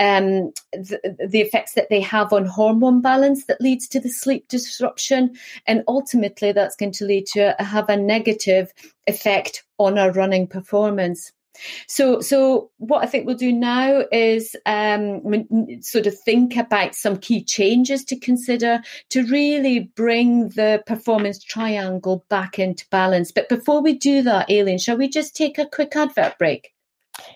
um, 0.00 0.52
the, 0.72 1.28
the, 1.28 1.40
effects 1.40 1.74
that 1.74 1.90
they 1.90 2.00
have 2.00 2.32
on 2.32 2.46
hormone 2.46 3.02
balance 3.02 3.44
that 3.44 3.60
leads 3.60 3.86
to 3.88 4.00
the 4.00 4.08
sleep 4.08 4.48
disruption. 4.48 5.36
And 5.66 5.84
ultimately, 5.86 6.52
that's 6.52 6.74
going 6.74 6.92
to 6.92 7.04
lead 7.04 7.26
to 7.28 7.54
have 7.58 7.88
a 7.90 7.98
negative 7.98 8.72
effect 9.06 9.62
on 9.78 9.98
our 9.98 10.10
running 10.10 10.46
performance. 10.46 11.32
So, 11.86 12.22
so 12.22 12.70
what 12.78 13.02
I 13.02 13.06
think 13.06 13.26
we'll 13.26 13.36
do 13.36 13.52
now 13.52 14.04
is 14.10 14.56
um, 14.64 15.82
sort 15.82 16.06
of 16.06 16.18
think 16.18 16.56
about 16.56 16.94
some 16.94 17.18
key 17.18 17.44
changes 17.44 18.02
to 18.06 18.16
consider 18.16 18.80
to 19.10 19.26
really 19.26 19.80
bring 19.80 20.48
the 20.50 20.82
performance 20.86 21.44
triangle 21.44 22.24
back 22.30 22.58
into 22.58 22.86
balance. 22.90 23.32
But 23.32 23.50
before 23.50 23.82
we 23.82 23.98
do 23.98 24.22
that, 24.22 24.50
Aileen, 24.50 24.78
shall 24.78 24.96
we 24.96 25.10
just 25.10 25.36
take 25.36 25.58
a 25.58 25.66
quick 25.66 25.94
advert 25.94 26.38
break? 26.38 26.72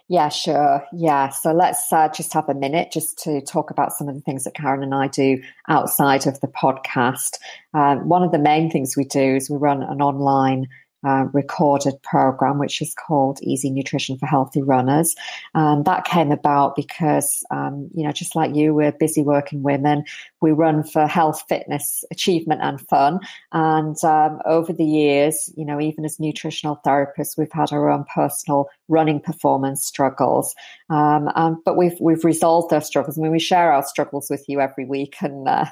Yeah, 0.09 0.29
sure. 0.29 0.85
Yeah. 0.93 1.31
So 1.31 1.53
let's 1.53 1.93
uh, 1.93 2.09
just 2.09 2.33
have 2.35 2.49
a 2.49 2.55
minute 2.55 2.93
just 2.93 3.19
to 3.25 3.41
talk 3.41 3.71
about 3.71 3.93
some 3.93 4.09
of 4.09 4.15
the 4.15 4.21
things 4.21 4.45
that 4.45 4.55
Karen 4.55 4.83
and 4.83 4.95
I 4.95 5.09
do 5.09 5.43
outside 5.69 6.27
of 6.27 6.41
the 6.41 6.49
podcast. 6.49 7.39
Um, 7.73 8.09
one 8.09 8.23
of 8.23 8.33
the 8.33 8.39
main 8.39 8.71
things 8.71 8.97
we 8.97 9.05
do 9.05 9.37
is 9.37 9.51
we 9.51 9.57
run 9.57 9.83
an 9.83 10.01
online 10.03 10.69
uh, 11.05 11.27
recorded 11.33 11.95
program, 12.03 12.59
which 12.59 12.81
is 12.81 12.95
called 12.95 13.39
Easy 13.43 13.71
Nutrition 13.71 14.17
for 14.19 14.27
Healthy 14.27 14.63
Runners. 14.63 15.15
And 15.55 15.85
that 15.85 16.05
came 16.05 16.33
about 16.33 16.77
because, 16.77 17.45
um, 17.51 17.91
you 17.95 18.05
know, 18.05 18.13
just 18.13 18.35
like 18.35 18.55
you, 18.55 18.75
we're 18.75 18.93
busy 18.93 19.23
working 19.23 19.63
women. 19.63 20.05
We 20.41 20.53
run 20.53 20.83
for 20.83 21.07
health, 21.07 21.45
fitness, 21.49 22.05
achievement, 22.11 22.61
and 22.63 22.81
fun. 22.89 23.21
And 23.53 24.03
um, 24.05 24.41
over 24.47 24.73
the 24.73 24.85
years, 24.85 25.53
you 25.57 25.65
know, 25.65 25.81
even 25.81 26.05
as 26.05 26.21
nutritional 26.21 26.81
therapists, 26.87 27.37
we've 27.37 27.53
had 27.53 27.73
our 27.73 27.91
own 27.91 28.05
personal 28.15 28.69
running 28.89 29.21
performance 29.21 29.85
struggles. 29.85 30.55
Um, 30.91 31.31
um, 31.35 31.63
but 31.65 31.77
we've 31.77 31.99
we've 32.01 32.25
resolved 32.25 32.71
those 32.71 32.87
struggles. 32.87 33.19
I 33.19 33.23
mean, 33.23 33.33
we 33.33 33.39
share 33.39 33.73
our 33.73 33.83
struggles 33.83 34.29
with 34.31 34.45
you 34.49 34.61
every 34.61 34.85
week, 34.85 35.17
and 35.21 35.49
uh, 35.49 35.67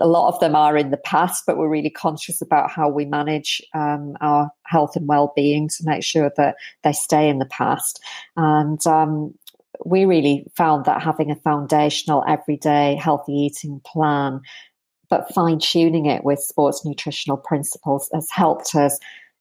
a 0.00 0.06
lot 0.06 0.32
of 0.32 0.40
them 0.40 0.56
are 0.56 0.76
in 0.76 0.90
the 0.90 0.96
past. 0.96 1.44
But 1.46 1.56
we're 1.56 1.68
really 1.68 1.90
conscious 1.90 2.42
about 2.42 2.70
how 2.70 2.88
we 2.88 3.04
manage 3.04 3.62
um, 3.74 4.16
our 4.20 4.50
health 4.70 4.96
and 4.96 5.08
well-being 5.08 5.68
to 5.68 5.84
make 5.84 6.02
sure 6.02 6.30
that 6.36 6.54
they 6.84 6.92
stay 6.92 7.28
in 7.28 7.38
the 7.38 7.46
past. 7.46 8.00
And 8.36 8.84
um, 8.86 9.34
we 9.84 10.04
really 10.04 10.46
found 10.56 10.84
that 10.84 11.02
having 11.02 11.30
a 11.30 11.36
foundational, 11.36 12.24
everyday, 12.26 12.94
healthy 12.96 13.32
eating 13.32 13.80
plan, 13.84 14.40
but 15.08 15.34
fine 15.34 15.58
tuning 15.58 16.06
it 16.06 16.24
with 16.24 16.38
sports 16.38 16.84
nutritional 16.84 17.36
principles 17.36 18.08
has 18.12 18.28
helped 18.30 18.74
us 18.74 18.98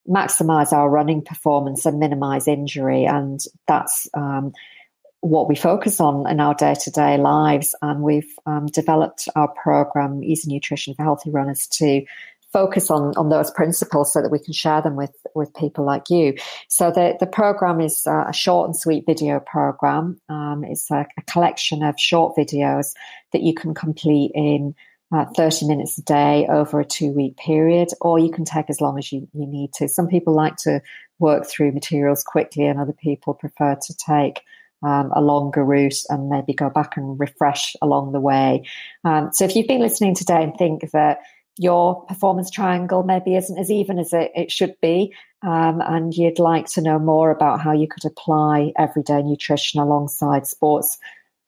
maximize 0.08 0.74
our 0.74 0.90
running 0.90 1.22
performance 1.22 1.86
and 1.86 2.00
minimize 2.00 2.48
injury. 2.48 3.06
And 3.06 3.40
that's 3.68 4.10
um, 4.16 4.54
what 5.22 5.48
we 5.48 5.56
focus 5.56 6.00
on 6.00 6.30
in 6.30 6.40
our 6.40 6.56
day 6.56 6.76
to 6.84 6.92
day 6.92 7.18
lives. 7.18 7.76
And 7.82 8.02
we've 8.02 8.34
um, 8.46 8.66
developed 8.68 9.28
our 9.36 9.50
program, 9.50 10.24
Easy 10.24 10.52
Nutrition 10.52 10.96
for 10.96 11.04
Healthy 11.04 11.30
Runners, 11.32 11.68
to 11.74 12.04
focus 12.52 12.90
on 12.90 13.14
on 13.18 13.30
those 13.30 13.52
principles 13.52 14.14
so 14.14 14.22
that 14.22 14.32
we 14.32 14.40
can 14.40 14.54
share 14.54 14.82
them 14.82 14.96
with 14.96 15.16
with 15.36 15.54
people 15.54 15.86
like 15.86 16.10
you. 16.10 16.36
So 16.68 16.92
the 16.92 17.16
the 17.20 17.28
program 17.28 17.82
is 17.82 18.06
a 18.06 18.34
short 18.34 18.68
and 18.68 18.76
sweet 18.76 19.06
video 19.06 19.40
program. 19.40 20.20
Um, 20.30 20.64
it's 20.64 20.90
a, 20.92 21.06
a, 21.18 21.22
collection 21.24 21.84
of 21.84 22.00
short 22.00 22.36
videos 22.36 22.94
that 23.34 23.42
you 23.42 23.54
can 23.54 23.74
complete 23.74 24.32
in. 24.34 24.76
Uh, 25.12 25.26
30 25.36 25.66
minutes 25.66 25.98
a 25.98 26.04
day 26.04 26.46
over 26.48 26.80
a 26.80 26.86
two 26.86 27.12
week 27.12 27.36
period, 27.36 27.88
or 28.00 28.20
you 28.20 28.32
can 28.32 28.46
take 28.46 28.70
as 28.70 28.80
long 28.80 29.00
as 29.00 29.12
you, 29.12 29.28
you 29.34 29.48
need 29.48 29.74
to. 29.74 29.88
Some 29.88 30.08
people 30.08 30.36
like 30.36 30.56
to 30.58 30.84
work 31.18 31.48
through 31.48 31.72
materials 31.72 32.24
quickly, 32.24 32.68
and 32.68 32.80
other 32.80 32.94
people 32.94 33.34
prefer 33.34 33.76
to 33.76 33.94
take 33.98 34.42
um, 34.84 35.12
a 35.16 35.22
longer 35.22 35.64
route 35.64 36.04
and 36.10 36.30
maybe 36.30 36.54
go 36.54 36.70
back 36.70 36.96
and 36.98 37.20
refresh 37.20 37.76
along 37.82 38.12
the 38.12 38.20
way. 38.20 38.66
Um, 39.04 39.32
so 39.34 39.46
if 39.46 39.56
you've 39.56 39.68
been 39.68 39.82
listening 39.82 40.16
today 40.16 40.44
and 40.44 40.56
think 40.56 40.92
that 40.92 41.20
your 41.60 42.06
performance 42.06 42.50
triangle 42.50 43.04
maybe 43.04 43.36
isn't 43.36 43.60
as 43.60 43.70
even 43.70 44.00
as 44.00 44.14
it, 44.14 44.32
it 44.34 44.52
should 44.52 44.76
be, 44.82 45.14
um, 45.42 45.82
and 45.82 46.14
you'd 46.14 46.40
like 46.40 46.68
to 46.68 46.82
know 46.82 46.98
more 46.98 47.32
about 47.32 47.60
how 47.60 47.74
you 47.74 47.88
could 47.88 48.06
apply 48.06 48.72
everyday 48.78 49.22
nutrition 49.22 49.80
alongside 49.80 50.48
sports 50.48 50.98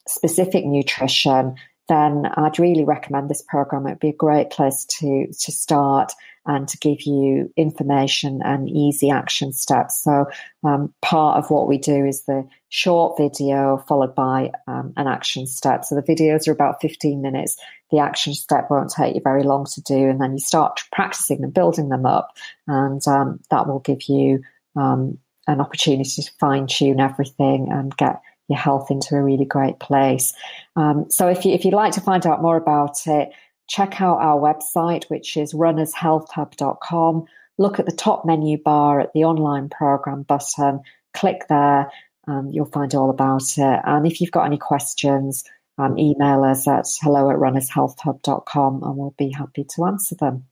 specific 0.06 0.64
nutrition, 0.66 1.54
then 1.88 2.26
I'd 2.26 2.58
really 2.58 2.84
recommend 2.84 3.28
this 3.28 3.42
program. 3.42 3.86
It'd 3.86 4.00
be 4.00 4.10
a 4.10 4.14
great 4.14 4.50
place 4.50 4.84
to 4.98 5.26
to 5.26 5.52
start 5.52 6.12
and 6.44 6.66
to 6.68 6.78
give 6.78 7.02
you 7.02 7.52
information 7.56 8.40
and 8.44 8.68
easy 8.68 9.10
action 9.10 9.52
steps. 9.52 10.02
So 10.02 10.26
um, 10.64 10.92
part 11.00 11.38
of 11.38 11.50
what 11.50 11.68
we 11.68 11.78
do 11.78 12.04
is 12.04 12.24
the 12.24 12.48
short 12.68 13.16
video 13.16 13.84
followed 13.86 14.14
by 14.14 14.50
um, 14.66 14.92
an 14.96 15.06
action 15.06 15.46
step. 15.46 15.84
So 15.84 15.94
the 15.94 16.02
videos 16.02 16.48
are 16.48 16.52
about 16.52 16.80
15 16.80 17.22
minutes. 17.22 17.56
The 17.92 17.98
action 17.98 18.34
step 18.34 18.70
won't 18.70 18.90
take 18.90 19.14
you 19.14 19.20
very 19.22 19.42
long 19.42 19.66
to 19.66 19.82
do, 19.82 20.08
and 20.08 20.20
then 20.20 20.32
you 20.32 20.38
start 20.38 20.80
practicing 20.90 21.44
and 21.44 21.54
building 21.54 21.90
them 21.90 22.06
up, 22.06 22.36
and 22.66 23.06
um, 23.06 23.38
that 23.50 23.68
will 23.68 23.80
give 23.80 24.02
you 24.08 24.42
um, 24.74 25.18
an 25.46 25.60
opportunity 25.60 26.22
to 26.22 26.30
fine 26.40 26.66
tune 26.66 27.00
everything 27.00 27.68
and 27.70 27.96
get 27.96 28.20
your 28.48 28.58
health 28.58 28.90
into 28.90 29.14
a 29.14 29.22
really 29.22 29.44
great 29.44 29.78
place. 29.78 30.34
Um, 30.74 31.06
so 31.10 31.28
if 31.28 31.44
you 31.44 31.52
if 31.52 31.64
you'd 31.64 31.74
like 31.74 31.92
to 31.92 32.00
find 32.00 32.26
out 32.26 32.42
more 32.42 32.56
about 32.56 33.06
it, 33.06 33.30
check 33.68 34.00
out 34.00 34.18
our 34.20 34.38
website, 34.38 35.04
which 35.04 35.36
is 35.36 35.52
runnershealthhub.com. 35.52 37.24
Look 37.58 37.78
at 37.78 37.86
the 37.86 37.92
top 37.92 38.24
menu 38.24 38.58
bar 38.58 39.00
at 39.00 39.12
the 39.12 39.24
online 39.24 39.68
program 39.68 40.22
button. 40.22 40.80
Click 41.14 41.42
there. 41.48 41.90
Um, 42.26 42.50
you'll 42.52 42.66
find 42.66 42.94
all 42.94 43.10
about 43.10 43.58
it. 43.58 43.80
And 43.84 44.06
if 44.06 44.20
you've 44.20 44.30
got 44.30 44.46
any 44.46 44.58
questions, 44.58 45.44
um, 45.82 45.98
email 45.98 46.44
us 46.44 46.66
at 46.68 46.86
hello 47.00 47.30
at 47.30 47.36
runnershealthhub.com 47.36 48.82
and 48.82 48.96
we'll 48.96 49.14
be 49.18 49.32
happy 49.32 49.64
to 49.74 49.84
answer 49.84 50.14
them. 50.14 50.44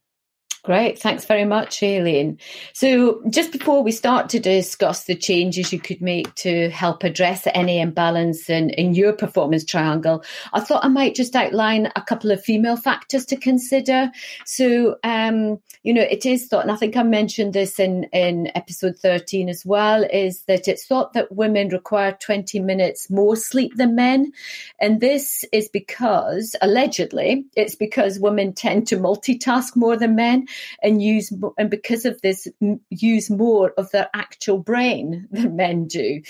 Great. 0.62 0.98
Thanks 0.98 1.24
very 1.24 1.46
much, 1.46 1.82
Aileen. 1.82 2.38
So, 2.74 3.22
just 3.30 3.50
before 3.50 3.82
we 3.82 3.92
start 3.92 4.28
to 4.30 4.40
discuss 4.40 5.04
the 5.04 5.14
changes 5.14 5.72
you 5.72 5.80
could 5.80 6.02
make 6.02 6.34
to 6.36 6.68
help 6.68 7.02
address 7.02 7.46
any 7.54 7.80
imbalance 7.80 8.50
in, 8.50 8.68
in 8.70 8.94
your 8.94 9.14
performance 9.14 9.64
triangle, 9.64 10.22
I 10.52 10.61
thought 10.61 10.84
I 10.84 10.88
might 10.88 11.14
just 11.14 11.34
outline 11.34 11.90
a 11.96 12.02
couple 12.02 12.30
of 12.30 12.44
female 12.44 12.76
factors 12.76 13.24
to 13.26 13.36
consider. 13.36 14.11
So, 14.44 14.96
um, 15.02 15.61
you 15.82 15.94
know, 15.94 16.02
it 16.02 16.26
is 16.26 16.46
thought, 16.46 16.64
and 16.64 16.72
I 16.72 16.76
think 16.76 16.94
I 16.94 17.04
mentioned 17.04 17.54
this 17.54 17.80
in, 17.80 18.04
in 18.12 18.52
episode 18.54 18.98
13 18.98 19.48
as 19.48 19.64
well, 19.64 20.04
is 20.04 20.42
that 20.42 20.68
it's 20.68 20.84
thought 20.84 21.14
that 21.14 21.32
women 21.32 21.68
require 21.68 22.12
20 22.20 22.61
minutes 22.61 23.08
more 23.08 23.34
sleep 23.34 23.76
than 23.76 23.94
men. 23.94 24.32
And 24.78 25.00
this 25.00 25.42
is 25.52 25.70
because, 25.70 26.54
allegedly, 26.61 27.46
it's 27.56 27.76
because 27.76 28.20
women 28.20 28.52
tend 28.52 28.88
to 28.88 28.98
multitask 28.98 29.74
more 29.74 29.96
than 29.96 30.16
men 30.16 30.48
and 30.82 31.03
use 31.03 31.32
and 31.59 31.70
because 31.70 32.05
of 32.05 32.20
this 32.20 32.48
use 32.90 33.30
more 33.30 33.72
of 33.76 33.90
their 33.90 34.09
actual 34.14 34.59
brain 34.59 35.28
than 35.32 35.57
men 35.57 35.86
do 35.86 36.22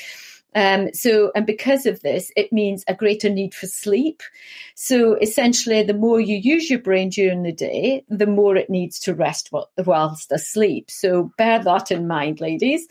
Um, 0.55 0.93
so, 0.93 1.31
and 1.35 1.47
because 1.47 1.87
of 1.87 2.01
this, 2.01 2.33
it 2.37 2.53
means 2.53 2.85
a 2.89 2.95
greater 2.95 3.31
need 3.31 3.55
for 3.55 3.67
sleep. 3.67 4.23
So, 4.75 5.15
essentially, 5.15 5.83
the 5.83 5.95
more 5.95 6.21
you 6.21 6.37
use 6.37 6.69
your 6.69 6.81
brain 6.81 7.11
during 7.11 7.43
the 7.43 7.53
day, 7.53 8.05
the 8.09 8.27
more 8.27 8.57
it 8.57 8.71
needs 8.71 8.99
to 9.01 9.15
rest 9.15 9.51
whilst 9.77 10.33
asleep. 10.33 10.91
So, 10.91 11.33
bear 11.39 11.63
that 11.63 11.91
in 11.91 12.07
mind, 12.07 12.41
ladies. 12.41 12.87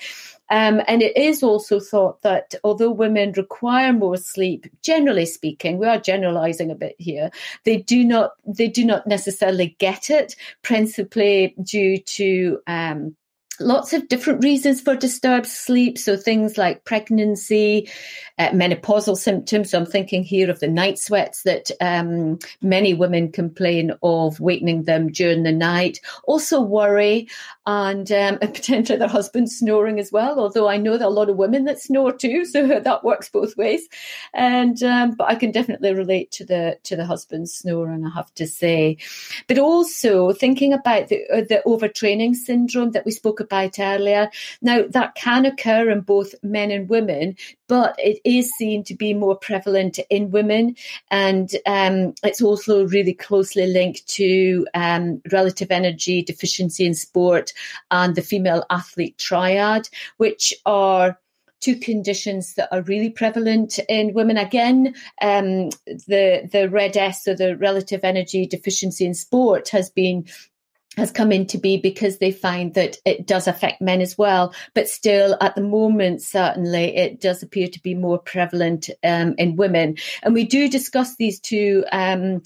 Um, 0.51 0.82
and 0.88 1.03
it 1.03 1.16
is 1.16 1.43
also 1.43 1.80
thought 1.80 2.24
that 2.24 2.55
although 2.64 2.91
women 2.91 3.34
require 3.34 3.93
more 3.93 4.18
sleep, 4.18 4.66
generally 4.82 5.26
speaking, 5.26 5.78
we 5.78 5.86
are 5.86 5.99
generalizing 5.99 6.72
a 6.72 6.76
bit 6.76 6.95
here, 6.97 7.30
they 7.66 7.78
do 7.78 8.03
not 8.03 8.32
they 8.45 8.68
do 8.68 8.84
not 8.84 9.05
necessarily 9.05 9.76
get 9.80 10.10
it, 10.10 10.36
principally 10.64 11.53
due 11.62 11.99
to 11.99 12.60
um, 12.66 13.16
lots 13.60 13.93
of 13.93 14.07
different 14.07 14.43
reasons 14.43 14.82
for 14.82 14.95
disturbed 14.95 15.45
sleep. 15.45 15.97
So 15.97 16.16
things 16.16 16.57
like 16.57 16.86
pregnancy, 16.86 17.89
uh, 18.38 18.49
menopausal 18.49 19.18
symptoms. 19.18 19.72
So 19.72 19.80
I'm 19.80 19.86
thinking 19.86 20.24
here 20.24 20.49
of 20.49 20.60
the 20.60 20.68
night 20.68 20.97
sweats 20.97 21.43
that 21.43 21.72
um, 21.82 22.39
many 22.62 22.93
women 22.93 23.32
complain 23.32 23.91
of 24.01 24.39
wakening 24.39 24.84
them 24.84 25.12
during 25.12 25.43
the 25.43 25.51
night. 25.51 25.99
Also 26.24 26.62
worry 26.62 27.28
and, 27.66 28.12
um, 28.12 28.38
potentially 28.39 28.97
their 28.97 29.07
husband 29.07 29.51
snoring 29.51 29.99
as 29.99 30.12
well. 30.12 30.39
Although 30.39 30.70
I 30.70 30.78
know 30.78 30.97
there 30.97 31.07
are 31.07 31.12
a 31.12 31.14
lot 31.14 31.30
of 31.30 31.36
women 31.36 31.66
that 31.66 31.82
snore 31.82 32.14
too, 32.14 32.45
so 32.45 32.80
that 32.80 33.03
works 33.03 33.30
both 33.30 33.57
ways. 33.57 33.88
And 34.34 34.82
um, 34.84 35.12
but 35.12 35.30
I 35.30 35.36
can 35.36 35.51
definitely 35.51 35.93
relate 35.93 36.32
to 36.32 36.45
the 36.45 36.78
to 36.84 36.95
the 36.95 37.05
husband 37.05 37.49
snoring. 37.49 38.05
I 38.05 38.10
have 38.12 38.34
to 38.36 38.47
say, 38.47 38.97
but 39.47 39.57
also 39.57 40.32
thinking 40.32 40.74
about 40.74 41.10
the 41.10 41.26
uh, 41.30 41.41
the 41.41 41.62
overtraining 41.66 42.36
syndrome 42.36 42.91
that 42.91 43.05
we 43.05 43.12
spoke 43.12 43.39
about 43.39 43.48
earlier. 43.51 44.29
Now 44.61 44.83
that 44.89 45.15
can 45.15 45.45
occur 45.45 45.89
in 45.89 46.01
both 46.01 46.35
men 46.43 46.71
and 46.71 46.89
women, 46.89 47.35
but 47.67 47.95
it 47.97 48.19
is 48.23 48.51
seen 48.57 48.83
to 48.85 48.95
be 48.95 49.13
more 49.13 49.35
prevalent 49.35 49.99
in 50.09 50.31
women, 50.31 50.75
and 51.11 51.53
um, 51.65 52.13
it's 52.23 52.41
also 52.41 52.87
really 52.87 53.13
closely 53.13 53.67
linked 53.67 54.07
to 54.07 54.67
um, 54.73 55.21
relative 55.31 55.71
energy 55.71 56.23
deficiency 56.23 56.85
in 56.85 56.93
sport 56.93 57.53
and 57.91 58.15
the 58.15 58.21
female 58.21 58.65
athlete 58.69 59.17
triad, 59.17 59.89
which 60.17 60.53
are 60.65 61.19
two 61.59 61.75
conditions 61.75 62.53
that 62.55 62.73
are 62.73 62.81
really 62.83 63.09
prevalent 63.09 63.79
in 63.89 64.13
women. 64.13 64.37
Again, 64.37 64.95
um, 65.21 65.69
the 65.85 66.47
the 66.51 66.69
RED-S, 66.69 67.23
so 67.23 67.33
the 67.33 67.57
relative 67.57 68.03
energy 68.03 68.45
deficiency 68.45 69.05
in 69.05 69.13
sport, 69.13 69.69
has 69.69 69.89
been 69.89 70.25
has 70.99 71.11
come 71.11 71.31
into 71.31 71.57
be 71.57 71.77
because 71.77 72.19
they 72.19 72.31
find 72.31 72.75
that 72.75 72.97
it 73.05 73.25
does 73.25 73.47
affect 73.47 73.81
men 73.81 74.01
as 74.01 74.17
well. 74.17 74.53
But 74.75 74.87
still, 74.87 75.35
at 75.41 75.55
the 75.55 75.61
moment, 75.61 76.21
certainly, 76.21 76.95
it 76.95 77.19
does 77.19 77.41
appear 77.41 77.67
to 77.69 77.81
be 77.81 77.95
more 77.95 78.19
prevalent 78.19 78.89
um, 79.03 79.33
in 79.37 79.55
women. 79.55 79.97
And 80.21 80.35
we 80.35 80.45
do 80.45 80.69
discuss 80.69 81.15
these 81.15 81.39
two 81.39 81.83
um, 81.91 82.43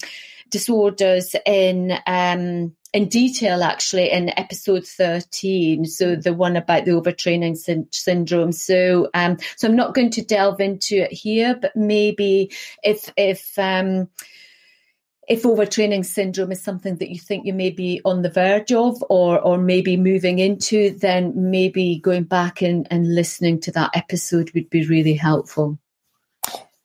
disorders 0.48 1.36
in. 1.44 1.92
Um, 2.06 2.74
in 2.94 3.08
detail, 3.08 3.64
actually, 3.64 4.12
in 4.12 4.30
episode 4.38 4.86
thirteen, 4.86 5.84
so 5.84 6.14
the 6.14 6.32
one 6.32 6.56
about 6.56 6.84
the 6.84 6.92
overtraining 6.92 7.56
sy- 7.56 7.88
syndrome. 7.90 8.52
So, 8.52 9.08
um, 9.12 9.38
so 9.56 9.66
I'm 9.66 9.74
not 9.74 9.94
going 9.94 10.10
to 10.10 10.22
delve 10.22 10.60
into 10.60 11.02
it 11.02 11.12
here, 11.12 11.58
but 11.60 11.74
maybe 11.74 12.52
if 12.84 13.12
if 13.16 13.58
um, 13.58 14.08
if 15.28 15.42
overtraining 15.42 16.04
syndrome 16.04 16.52
is 16.52 16.62
something 16.62 16.96
that 16.96 17.10
you 17.10 17.18
think 17.18 17.46
you 17.46 17.54
may 17.54 17.70
be 17.70 18.00
on 18.04 18.22
the 18.22 18.30
verge 18.30 18.72
of 18.72 19.02
or 19.08 19.40
or 19.40 19.58
maybe 19.58 19.96
moving 19.96 20.38
into, 20.38 20.96
then 20.98 21.32
maybe 21.34 21.98
going 21.98 22.24
back 22.24 22.62
and, 22.62 22.86
and 22.90 23.14
listening 23.14 23.60
to 23.60 23.72
that 23.72 23.90
episode 23.94 24.50
would 24.54 24.70
be 24.70 24.86
really 24.86 25.14
helpful. 25.14 25.78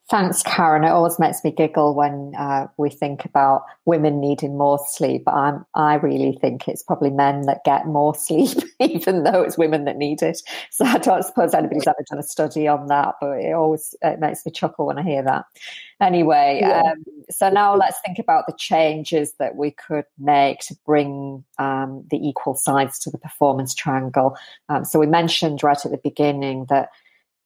Thanks, 0.10 0.41
Karen. 0.41 0.84
It 0.84 0.89
always 0.89 1.20
makes 1.20 1.43
me 1.43 1.51
giggle 1.51 1.93
when 1.93 2.34
uh, 2.36 2.66
we 2.78 2.89
think 2.89 3.26
about 3.26 3.66
women 3.86 4.20
needing 4.20 4.57
more 4.57 4.80
sleep. 4.88 5.22
I'm, 5.28 5.64
I 5.76 5.95
really 5.95 6.36
think 6.41 6.68
it's 6.68 6.82
probably 6.82 7.12
men 7.12 7.41
that 7.41 7.64
get 7.64 7.86
more 7.86 8.16
sleep, 8.16 8.57
even 8.80 9.24
though 9.24 9.43
it's 9.43 9.57
women 9.57 9.86
that 9.86 9.97
need 9.97 10.24
it. 10.24 10.41
So 10.72 10.86
I 10.86 10.97
don't 10.97 11.24
suppose 11.24 11.53
anybody's 11.53 11.86
ever 11.86 12.03
done 12.10 12.18
a 12.18 12.24
study 12.24 12.68
on 12.68 12.88
that, 12.88 13.16
but 13.22 13.38
it 13.39 13.53
always 13.53 13.95
it 14.01 14.20
makes 14.20 14.43
me 14.47 14.51
chuckle 14.51 14.88
when 14.88 14.97
I 14.97 15.03
hear 15.03 15.22
that. 15.22 15.45
Anyway, 16.01 16.60
yeah. 16.62 16.82
um, 16.82 17.03
so 17.30 17.49
now 17.51 17.76
let's 17.76 17.99
think 18.03 18.18
about 18.18 18.47
the 18.47 18.53
changes 18.57 19.34
that 19.38 19.57
we 19.57 19.70
could 19.70 20.05
make 20.18 20.62
to 20.62 20.76
bring 20.88 21.43
um, 21.60 22.03
the 22.10 22.18
equal 22.18 22.55
sides 22.55 22.97
to 22.99 23.12
the 23.12 23.18
performance 23.20 23.76
triangle. 23.76 24.36
Um, 24.70 24.86
so 24.86 24.97
we 24.97 25.05
mentioned 25.05 25.62
right 25.62 25.86
at 25.86 25.91
the 25.91 25.99
beginning 26.03 26.66
that 26.70 26.89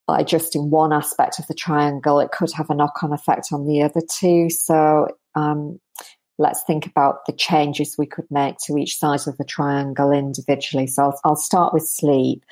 adjusting 0.08 0.70
one 0.70 0.92
aspect 0.92 1.38
of 1.38 1.46
the 1.46 1.54
triangle, 1.54 2.20
it 2.20 2.30
could 2.32 2.52
have 2.52 2.70
a 2.70 2.74
knock 2.74 3.02
on 3.02 3.12
effect 3.12 3.48
on 3.52 3.66
the 3.66 3.82
other 3.82 4.02
two. 4.08 4.50
So 4.50 5.08
um, 5.34 5.80
let's 6.38 6.62
think 6.66 6.86
about 6.86 7.26
the 7.26 7.32
changes 7.32 7.96
we 7.98 8.06
could 8.06 8.26
make 8.30 8.56
to 8.66 8.76
each 8.76 8.98
side 8.98 9.26
of 9.26 9.36
the 9.38 9.44
triangle 9.44 10.12
individually. 10.12 10.86
So 10.86 11.04
I'll, 11.04 11.20
I'll 11.24 11.36
start 11.36 11.72
with 11.72 11.86
sleep. 11.86 12.44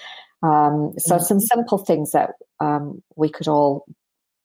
Um, 0.42 0.94
so 0.98 1.16
mm-hmm. 1.16 1.24
some 1.24 1.40
simple 1.40 1.78
things 1.78 2.12
that 2.12 2.30
um, 2.60 3.02
we 3.16 3.28
could 3.28 3.48
all 3.48 3.84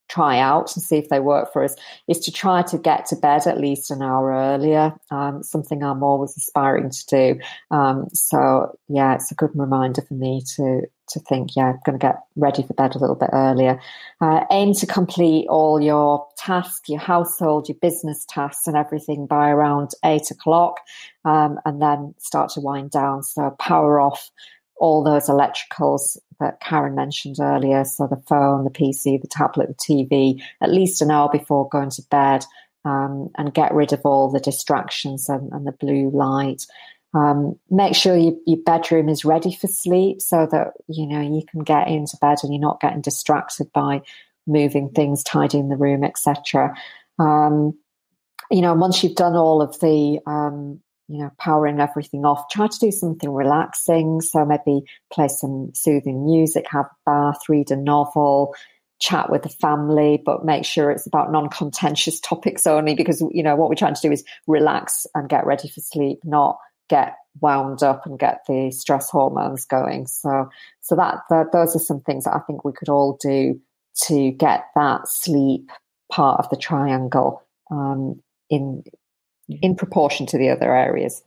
try 0.10 0.39
out 0.39 0.74
and 0.76 0.84
see 0.84 0.97
if 0.97 1.10
they 1.10 1.20
work 1.20 1.51
for 1.51 1.64
us 1.64 1.76
is 2.08 2.20
to 2.20 2.32
try 2.32 2.62
to 2.62 2.78
get 2.78 3.05
to 3.08 3.16
bed 3.16 3.45
at 3.45 3.60
least 3.60 3.91
an 3.91 4.01
hour 4.01 4.32
earlier. 4.32 4.93
Um, 5.12 5.43
something 5.43 5.84
I'm 5.84 6.03
always 6.03 6.36
aspiring 6.38 6.89
to 6.89 7.05
do. 7.08 7.39
Um, 7.72 8.08
so 8.14 8.78
yeah, 8.88 9.16
it's 9.16 9.32
a 9.32 9.36
good 9.36 9.51
reminder 9.53 10.01
for 10.01 10.14
me 10.14 10.41
to 10.55 10.84
to 11.10 11.20
think, 11.20 11.55
yeah, 11.55 11.70
I'm 11.70 11.80
going 11.86 11.97
to 11.97 12.05
get 12.05 12.18
ready 12.36 12.64
for 12.64 12.74
bed 12.74 12.95
a 12.95 12.99
little 12.99 13.16
bit 13.16 13.30
earlier. 13.34 13.80
Uh, 14.22 14.45
aim 14.51 14.74
to 14.76 14.86
complete 14.86 15.47
all 15.47 15.82
your 15.82 16.28
tasks, 16.38 16.89
your 16.89 16.99
household, 16.99 17.70
your 17.70 17.78
business 17.82 18.26
tasks, 18.30 18.68
and 18.68 18.76
everything 18.76 19.28
by 19.28 19.49
around 19.49 19.91
eight 20.03 20.32
o'clock, 20.32 20.80
um, 21.26 21.60
and 21.66 21.82
then 21.82 22.14
start 22.18 22.49
to 22.51 22.62
wind 22.62 22.91
down. 22.91 23.24
So 23.24 23.55
power 23.60 23.99
off 23.99 24.30
all 24.80 25.03
those 25.03 25.28
electricals 25.28 26.18
that 26.39 26.60
Karen 26.62 26.95
mentioned 26.95 27.38
earlier. 27.39 27.84
So 27.84 28.08
the 28.08 28.22
phone, 28.28 28.64
the 28.64 28.70
PC, 28.70 29.22
the 29.22 29.28
tablet, 29.28 29.70
the 29.70 29.74
TV, 29.74 30.41
at 30.62 30.72
least 30.72 31.01
an 31.01 31.12
hour 31.12 31.30
before 31.32 31.70
going 31.70 31.89
to 31.91 32.03
bed, 32.10 32.45
um, 32.86 33.30
and 33.38 33.53
get 33.53 33.74
rid 33.74 33.91
of 33.91 34.01
all 34.05 34.32
the 34.32 34.39
distractions 34.39 35.30
and, 35.30 35.51
and 35.51 35.66
the 35.66 35.72
blue 35.72 36.10
light. 36.12 36.66
Um, 37.18 37.57
make 37.70 37.95
sure 37.95 38.15
you, 38.15 38.39
your 38.45 38.59
bedroom 38.65 39.09
is 39.09 39.26
ready 39.26 39.55
for 39.55 39.68
sleep 39.68 40.22
so 40.22 40.47
that 40.51 40.74
you 40.88 41.07
know 41.07 41.22
you 41.22 41.41
can 41.49 41.63
get 41.63 41.88
into 41.88 42.18
bed 42.22 42.39
and 42.43 42.53
you're 42.53 42.61
not 42.61 42.80
getting 42.80 43.01
distracted 43.01 43.72
by 43.74 44.01
moving 44.45 44.89
things, 44.89 45.24
tidying 45.24 45.70
the 45.70 45.78
room, 45.78 46.03
etc. 46.03 46.76
Um, 47.18 47.78
you 48.51 48.61
know, 48.61 48.74
once 48.74 49.03
you've 49.03 49.15
done 49.15 49.36
all 49.36 49.61
of 49.61 49.80
the 49.80 50.20
um, 50.28 50.82
you 51.07 51.20
know, 51.20 51.32
powering 51.39 51.80
everything 51.80 52.26
off. 52.26 52.49
Try 52.51 52.68
to 52.68 52.80
do 52.80 52.91
something 52.91 53.32
relaxing. 53.32 54.22
So 54.22 54.45
maybe 54.45 54.82
play 55.11 55.30
some 55.30 55.72
soothing 55.74 56.26
music, 56.26 56.65
have 56.70 56.86
a 56.86 56.95
bath, 57.05 57.39
read 57.47 57.72
a 57.72 57.78
novel, 57.78 58.53
chat 58.99 59.30
with 59.30 59.43
the 59.43 59.49
family, 59.49 60.22
but 60.24 60.43
make 60.43 60.65
sure 60.65 60.91
it's 60.91 61.07
about 61.07 61.32
non-contentious 61.32 62.20
topics 62.22 62.68
only 62.68 62.93
because, 62.93 63.24
you 63.32 63.43
know, 63.43 63.55
what 63.55 63.70
we're 63.70 63.76
trying 63.76 63.95
to 63.95 64.01
do 64.01 64.11
is 64.11 64.24
relax 64.47 65.05
and 65.15 65.30
get 65.30 65.45
ready 65.45 65.70
for 65.70 65.80
sleep, 65.80 66.20
not 66.24 66.57
get 66.90 67.16
wound 67.40 67.84
up 67.84 68.06
and 68.06 68.20
get 68.20 68.42
the 68.48 68.72
stress 68.72 69.10
hormones 69.10 69.66
going. 69.66 70.08
So, 70.08 70.50
so 70.82 70.96
that, 70.96 71.20
that 71.30 71.52
those 71.52 71.76
are 71.76 71.80
some 71.80 72.02
things 72.02 72.24
that 72.24 72.36
I 72.36 72.40
think 72.40 72.66
we 72.66 72.74
could 72.74 72.90
all 72.90 73.18
do 73.22 73.60
to 74.04 74.32
get 74.32 74.66
that 74.76 75.08
sleep 75.08 75.70
part 76.12 76.40
of 76.40 76.50
the 76.50 76.58
triangle 76.58 77.44
um, 77.72 78.22
in 78.50 78.84
in 79.62 79.76
proportion 79.76 80.26
to 80.28 80.38
the 80.38 80.50
other 80.50 80.76
areas. 80.76 81.24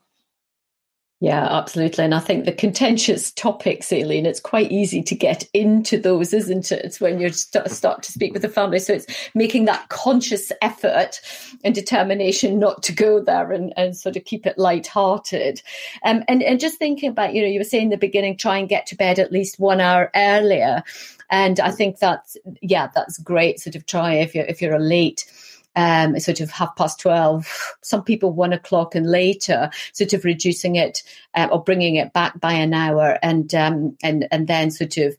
Yeah, 1.22 1.46
absolutely. 1.50 2.02
And 2.04 2.14
I 2.14 2.18
think 2.18 2.46
the 2.46 2.52
contentious 2.52 3.30
topics, 3.30 3.92
Aileen, 3.92 4.24
it's 4.24 4.40
quite 4.40 4.72
easy 4.72 5.02
to 5.02 5.14
get 5.14 5.46
into 5.52 5.98
those, 5.98 6.32
isn't 6.32 6.72
it? 6.72 6.82
It's 6.82 6.98
when 6.98 7.20
you 7.20 7.28
start, 7.28 8.02
to 8.02 8.12
speak 8.12 8.32
with 8.32 8.40
the 8.40 8.48
family. 8.48 8.78
So 8.78 8.94
it's 8.94 9.06
making 9.34 9.66
that 9.66 9.90
conscious 9.90 10.50
effort 10.62 11.20
and 11.62 11.74
determination 11.74 12.58
not 12.58 12.82
to 12.84 12.92
go 12.92 13.20
there 13.20 13.52
and, 13.52 13.74
and 13.76 13.94
sort 13.94 14.16
of 14.16 14.24
keep 14.24 14.46
it 14.46 14.56
light-hearted. 14.56 15.60
Um, 16.06 16.24
and, 16.26 16.42
and 16.42 16.58
just 16.58 16.78
thinking 16.78 17.10
about, 17.10 17.34
you 17.34 17.42
know, 17.42 17.48
you 17.48 17.60
were 17.60 17.64
saying 17.64 17.84
in 17.84 17.90
the 17.90 17.98
beginning, 17.98 18.38
try 18.38 18.56
and 18.56 18.66
get 18.66 18.86
to 18.86 18.96
bed 18.96 19.18
at 19.18 19.30
least 19.30 19.60
one 19.60 19.82
hour 19.82 20.10
earlier. 20.14 20.82
And 21.28 21.60
I 21.60 21.70
think 21.70 21.98
that's, 21.98 22.38
yeah, 22.62 22.88
that's 22.94 23.18
great. 23.18 23.60
Sort 23.60 23.76
of 23.76 23.84
try 23.84 24.14
if 24.14 24.34
you're, 24.34 24.46
if 24.46 24.62
you're 24.62 24.78
late 24.78 25.30
um, 25.76 26.18
sort 26.20 26.40
of 26.40 26.50
half 26.50 26.74
past 26.76 27.00
12, 27.00 27.76
some 27.82 28.02
people 28.02 28.32
one 28.32 28.52
o'clock 28.52 28.94
and 28.94 29.06
later, 29.06 29.70
sort 29.92 30.12
of 30.12 30.24
reducing 30.24 30.76
it 30.76 31.02
uh, 31.34 31.48
or 31.50 31.62
bringing 31.62 31.96
it 31.96 32.12
back 32.12 32.40
by 32.40 32.52
an 32.52 32.74
hour 32.74 33.18
and, 33.22 33.54
um, 33.54 33.96
and, 34.02 34.26
and 34.30 34.46
then 34.46 34.70
sort 34.70 34.96
of 34.96 35.16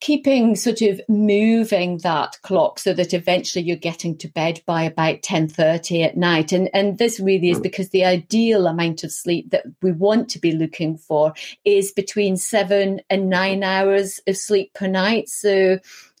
keeping 0.00 0.54
sort 0.54 0.80
of 0.80 1.00
moving 1.08 1.98
that 1.98 2.38
clock 2.42 2.78
so 2.78 2.92
that 2.92 3.12
eventually 3.12 3.64
you're 3.64 3.76
getting 3.76 4.16
to 4.16 4.28
bed 4.28 4.60
by 4.64 4.82
about 4.82 5.22
10.30 5.22 6.04
at 6.04 6.16
night. 6.16 6.52
And 6.52 6.70
and 6.72 6.98
this 6.98 7.18
really 7.18 7.50
is 7.50 7.60
because 7.60 7.90
the 7.90 8.04
ideal 8.04 8.66
amount 8.66 9.02
of 9.02 9.12
sleep 9.12 9.50
that 9.50 9.64
we 9.82 9.92
want 9.92 10.28
to 10.30 10.38
be 10.38 10.52
looking 10.52 10.96
for 10.96 11.34
is 11.64 11.90
between 11.92 12.36
seven 12.36 13.00
and 13.10 13.28
nine 13.28 13.64
hours 13.64 14.20
of 14.26 14.36
sleep 14.36 14.72
per 14.74 14.86
night. 14.86 15.28
So 15.28 15.78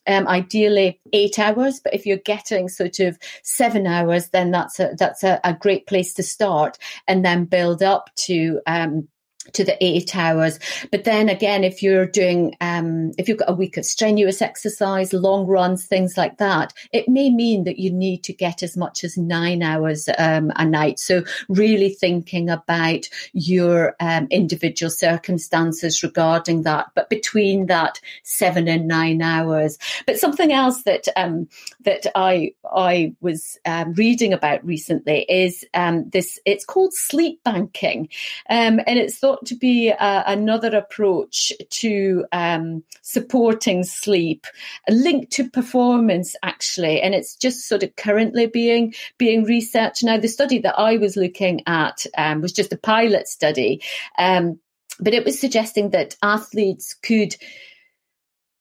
Um, 0.08 0.26
ideally 0.26 1.00
eight 1.12 1.38
hours, 1.38 1.80
but 1.80 1.92
if 1.92 2.06
you're 2.06 2.16
getting 2.16 2.68
sort 2.68 2.98
of 2.98 3.18
seven 3.42 3.86
hours, 3.86 4.30
then 4.30 4.50
that's 4.50 4.80
a 4.80 4.94
that's 4.98 5.22
a, 5.22 5.38
a 5.44 5.52
great 5.52 5.86
place 5.86 6.14
to 6.14 6.22
start, 6.22 6.78
and 7.06 7.24
then 7.24 7.44
build 7.44 7.82
up 7.82 8.08
to 8.26 8.60
um, 8.66 9.06
to 9.52 9.64
the 9.64 9.82
eight 9.84 10.16
hours. 10.16 10.58
But 10.90 11.04
then 11.04 11.28
again, 11.28 11.64
if 11.64 11.82
you're 11.82 12.06
doing, 12.06 12.56
um, 12.60 13.12
if 13.18 13.28
you've 13.28 13.38
got 13.38 13.50
a 13.50 13.54
week 13.54 13.76
of 13.76 13.84
strenuous 13.84 14.42
exercise, 14.42 15.12
long 15.12 15.46
runs, 15.46 15.86
things 15.86 16.16
like 16.16 16.38
that, 16.38 16.72
it 16.92 17.08
may 17.08 17.30
mean 17.30 17.64
that 17.64 17.78
you 17.78 17.90
need 17.90 18.24
to 18.24 18.32
get 18.32 18.62
as 18.62 18.76
much 18.76 19.04
as 19.04 19.16
nine 19.16 19.62
hours 19.62 20.08
um, 20.18 20.52
a 20.56 20.64
night. 20.64 20.98
So 20.98 21.24
really 21.48 21.90
thinking 21.90 22.50
about 22.50 23.08
your 23.32 23.96
um, 24.00 24.26
individual 24.30 24.90
circumstances 24.90 26.02
regarding 26.02 26.62
that, 26.62 26.86
but 26.94 27.10
between 27.10 27.66
that 27.66 28.00
seven 28.22 28.68
and 28.68 28.86
nine 28.88 29.22
hours. 29.22 29.78
But 30.06 30.18
something 30.18 30.52
else 30.52 30.82
that 30.82 31.06
um, 31.16 31.48
that 31.84 32.06
I 32.14 32.52
I 32.64 33.14
was 33.20 33.58
um, 33.64 33.94
reading 33.94 34.32
about 34.32 34.64
recently 34.64 35.24
is 35.28 35.64
um, 35.74 36.08
this. 36.10 36.38
It's 36.44 36.64
called 36.64 36.94
sleep 36.94 37.42
banking, 37.44 38.08
and 38.46 38.82
it's 38.86 39.18
thought 39.18 39.37
to 39.46 39.54
be 39.54 39.90
uh, 39.90 40.22
another 40.26 40.76
approach 40.76 41.52
to 41.70 42.24
um, 42.32 42.82
supporting 43.02 43.84
sleep, 43.84 44.46
linked 44.88 45.32
to 45.32 45.48
performance 45.48 46.34
actually, 46.42 47.00
and 47.00 47.14
it's 47.14 47.36
just 47.36 47.68
sort 47.68 47.82
of 47.82 47.94
currently 47.96 48.46
being 48.46 48.94
being 49.18 49.44
researched 49.44 50.04
now. 50.04 50.18
The 50.18 50.28
study 50.28 50.58
that 50.60 50.78
I 50.78 50.96
was 50.96 51.16
looking 51.16 51.62
at 51.66 52.04
um, 52.16 52.40
was 52.40 52.52
just 52.52 52.72
a 52.72 52.78
pilot 52.78 53.28
study, 53.28 53.82
um, 54.18 54.58
but 55.00 55.14
it 55.14 55.24
was 55.24 55.38
suggesting 55.38 55.90
that 55.90 56.16
athletes 56.22 56.94
could 56.94 57.36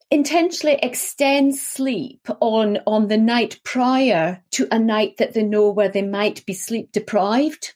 intentionally 0.10 0.80
extend 0.82 1.56
sleep 1.56 2.28
on 2.40 2.80
on 2.88 3.08
the 3.08 3.18
night 3.18 3.60
prior 3.64 4.42
to 4.52 4.68
a 4.72 4.80
night 4.80 5.18
that 5.18 5.34
they 5.34 5.44
know 5.44 5.70
where 5.70 5.90
they 5.90 6.02
might 6.02 6.46
be 6.46 6.54
sleep 6.54 6.92
deprived 6.94 7.74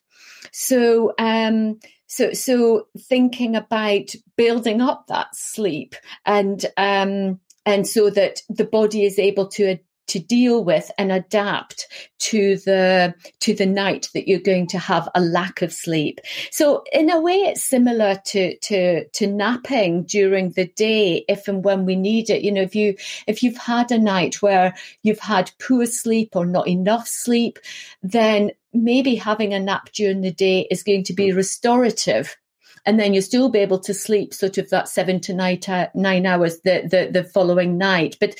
so 0.51 1.13
um 1.19 1.77
so 2.12 2.34
so 2.34 2.88
thinking 2.99 3.55
about 3.55 4.14
building 4.36 4.82
up 4.82 5.07
that 5.07 5.34
sleep 5.34 5.95
and 6.26 6.66
um 6.76 7.39
and 7.66 7.88
so 7.88 8.09
that 8.09 8.41
the 8.49 8.66
body 8.66 9.05
is 9.05 9.18
able 9.18 9.47
to 9.47 9.78
to 10.07 10.20
deal 10.20 10.66
with 10.66 10.91
and 10.97 11.09
adapt 11.09 11.88
to 12.20 12.57
the 12.57 13.14
to 13.39 13.53
the 13.53 13.66
night 13.66 14.09
that 14.14 14.28
you're 14.28 14.41
going 14.41 14.68
to 14.68 14.78
have 14.78 15.07
a 15.16 15.22
lack 15.22 15.62
of 15.62 15.72
sleep. 15.72 16.20
So 16.51 16.84
in 16.91 17.09
a 17.09 17.22
way 17.22 17.36
it's 17.36 17.64
similar 17.64 18.22
to 18.26 18.57
to 18.57 19.07
to 19.07 19.28
napping 19.28 20.03
during 20.03 20.51
the 20.51 20.68
day 20.68 21.24
if 21.30 21.47
and 21.47 21.64
when 21.64 21.86
we 21.86 21.95
need 21.95 22.30
it. 22.30 22.41
You 22.41 22.51
know 22.51 22.62
if 22.62 22.76
you 22.76 22.95
if 23.26 23.41
you've 23.41 23.57
had 23.57 23.89
a 23.91 23.97
night 23.97 24.41
where 24.41 24.76
you've 25.01 25.20
had 25.20 25.51
poor 25.66 25.86
sleep 25.86 26.36
or 26.36 26.45
not 26.45 26.68
enough 26.68 27.07
sleep 27.07 27.57
then 28.03 28.51
maybe 28.74 29.15
having 29.15 29.53
a 29.53 29.59
nap 29.59 29.89
during 29.93 30.22
the 30.22 30.32
day 30.32 30.67
is 30.72 30.84
going 30.84 31.03
to 31.05 31.13
be 31.13 31.32
restorative 31.32 32.38
and 32.86 32.99
then 32.99 33.13
you'll 33.13 33.24
still 33.24 33.49
be 33.49 33.59
able 33.59 33.80
to 33.80 33.93
sleep 33.93 34.34
sort 34.34 34.57
of 34.57 34.69
that 34.69 34.89
seven 34.89 35.19
to 35.22 35.34
nine, 35.34 35.59
nine 35.93 36.26
hours 36.26 36.61
the, 36.61 36.88
the, 36.89 37.09
the 37.11 37.24
following 37.24 37.78
night. 37.78 38.17
But, 38.19 38.36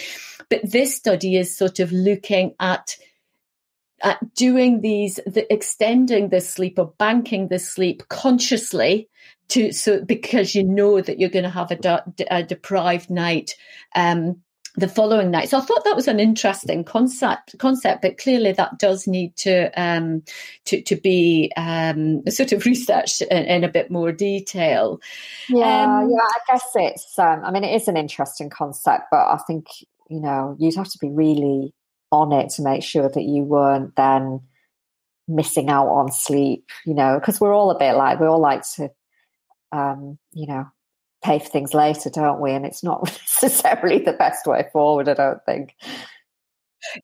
but 0.50 0.62
this 0.64 0.96
study 0.96 1.38
is 1.38 1.56
sort 1.56 1.80
of 1.80 1.92
looking 1.92 2.56
at 2.60 2.98
at 4.04 4.34
doing 4.34 4.82
these, 4.82 5.20
the, 5.28 5.46
extending 5.54 6.30
the 6.30 6.42
sleep 6.42 6.80
or 6.80 6.92
banking 6.98 7.50
the 7.50 7.60
sleep 7.60 8.02
consciously 8.10 9.08
to 9.50 9.72
so 9.72 10.04
because 10.04 10.56
you 10.56 10.64
know 10.64 11.02
that 11.02 11.20
you're 11.20 11.30
going 11.30 11.44
to 11.44 11.50
have 11.50 11.70
a, 11.70 11.76
de- 11.76 12.04
a 12.32 12.42
deprived 12.42 13.12
night 13.12 13.54
um, 13.96 14.42
the 14.76 14.88
following 14.88 15.32
night. 15.32 15.50
So 15.50 15.58
I 15.58 15.62
thought 15.62 15.84
that 15.84 15.96
was 15.96 16.08
an 16.08 16.20
interesting 16.20 16.84
concept, 16.84 17.58
concept, 17.60 18.02
but 18.02 18.18
clearly 18.18 18.54
that 18.54 18.80
does 18.80 19.06
need 19.06 19.36
to 19.38 19.70
um, 19.82 20.24
to, 20.66 20.82
to 20.84 20.96
be 20.96 21.52
um, 21.58 22.24
sort 22.30 22.54
of 22.54 22.66
researched 22.66 23.22
in, 23.22 23.44
in, 23.46 23.64
a 23.64 23.70
bit 23.70 23.92
more 23.92 24.12
detail. 24.12 25.02
Yeah, 25.50 26.00
um, 26.00 26.10
yeah. 26.10 26.18
I 26.18 26.40
guess 26.48 26.66
it's. 26.76 27.20
Um, 27.20 27.44
I 27.44 27.52
mean, 27.52 27.64
it 27.64 27.76
is 27.76 27.88
an 27.88 27.98
interesting 27.98 28.50
concept, 28.50 29.06
but 29.12 29.28
I 29.28 29.40
think 29.46 29.68
you 30.10 30.22
know 30.22 30.56
you'd 30.58 30.76
have 30.76 30.90
to 30.90 31.00
be 31.00 31.10
really 31.10 31.74
on 32.12 32.32
it 32.32 32.50
to 32.52 32.62
make 32.62 32.84
sure 32.84 33.10
that 33.10 33.24
you 33.24 33.44
weren't 33.44 33.96
then 33.96 34.42
missing 35.28 35.70
out 35.70 35.88
on 35.88 36.12
sleep. 36.12 36.66
You 36.86 36.94
know, 36.94 37.20
because 37.20 37.42
we're 37.42 37.54
all 37.54 37.72
a 37.72 37.80
bit 37.80 37.94
like 37.94 38.22
we 38.22 38.28
all 38.28 38.42
like 38.42 38.64
to, 38.76 38.90
um, 39.74 40.18
you 40.32 40.48
know, 40.48 40.66
pay 41.24 41.40
for 41.40 41.50
things 41.50 41.74
later, 41.74 42.10
don't 42.10 42.40
we? 42.40 42.52
And 42.52 42.66
it's 42.66 42.84
not 42.84 43.04
necessarily 43.42 44.00
the 44.00 44.14
best 44.14 44.46
way 44.48 44.68
forward, 44.72 45.10
I 45.10 45.14
don't 45.14 45.44
think. 45.46 45.76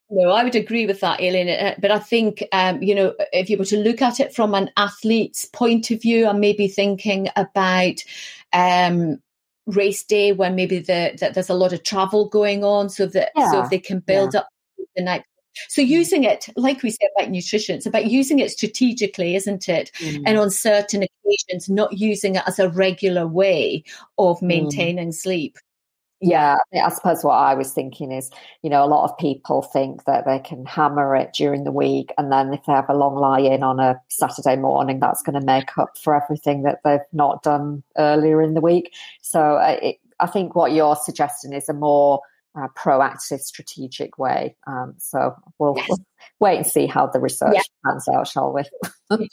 No, 0.09 0.31
I 0.31 0.43
would 0.43 0.55
agree 0.55 0.87
with 0.87 1.01
that, 1.01 1.21
Aileen. 1.21 1.49
Uh, 1.49 1.75
but 1.79 1.91
I 1.91 1.99
think, 1.99 2.43
um, 2.51 2.81
you 2.81 2.95
know, 2.95 3.13
if 3.31 3.49
you 3.49 3.57
were 3.57 3.65
to 3.65 3.77
look 3.77 4.01
at 4.01 4.19
it 4.19 4.33
from 4.33 4.53
an 4.55 4.71
athlete's 4.77 5.45
point 5.45 5.91
of 5.91 6.01
view, 6.01 6.27
I'm 6.27 6.39
maybe 6.39 6.67
thinking 6.67 7.29
about 7.35 8.03
um, 8.53 9.21
race 9.67 10.03
day 10.03 10.31
when 10.31 10.55
maybe 10.55 10.79
the, 10.79 11.15
that 11.19 11.35
there's 11.35 11.49
a 11.49 11.55
lot 11.55 11.73
of 11.73 11.83
travel 11.83 12.27
going 12.27 12.63
on, 12.63 12.89
so 12.89 13.05
that 13.05 13.31
yeah. 13.35 13.51
so 13.51 13.63
if 13.63 13.69
they 13.69 13.79
can 13.79 13.99
build 13.99 14.33
yeah. 14.33 14.41
up 14.41 14.47
the 14.95 15.03
night 15.03 15.23
so 15.67 15.81
using 15.81 16.23
it, 16.23 16.47
like 16.55 16.83
we 16.83 16.91
said 16.91 17.09
about 17.17 17.31
nutrition, 17.31 17.75
it's 17.75 17.85
about 17.85 18.09
using 18.09 18.39
it 18.39 18.51
strategically, 18.51 19.35
isn't 19.35 19.69
it? 19.69 19.91
Mm. 19.99 20.23
And 20.25 20.37
on 20.37 20.49
certain 20.49 21.03
occasions, 21.03 21.69
not 21.69 21.97
using 21.97 22.35
it 22.35 22.43
as 22.47 22.59
a 22.59 22.69
regular 22.69 23.27
way 23.27 23.83
of 24.17 24.39
mm. 24.39 24.47
maintaining 24.47 25.09
mm. 25.09 25.15
sleep. 25.15 25.57
Yeah, 26.19 26.57
I 26.73 26.89
suppose 26.89 27.23
what 27.23 27.35
I 27.35 27.53
was 27.53 27.73
thinking 27.73 28.11
is, 28.11 28.31
you 28.63 28.71
know, 28.71 28.83
a 28.83 28.89
lot 28.89 29.03
of 29.03 29.15
people 29.19 29.61
think 29.61 30.05
that 30.05 30.25
they 30.25 30.39
can 30.39 30.65
hammer 30.65 31.15
it 31.15 31.31
during 31.33 31.63
the 31.63 31.71
week, 31.71 32.11
and 32.17 32.31
then 32.31 32.51
if 32.53 32.65
they 32.65 32.73
have 32.73 32.89
a 32.89 32.95
long 32.95 33.15
lie 33.15 33.41
in 33.41 33.61
on 33.61 33.79
a 33.79 34.01
Saturday 34.07 34.55
morning, 34.55 34.99
that's 34.99 35.21
going 35.21 35.39
to 35.39 35.45
make 35.45 35.77
up 35.77 35.95
for 35.95 36.19
everything 36.19 36.63
that 36.63 36.79
they've 36.83 36.99
not 37.13 37.43
done 37.43 37.83
earlier 37.97 38.41
in 38.41 38.55
the 38.55 38.61
week. 38.61 38.95
So 39.21 39.57
uh, 39.57 39.77
it, 39.79 39.97
I 40.19 40.25
think 40.25 40.55
what 40.55 40.71
you're 40.71 40.95
suggesting 40.95 41.53
is 41.53 41.69
a 41.69 41.73
more 41.73 42.21
uh, 42.57 42.67
proactive, 42.77 43.39
strategic 43.39 44.17
way. 44.17 44.55
Um, 44.65 44.95
so 44.97 45.35
we'll, 45.59 45.75
yes. 45.77 45.87
we'll, 45.89 45.99
wait 46.39 46.57
and 46.57 46.67
see 46.67 46.87
how 46.87 47.07
the 47.07 47.19
research 47.19 47.53
yeah. 47.53 47.61
pans 47.85 48.07
out, 48.07 48.27
shall 48.27 48.53
we? 48.53 48.63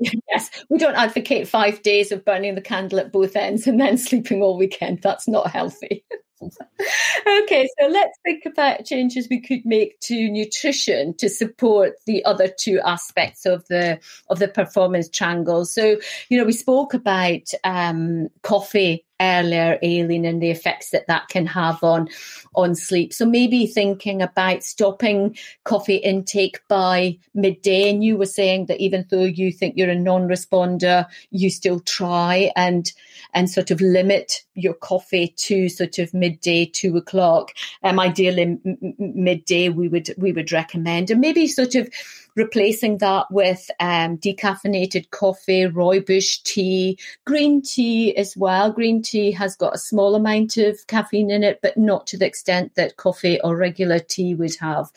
yes, 0.00 0.50
we 0.68 0.78
don't 0.78 0.96
advocate 0.96 1.48
five 1.48 1.82
days 1.82 2.12
of 2.12 2.24
burning 2.24 2.54
the 2.54 2.60
candle 2.60 3.00
at 3.00 3.12
both 3.12 3.36
ends 3.36 3.66
and 3.66 3.80
then 3.80 3.96
sleeping 3.98 4.42
all 4.42 4.58
weekend. 4.58 5.00
That's 5.02 5.28
not 5.28 5.50
healthy. 5.50 6.04
okay, 6.42 7.68
so 7.78 7.86
let's 7.86 8.18
think 8.24 8.44
about 8.46 8.84
changes 8.84 9.28
we 9.30 9.40
could 9.40 9.64
make 9.64 10.00
to 10.00 10.28
nutrition 10.28 11.16
to 11.16 11.28
support 11.28 11.92
the 12.06 12.24
other 12.24 12.48
two 12.48 12.80
aspects 12.84 13.46
of 13.46 13.64
the 13.68 14.00
of 14.28 14.40
the 14.40 14.48
performance 14.48 15.08
triangle. 15.08 15.64
So, 15.64 15.98
you 16.28 16.38
know, 16.38 16.44
we 16.44 16.52
spoke 16.52 16.94
about 16.94 17.42
um, 17.62 18.28
coffee 18.42 19.06
earlier, 19.22 19.78
Aileen, 19.82 20.24
and 20.24 20.42
the 20.42 20.50
effects 20.50 20.90
that 20.90 21.06
that 21.06 21.28
can 21.28 21.46
have 21.46 21.82
on 21.82 22.08
on 22.54 22.74
sleep. 22.74 23.12
So 23.12 23.24
maybe 23.24 23.66
thinking 23.66 24.20
about 24.20 24.62
stopping 24.64 25.36
coffee 25.64 25.96
intake 25.96 26.60
by 26.68 27.18
midday. 27.34 27.88
And 27.88 28.04
you 28.04 28.16
were 28.16 28.26
saying 28.26 28.66
that 28.66 28.80
even 28.80 29.06
though 29.08 29.24
you 29.24 29.52
think 29.52 29.76
you're 29.76 29.90
a 29.90 29.94
non-responder, 29.94 31.06
you 31.30 31.50
still 31.50 31.80
try 31.80 32.50
and 32.56 32.92
and 33.34 33.48
sort 33.48 33.70
of 33.70 33.80
limit 33.80 34.44
your 34.54 34.74
coffee 34.74 35.28
to 35.28 35.68
sort 35.68 35.98
of 35.98 36.12
midday, 36.12 36.66
two 36.66 36.96
o'clock. 36.96 37.52
Um, 37.82 38.00
ideally 38.00 38.42
m- 38.42 38.78
midday, 38.98 39.68
we 39.68 39.88
would 39.88 40.14
we 40.18 40.32
would 40.32 40.52
recommend, 40.52 41.10
and 41.10 41.20
maybe 41.20 41.46
sort 41.46 41.74
of 41.74 41.88
replacing 42.36 42.98
that 42.98 43.26
with 43.30 43.70
um, 43.80 44.18
decaffeinated 44.18 45.10
coffee, 45.10 45.64
rooibos 45.64 46.42
tea, 46.42 46.98
green 47.24 47.62
tea 47.62 48.16
as 48.16 48.36
well. 48.36 48.72
Green 48.72 49.02
tea 49.02 49.32
has 49.32 49.56
got 49.56 49.74
a 49.74 49.78
small 49.78 50.14
amount 50.14 50.56
of 50.56 50.86
caffeine 50.86 51.30
in 51.30 51.42
it, 51.42 51.60
but 51.62 51.76
not 51.76 52.06
to 52.08 52.16
the 52.16 52.26
extent 52.26 52.74
that 52.74 52.96
coffee 52.96 53.40
or 53.42 53.56
regular 53.56 53.98
tea 53.98 54.34
would 54.34 54.56
have. 54.56 54.90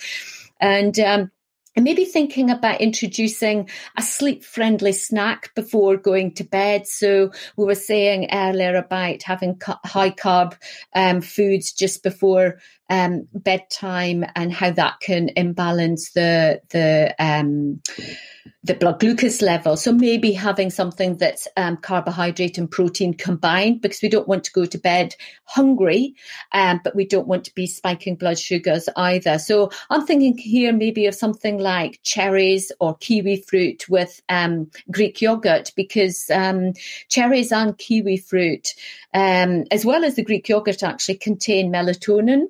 And 0.59 0.97
um, 0.99 1.31
and 1.75 1.83
maybe 1.83 2.05
thinking 2.05 2.49
about 2.49 2.79
introducing 2.79 3.69
a 3.97 4.01
sleep 4.01 4.45
friendly 4.45 4.93
snack 4.93 5.53
before 5.55 5.97
going 5.97 6.33
to 6.36 6.45
bed. 6.45 6.88
So 6.88 7.31
we 7.57 7.65
were 7.65 7.75
saying 7.75 8.29
earlier 8.31 8.75
about 8.75 9.23
having 9.23 9.59
high 9.83 10.11
carb 10.11 10.55
um, 10.93 11.19
foods 11.19 11.73
just 11.73 12.01
before 12.01 12.59
um, 12.89 13.27
bedtime 13.33 14.25
and 14.36 14.53
how 14.53 14.71
that 14.71 14.99
can 14.99 15.29
imbalance 15.36 16.11
the 16.11 16.61
the 16.69 17.15
um, 17.19 17.81
the 18.65 18.73
blood 18.73 18.99
glucose 18.99 19.43
level. 19.43 19.77
So 19.77 19.91
maybe 19.91 20.31
having 20.31 20.71
something 20.71 21.17
that's 21.17 21.47
um, 21.55 21.77
carbohydrate 21.77 22.57
and 22.57 22.69
protein 22.69 23.13
combined 23.13 23.81
because 23.81 24.01
we 24.01 24.09
don't 24.09 24.27
want 24.27 24.43
to 24.45 24.51
go 24.51 24.65
to 24.65 24.77
bed 24.79 25.15
hungry, 25.45 26.15
um, 26.51 26.81
but 26.83 26.95
we 26.95 27.05
don't 27.05 27.27
want 27.27 27.45
to 27.45 27.53
be 27.53 27.67
spiking 27.67 28.15
blood 28.15 28.39
sugars 28.39 28.89
either. 28.95 29.38
So 29.38 29.69
I'm 29.91 30.05
thinking 30.05 30.38
here 30.38 30.73
maybe 30.73 31.05
of 31.05 31.13
something 31.13 31.59
like 31.59 31.99
cherries 32.03 32.71
or 32.79 32.95
kiwi 32.97 33.43
fruit 33.47 33.88
with 33.88 34.19
um, 34.29 34.71
Greek 34.91 35.21
yogurt 35.21 35.71
because 35.75 36.29
um, 36.31 36.73
cherries 37.07 37.51
and 37.51 37.77
kiwi 37.77 38.17
fruit, 38.17 38.73
um, 39.13 39.65
as 39.69 39.86
well 39.86 40.03
as 40.03 40.15
the 40.15 40.23
Greek 40.23 40.49
yogurt, 40.49 40.81
actually 40.81 41.17
contain 41.17 41.71
melatonin 41.71 42.47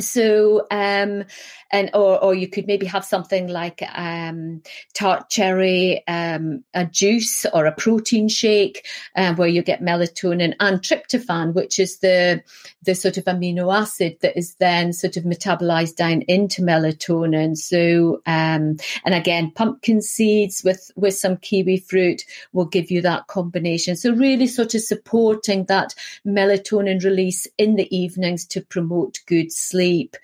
so 0.00 0.66
um 0.70 1.24
and 1.70 1.90
or 1.94 2.22
or 2.22 2.34
you 2.34 2.48
could 2.48 2.66
maybe 2.66 2.86
have 2.86 3.04
something 3.04 3.48
like 3.48 3.82
um 3.94 4.62
tart 4.94 5.30
cherry 5.30 6.06
um 6.08 6.64
a 6.74 6.84
juice 6.84 7.46
or 7.52 7.66
a 7.66 7.72
protein 7.72 8.28
shake 8.28 8.86
um, 9.16 9.36
where 9.36 9.48
you 9.48 9.62
get 9.62 9.82
melatonin 9.82 10.54
and 10.60 10.80
tryptophan 10.80 11.54
which 11.54 11.78
is 11.78 11.98
the 11.98 12.42
the 12.82 12.94
sort 12.94 13.18
of 13.18 13.24
amino 13.24 13.74
acid 13.74 14.16
that 14.20 14.36
is 14.36 14.54
then 14.54 14.92
sort 14.92 15.16
of 15.16 15.24
metabolized 15.24 15.96
down 15.96 16.22
into 16.22 16.62
melatonin. 16.62 17.56
So 17.56 18.22
um 18.26 18.76
and 19.04 19.14
again 19.14 19.50
pumpkin 19.50 20.00
seeds 20.00 20.62
with 20.64 20.90
with 20.96 21.14
some 21.14 21.36
kiwi 21.36 21.78
fruit 21.78 22.24
will 22.52 22.66
give 22.66 22.90
you 22.90 23.02
that 23.02 23.26
combination. 23.26 23.96
So 23.96 24.12
really 24.12 24.46
sort 24.46 24.74
of 24.74 24.80
supporting 24.80 25.64
that 25.66 25.94
melatonin 26.26 27.04
release 27.04 27.46
in 27.58 27.76
the 27.76 27.94
evenings 27.94 28.46
to 28.46 28.60
promote 28.60 29.20
good 29.26 29.52
sleep 29.52 29.89
sleep. 29.90 30.16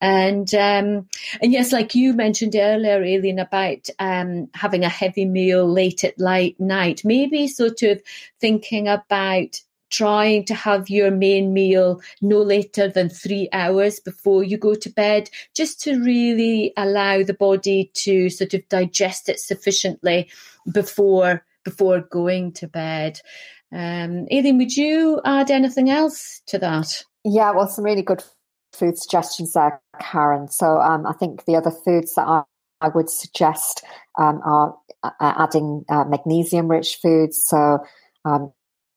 And 0.00 0.52
um, 0.54 1.08
and 1.40 1.52
yes, 1.52 1.72
like 1.72 1.94
you 1.94 2.12
mentioned 2.14 2.56
earlier, 2.56 3.02
Aileen, 3.02 3.38
about 3.38 3.88
um, 3.98 4.48
having 4.54 4.84
a 4.84 4.88
heavy 4.88 5.24
meal 5.24 5.66
late 5.66 6.04
at 6.04 6.18
light 6.18 6.58
night, 6.58 7.02
maybe 7.04 7.48
sort 7.48 7.82
of 7.82 8.02
thinking 8.40 8.88
about 8.88 9.60
trying 9.90 10.44
to 10.44 10.54
have 10.54 10.90
your 10.90 11.10
main 11.10 11.52
meal 11.52 12.00
no 12.20 12.42
later 12.42 12.88
than 12.88 13.08
three 13.08 13.48
hours 13.52 14.00
before 14.00 14.42
you 14.42 14.58
go 14.58 14.74
to 14.74 14.90
bed, 14.90 15.30
just 15.54 15.80
to 15.80 16.02
really 16.02 16.72
allow 16.76 17.22
the 17.22 17.34
body 17.34 17.90
to 17.94 18.28
sort 18.28 18.54
of 18.54 18.68
digest 18.68 19.28
it 19.28 19.38
sufficiently 19.38 20.28
before 20.72 21.44
before 21.64 22.00
going 22.00 22.52
to 22.52 22.66
bed. 22.66 23.20
Um, 23.72 24.26
Aileen, 24.30 24.58
would 24.58 24.76
you 24.76 25.20
add 25.24 25.50
anything 25.50 25.88
else 25.88 26.42
to 26.46 26.58
that? 26.58 27.04
Yeah, 27.24 27.52
well, 27.52 27.68
some 27.68 27.84
really 27.84 28.02
good 28.02 28.22
food 28.74 28.98
suggestions 28.98 29.52
there, 29.52 29.80
Karen. 30.00 30.48
So 30.48 30.78
um, 30.80 31.06
I 31.06 31.12
think 31.12 31.44
the 31.44 31.56
other 31.56 31.70
foods 31.70 32.14
that 32.14 32.26
I, 32.26 32.42
I 32.80 32.88
would 32.88 33.10
suggest 33.10 33.84
um, 34.18 34.40
are 34.44 34.76
uh, 35.02 35.10
adding 35.20 35.84
uh, 35.88 36.04
magnesium-rich 36.04 36.98
foods. 37.02 37.42
So 37.46 37.78
um, 38.24 38.52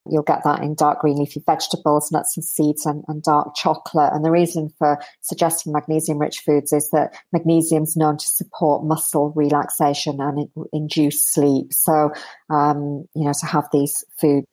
you'll 0.09 0.23
get 0.23 0.43
that 0.43 0.61
in 0.61 0.75
dark 0.75 0.99
green 0.99 1.17
leafy 1.17 1.43
vegetables, 1.45 2.11
nuts 2.11 2.37
and 2.37 2.43
seeds, 2.43 2.85
and, 2.85 3.03
and 3.07 3.21
dark 3.23 3.55
chocolate. 3.55 4.13
And 4.13 4.23
the 4.23 4.31
reason 4.31 4.69
for 4.77 4.99
suggesting 5.21 5.73
magnesium-rich 5.73 6.39
foods 6.39 6.73
is 6.73 6.89
that 6.91 7.15
magnesium 7.31 7.83
is 7.83 7.95
known 7.95 8.17
to 8.17 8.25
support 8.25 8.85
muscle 8.85 9.31
relaxation 9.35 10.19
and 10.19 10.47
induce 10.73 11.25
sleep. 11.25 11.73
So 11.73 12.11
um, 12.49 13.05
you 13.15 13.25
know 13.25 13.33
to 13.39 13.45
have 13.45 13.67
these 13.71 14.03
foods 14.19 14.47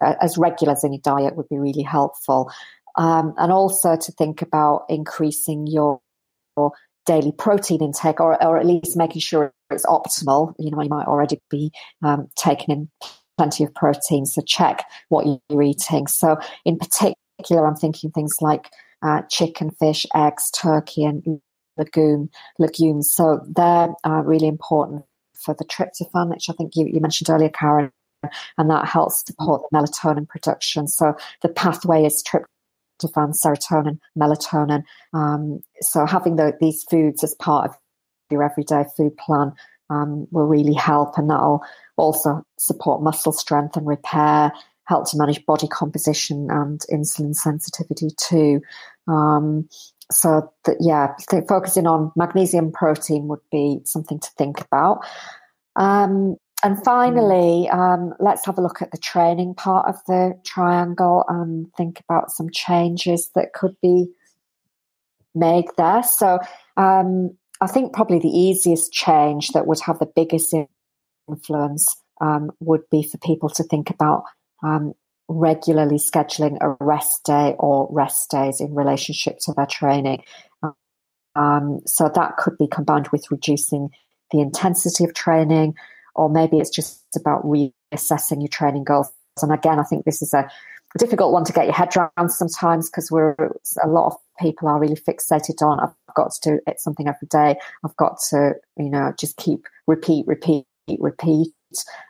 uh, 0.00 0.14
as 0.20 0.38
regular 0.38 0.72
as 0.72 0.84
in 0.84 0.92
your 0.92 1.02
diet 1.02 1.36
would 1.36 1.48
be 1.48 1.58
really 1.58 1.82
helpful 1.82 2.50
um, 2.96 3.34
and 3.38 3.52
also 3.52 3.96
to 3.96 4.12
think 4.12 4.42
about 4.42 4.84
increasing 4.88 5.66
your, 5.66 6.00
your 6.56 6.72
daily 7.06 7.32
protein 7.32 7.82
intake 7.82 8.20
or, 8.20 8.42
or 8.42 8.58
at 8.58 8.66
least 8.66 8.96
making 8.96 9.20
sure 9.20 9.52
it's 9.70 9.86
optimal. 9.86 10.54
You 10.58 10.70
know, 10.70 10.82
you 10.82 10.88
might 10.88 11.06
already 11.06 11.40
be 11.50 11.72
um, 12.02 12.28
taking 12.36 12.74
in 12.74 12.90
plenty 13.36 13.64
of 13.64 13.74
protein, 13.74 14.26
so 14.26 14.42
check 14.42 14.84
what 15.08 15.26
you're 15.48 15.62
eating. 15.62 16.06
So, 16.06 16.38
in 16.64 16.78
particular, 16.78 17.66
I'm 17.66 17.76
thinking 17.76 18.10
things 18.10 18.36
like 18.40 18.70
uh, 19.02 19.22
chicken, 19.30 19.70
fish, 19.70 20.06
eggs, 20.14 20.50
turkey, 20.50 21.04
and 21.04 21.40
legume 21.76 22.28
legumes. 22.58 23.10
So 23.12 23.40
they're 23.48 23.94
uh, 24.04 24.22
really 24.24 24.48
important 24.48 25.04
for 25.34 25.54
the 25.54 25.64
tryptophan, 25.64 26.30
which 26.30 26.50
I 26.50 26.52
think 26.54 26.72
you, 26.74 26.86
you 26.86 27.00
mentioned 27.00 27.30
earlier, 27.30 27.48
Karen, 27.50 27.92
and 28.58 28.70
that 28.70 28.86
helps 28.86 29.24
support 29.24 29.62
the 29.70 29.78
melatonin 29.78 30.28
production. 30.28 30.88
So 30.88 31.14
the 31.42 31.48
pathway 31.48 32.04
is 32.04 32.22
tryptophan 32.22 32.46
tryptophan, 32.98 33.34
serotonin, 33.34 33.98
melatonin. 34.18 34.82
Um, 35.12 35.60
so 35.80 36.06
having 36.06 36.36
the, 36.36 36.56
these 36.60 36.84
foods 36.84 37.24
as 37.24 37.34
part 37.34 37.70
of 37.70 37.76
your 38.30 38.42
everyday 38.42 38.84
food 38.96 39.16
plan 39.16 39.52
um, 39.90 40.26
will 40.30 40.46
really 40.46 40.74
help, 40.74 41.16
and 41.16 41.30
that'll 41.30 41.62
also 41.96 42.44
support 42.58 43.02
muscle 43.02 43.32
strength 43.32 43.76
and 43.76 43.86
repair, 43.86 44.52
help 44.84 45.10
to 45.10 45.18
manage 45.18 45.44
body 45.46 45.68
composition 45.68 46.48
and 46.50 46.80
insulin 46.92 47.34
sensitivity 47.34 48.08
too. 48.16 48.60
Um, 49.06 49.68
so 50.10 50.52
that 50.64 50.78
yeah, 50.80 51.14
focusing 51.48 51.86
on 51.86 52.12
magnesium 52.16 52.72
protein 52.72 53.28
would 53.28 53.40
be 53.52 53.80
something 53.84 54.18
to 54.20 54.30
think 54.38 54.60
about. 54.60 55.00
Um, 55.76 56.36
and 56.62 56.82
finally, 56.84 57.68
um, 57.68 58.14
let's 58.18 58.44
have 58.46 58.58
a 58.58 58.62
look 58.62 58.82
at 58.82 58.90
the 58.90 58.98
training 58.98 59.54
part 59.54 59.86
of 59.88 59.96
the 60.06 60.38
triangle 60.44 61.24
and 61.28 61.72
think 61.76 62.00
about 62.00 62.30
some 62.30 62.50
changes 62.50 63.30
that 63.34 63.52
could 63.52 63.76
be 63.80 64.06
made 65.34 65.66
there. 65.76 66.02
So, 66.02 66.40
um, 66.76 67.36
I 67.60 67.66
think 67.66 67.92
probably 67.92 68.18
the 68.18 68.28
easiest 68.28 68.92
change 68.92 69.48
that 69.48 69.66
would 69.66 69.80
have 69.80 69.98
the 69.98 70.06
biggest 70.06 70.54
influence 71.28 71.86
um, 72.20 72.50
would 72.60 72.82
be 72.90 73.02
for 73.02 73.18
people 73.18 73.48
to 73.50 73.64
think 73.64 73.90
about 73.90 74.24
um, 74.62 74.94
regularly 75.28 75.98
scheduling 75.98 76.56
a 76.60 76.76
rest 76.80 77.24
day 77.24 77.54
or 77.58 77.88
rest 77.90 78.30
days 78.30 78.60
in 78.60 78.74
relationship 78.74 79.38
to 79.40 79.52
their 79.52 79.66
training. 79.66 80.22
Um, 81.34 81.80
so 81.86 82.10
that 82.14 82.36
could 82.36 82.58
be 82.58 82.66
combined 82.66 83.08
with 83.08 83.30
reducing 83.30 83.90
the 84.30 84.40
intensity 84.40 85.04
of 85.04 85.14
training 85.14 85.74
or 86.18 86.28
maybe 86.28 86.58
it's 86.58 86.68
just 86.68 87.04
about 87.16 87.44
reassessing 87.44 88.40
your 88.40 88.48
training 88.48 88.84
goals. 88.84 89.10
And 89.40 89.52
again, 89.52 89.78
I 89.78 89.84
think 89.84 90.04
this 90.04 90.20
is 90.20 90.34
a 90.34 90.50
difficult 90.98 91.32
one 91.32 91.44
to 91.44 91.52
get 91.52 91.66
your 91.66 91.74
head 91.74 91.94
around 91.96 92.30
sometimes 92.30 92.90
because 92.90 93.10
we're 93.10 93.36
a 93.82 93.88
lot 93.88 94.06
of 94.06 94.16
people 94.40 94.68
are 94.68 94.80
really 94.80 94.96
fixated 94.96 95.62
on 95.62 95.78
I've 95.80 96.14
got 96.14 96.32
to 96.32 96.50
do 96.50 96.72
something 96.76 97.06
every 97.06 97.28
day. 97.28 97.56
I've 97.84 97.96
got 97.96 98.18
to 98.30 98.54
you 98.76 98.90
know 98.90 99.12
just 99.18 99.36
keep 99.36 99.66
repeat, 99.86 100.26
repeat, 100.26 100.66
repeat. 100.98 101.52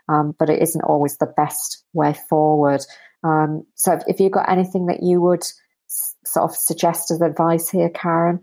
Um, 0.09 0.34
but 0.38 0.48
it 0.48 0.62
isn't 0.62 0.82
always 0.82 1.18
the 1.18 1.26
best 1.36 1.84
way 1.92 2.14
forward. 2.28 2.80
Um, 3.24 3.64
so 3.74 3.92
if, 3.92 4.02
if 4.06 4.20
you've 4.20 4.32
got 4.32 4.48
anything 4.48 4.86
that 4.86 5.02
you 5.02 5.20
would 5.20 5.42
sort 5.88 6.50
of 6.50 6.56
suggest 6.56 7.11
as 7.11 7.20
advice 7.20 7.68
here, 7.68 7.90
Karen. 7.90 8.40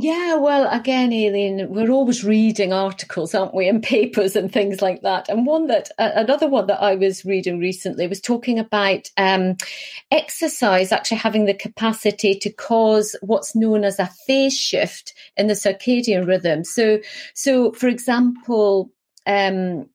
Yeah, 0.00 0.36
well, 0.36 0.68
again, 0.70 1.12
Aileen, 1.12 1.70
we're 1.70 1.90
always 1.90 2.22
reading 2.22 2.72
articles, 2.72 3.34
aren't 3.34 3.52
we, 3.52 3.68
and 3.68 3.82
papers 3.94 4.36
and 4.36 4.52
things 4.52 4.80
like 4.80 5.02
that. 5.02 5.28
And 5.28 5.44
one 5.44 5.66
that, 5.66 5.90
uh, 5.98 6.12
another 6.14 6.48
one 6.48 6.68
that 6.68 6.80
I 6.80 6.94
was 6.94 7.24
reading 7.24 7.58
recently 7.58 8.06
was 8.06 8.20
talking 8.20 8.60
about 8.60 9.10
um, 9.16 9.56
exercise 10.12 10.92
actually 10.92 11.16
having 11.16 11.46
the 11.46 11.54
capacity 11.54 12.36
to 12.36 12.50
cause 12.52 13.16
what's 13.22 13.56
known 13.56 13.82
as 13.82 13.98
a 13.98 14.06
phase 14.06 14.56
shift 14.56 15.14
in 15.36 15.48
the 15.48 15.54
circadian 15.54 16.28
rhythm. 16.28 16.62
So, 16.62 17.00
so 17.34 17.72
for 17.72 17.88
example, 17.88 18.92
um, 19.26 19.88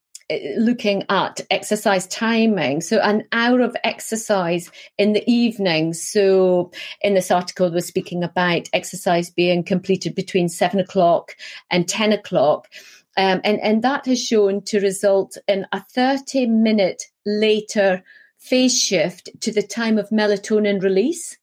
looking 0.57 1.03
at 1.09 1.41
exercise 1.51 2.07
timing. 2.07 2.81
So 2.81 2.99
an 2.99 3.25
hour 3.31 3.61
of 3.61 3.75
exercise 3.83 4.69
in 4.97 5.13
the 5.13 5.23
evening. 5.29 5.93
So 5.93 6.71
in 7.01 7.13
this 7.13 7.31
article, 7.31 7.71
we're 7.71 7.81
speaking 7.81 8.23
about 8.23 8.69
exercise 8.73 9.29
being 9.29 9.63
completed 9.63 10.15
between 10.15 10.49
seven 10.49 10.79
o'clock 10.79 11.35
and 11.69 11.87
10 11.87 12.13
o'clock. 12.13 12.67
Um, 13.15 13.41
and, 13.43 13.59
and 13.59 13.83
that 13.83 14.05
has 14.07 14.23
shown 14.23 14.63
to 14.63 14.79
result 14.79 15.37
in 15.47 15.67
a 15.71 15.81
30 15.81 16.47
minute 16.47 17.03
later 17.25 18.03
phase 18.39 18.77
shift 18.77 19.29
to 19.41 19.51
the 19.51 19.61
time 19.61 19.97
of 19.97 20.09
melatonin 20.09 20.81
release. 20.81 21.37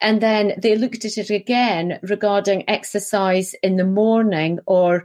And 0.00 0.20
then 0.20 0.54
they 0.58 0.76
looked 0.76 1.04
at 1.04 1.16
it 1.16 1.30
again 1.30 1.98
regarding 2.02 2.68
exercise 2.68 3.54
in 3.62 3.76
the 3.76 3.84
morning 3.84 4.58
or 4.66 5.04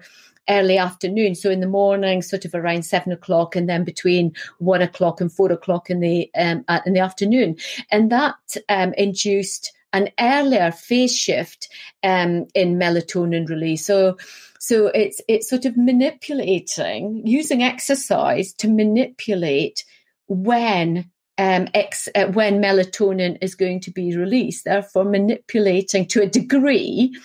early 0.50 0.78
afternoon. 0.78 1.36
So 1.36 1.50
in 1.50 1.60
the 1.60 1.68
morning, 1.68 2.22
sort 2.22 2.46
of 2.46 2.54
around 2.54 2.84
seven 2.84 3.12
o'clock, 3.12 3.56
and 3.56 3.70
then 3.70 3.84
between 3.84 4.34
one 4.58 4.82
o'clock 4.82 5.22
and 5.22 5.32
four 5.32 5.52
o'clock 5.52 5.90
in 5.90 6.00
the 6.00 6.30
um, 6.36 6.66
in 6.86 6.94
the 6.94 7.00
afternoon, 7.00 7.58
and 7.92 8.12
that 8.12 8.58
um, 8.68 8.94
induced 8.94 9.74
an 9.94 10.10
earlier 10.20 10.72
phase 10.72 11.16
shift 11.16 11.70
um, 12.04 12.46
in 12.54 12.78
melatonin 12.78 13.50
release. 13.50 13.86
So, 13.86 14.18
so 14.60 14.88
it's 14.88 15.22
it's 15.28 15.50
sort 15.50 15.66
of 15.66 15.78
manipulating 15.78 17.26
using 17.26 17.64
exercise 17.64 18.54
to 18.54 18.68
manipulate 18.68 19.84
when 20.28 21.10
um, 21.38 21.68
ex, 21.74 22.10
uh, 22.16 22.28
when 22.28 22.62
melatonin 22.62 23.38
is 23.42 23.56
going 23.56 23.80
to 23.82 23.92
be 23.92 24.16
released. 24.16 24.66
Therefore, 24.66 25.06
manipulating 25.06 26.06
to 26.08 26.22
a 26.22 26.28
degree. 26.28 27.16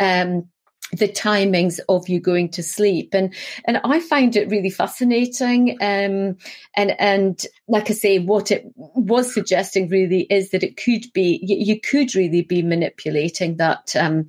Um, 0.00 0.48
the 0.92 1.08
timings 1.08 1.80
of 1.88 2.08
you 2.08 2.20
going 2.20 2.48
to 2.50 2.62
sleep. 2.62 3.14
And 3.14 3.34
and 3.66 3.80
I 3.84 4.00
find 4.00 4.34
it 4.36 4.50
really 4.50 4.70
fascinating 4.70 5.72
um, 5.80 6.36
and 6.76 6.98
and 6.98 7.46
like 7.68 7.90
I 7.90 7.94
say 7.94 8.18
what 8.18 8.50
it 8.50 8.64
was 8.76 9.32
suggesting 9.32 9.88
really 9.88 10.22
is 10.30 10.50
that 10.50 10.62
it 10.62 10.76
could 10.76 11.04
be 11.12 11.40
you, 11.42 11.56
you 11.74 11.80
could 11.80 12.14
really 12.14 12.42
be 12.42 12.62
manipulating 12.62 13.56
that 13.56 13.94
um, 13.96 14.26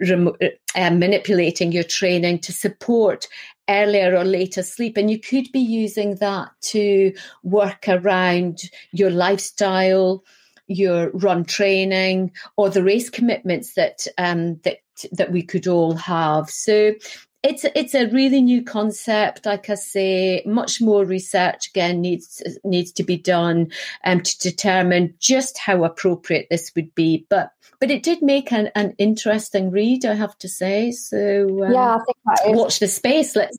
rem- 0.00 0.36
uh, 0.40 0.90
manipulating 0.90 1.72
your 1.72 1.84
training 1.84 2.38
to 2.40 2.52
support 2.52 3.26
earlier 3.68 4.16
or 4.16 4.24
later 4.24 4.62
sleep. 4.62 4.96
And 4.96 5.10
you 5.10 5.18
could 5.18 5.50
be 5.52 5.60
using 5.60 6.16
that 6.16 6.50
to 6.62 7.12
work 7.42 7.88
around 7.88 8.60
your 8.92 9.10
lifestyle 9.10 10.24
your 10.68 11.10
run 11.10 11.44
training 11.44 12.32
or 12.56 12.68
the 12.68 12.82
race 12.82 13.08
commitments 13.08 13.74
that 13.74 14.06
um, 14.18 14.56
that 14.64 14.78
that 15.12 15.32
we 15.32 15.42
could 15.42 15.66
all 15.66 15.94
have. 15.94 16.50
So 16.50 16.94
it's 17.42 17.64
it's 17.74 17.94
a 17.94 18.08
really 18.08 18.42
new 18.42 18.62
concept. 18.62 19.46
Like 19.46 19.70
I 19.70 19.74
say, 19.74 20.42
much 20.46 20.80
more 20.80 21.04
research 21.04 21.68
again 21.68 22.00
needs 22.00 22.42
needs 22.64 22.92
to 22.92 23.04
be 23.04 23.16
done 23.16 23.70
um, 24.04 24.20
to 24.20 24.38
determine 24.38 25.14
just 25.20 25.58
how 25.58 25.84
appropriate 25.84 26.48
this 26.50 26.72
would 26.74 26.94
be. 26.94 27.26
But 27.30 27.52
but 27.78 27.90
it 27.90 28.02
did 28.02 28.22
make 28.22 28.52
an, 28.52 28.70
an 28.74 28.94
interesting 28.98 29.70
read, 29.70 30.04
I 30.04 30.14
have 30.14 30.36
to 30.38 30.48
say. 30.48 30.90
So 30.90 31.64
um, 31.64 31.72
yeah, 31.72 31.96
I 31.96 31.98
think 31.98 32.56
watch 32.56 32.80
the 32.80 32.88
space. 32.88 33.36
Let's. 33.36 33.58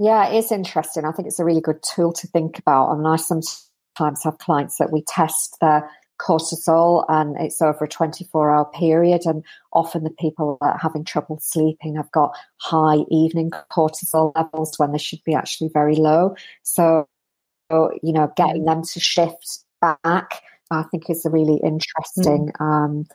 Yeah, 0.00 0.28
it 0.28 0.36
is 0.38 0.52
interesting. 0.52 1.04
I 1.04 1.12
think 1.12 1.26
it's 1.26 1.40
a 1.40 1.44
really 1.44 1.60
good 1.60 1.82
tool 1.82 2.12
to 2.14 2.26
think 2.28 2.58
about. 2.58 2.90
I 2.90 2.96
mean, 2.96 3.06
I 3.06 3.16
sometimes 3.16 4.22
have 4.24 4.38
clients 4.38 4.78
that 4.78 4.92
we 4.92 5.02
test 5.02 5.56
their 5.60 5.90
cortisol 6.18 7.04
and 7.08 7.36
it's 7.38 7.62
over 7.62 7.84
a 7.84 7.88
24 7.88 8.50
hour 8.50 8.64
period 8.66 9.22
and 9.24 9.44
often 9.72 10.04
the 10.04 10.10
people 10.10 10.58
that 10.60 10.72
are 10.74 10.78
having 10.78 11.04
trouble 11.04 11.38
sleeping 11.40 11.96
have 11.96 12.10
got 12.12 12.34
high 12.56 13.04
evening 13.10 13.50
cortisol 13.70 14.32
levels 14.34 14.78
when 14.78 14.92
they 14.92 14.98
should 14.98 15.22
be 15.24 15.34
actually 15.34 15.70
very 15.72 15.94
low 15.94 16.34
so 16.62 17.06
you 17.70 18.12
know 18.12 18.32
getting 18.36 18.64
them 18.64 18.82
to 18.82 18.98
shift 18.98 19.64
back 19.80 20.42
i 20.70 20.82
think 20.90 21.08
is 21.08 21.24
a 21.24 21.30
really 21.30 21.60
interesting 21.62 22.50
mm. 22.58 22.60
um, 22.60 23.06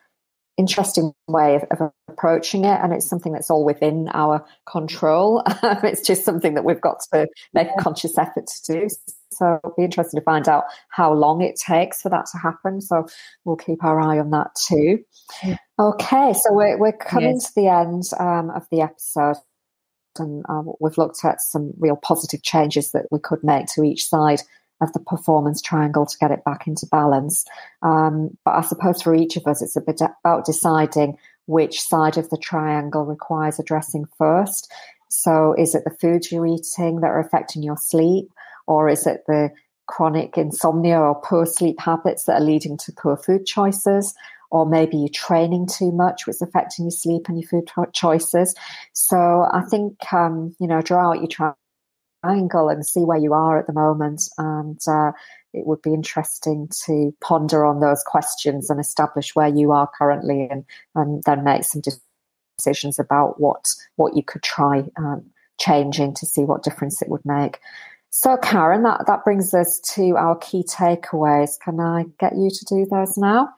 interesting 0.58 1.14
way 1.28 1.56
of, 1.56 1.64
of, 1.72 1.92
approaching 2.10 2.64
it 2.64 2.80
and 2.84 2.94
it's 2.94 3.10
something 3.10 3.34
that's 3.34 3.50
all 3.50 3.66
within 3.66 4.08
our 4.14 4.46
control 4.70 5.42
it's 5.84 6.06
just 6.06 6.24
something 6.24 6.54
that 6.54 6.64
we've 6.64 6.80
got 6.80 7.00
to 7.12 7.28
make 7.56 7.68
a 7.76 7.82
conscious 7.82 8.20
effort 8.20 8.46
to 8.46 8.74
do 8.74 8.88
so 9.34 9.56
it'll 9.56 9.76
be 9.76 9.84
interesting 9.84 10.20
to 10.20 10.24
find 10.24 10.48
out 10.48 10.66
how 10.90 11.14
long 11.14 11.42
it 11.42 11.56
takes 11.56 12.02
for 12.02 12.10
that 12.10 12.26
to 12.28 12.38
happen. 12.38 12.82
So 12.82 13.08
we'll 13.46 13.56
keep 13.56 13.84
our 13.84 14.00
eye 14.00 14.20
on 14.20 14.32
that 14.32 14.56
too. 14.56 15.00
Okay, 15.80 16.34
so 16.34 16.54
we're, 16.54 16.78
we're 16.78 16.94
coming 16.94 17.36
yes. 17.36 17.48
to 17.48 17.54
the 17.56 17.68
end 17.68 18.04
um, 18.20 18.50
of 18.52 18.68
the 18.72 18.82
episode. 18.82 19.38
And 20.20 20.46
uh, 20.48 20.62
we've 20.80 20.98
looked 20.98 21.26
at 21.26 21.42
some 21.42 21.74
real 21.80 21.96
positive 21.96 22.44
changes 22.44 22.92
that 22.92 23.08
we 23.10 23.20
could 23.20 23.44
make 23.44 23.66
to 23.74 23.84
each 23.84 24.08
side 24.08 24.42
of 24.82 24.94
the 24.94 25.00
performance 25.00 25.62
triangle 25.62 26.06
to 26.06 26.18
get 26.18 26.32
it 26.32 26.44
back 26.44 26.68
into 26.68 26.86
balance. 26.88 27.46
Um, 27.82 28.38
but 28.46 28.56
I 28.56 28.62
suppose 28.62 29.02
for 29.02 29.16
each 29.16 29.38
of 29.38 29.48
us, 29.48 29.62
it's 29.62 29.76
a 29.76 29.82
bit 29.82 30.02
about 30.02 30.46
deciding 30.46 31.18
which 31.46 31.82
side 31.82 32.18
of 32.18 32.30
the 32.30 32.38
triangle 32.38 33.06
requires 33.06 33.60
addressing 33.60 34.06
first. 34.18 34.72
So, 35.10 35.54
is 35.58 35.76
it 35.76 35.84
the 35.84 35.96
foods 36.02 36.32
you're 36.32 36.48
eating 36.48 37.02
that 37.02 37.08
are 37.08 37.20
affecting 37.20 37.64
your 37.64 37.78
sleep? 37.78 38.32
Or 38.66 38.90
is 38.90 39.06
it 39.06 39.24
the 39.28 39.52
chronic 39.86 40.38
insomnia 40.38 41.00
or 41.00 41.22
poor 41.22 41.46
sleep 41.46 41.80
habits 41.80 42.24
that 42.26 42.42
are 42.42 42.46
leading 42.46 42.78
to 42.78 42.94
poor 42.94 43.18
food 43.18 43.46
choices? 43.46 44.16
Or 44.50 44.66
maybe 44.66 44.98
you're 44.98 45.10
training 45.10 45.68
too 45.68 45.92
much, 45.92 46.26
which 46.26 46.36
is 46.36 46.42
affecting 46.42 46.86
your 46.86 46.92
sleep 46.92 47.28
and 47.28 47.40
your 47.40 47.48
food 47.48 47.70
choices. 47.94 48.56
So 48.94 49.48
I 49.52 49.62
think, 49.70 49.98
um, 50.14 50.56
you 50.60 50.68
know, 50.68 50.82
draw 50.82 51.12
out 51.12 51.20
your 51.20 51.28
triangle 51.28 51.58
and 52.24 52.86
see 52.86 53.02
where 53.02 53.18
you 53.18 53.34
are 53.34 53.60
at 53.60 53.68
the 53.68 53.74
moment. 53.74 54.30
And 54.38 54.80
uh, 54.88 55.12
it 55.54 55.66
would 55.66 55.82
be 55.82 55.94
interesting 55.94 56.70
to 56.86 57.14
ponder 57.22 57.66
on 57.66 57.80
those 57.80 58.04
questions 58.04 58.70
and 58.70 58.80
establish 58.80 59.36
where 59.36 59.48
you 59.48 59.72
are 59.72 59.90
currently 59.98 60.48
and, 60.50 60.66
and 60.96 61.24
then 61.24 61.44
make 61.44 61.64
some 61.64 61.82
decisions 62.58 63.00
about 63.00 63.40
what, 63.40 63.74
what 63.96 64.16
you 64.16 64.24
could 64.24 64.44
try 64.44 64.84
um, 64.98 65.26
changing 65.60 66.14
to 66.16 66.26
see 66.26 66.44
what 66.44 66.64
difference 66.64 67.02
it 67.02 67.10
would 67.10 67.26
make. 67.26 67.60
So, 68.10 68.38
Karen, 68.38 68.84
that, 68.84 69.06
that 69.08 69.24
brings 69.24 69.54
us 69.54 69.80
to 69.96 70.16
our 70.18 70.36
key 70.38 70.64
takeaways. 70.64 71.60
Can 71.60 71.80
I 71.80 72.06
get 72.20 72.38
you 72.38 72.50
to 72.50 72.66
do 72.66 72.86
those 72.86 73.18
now? 73.18 73.50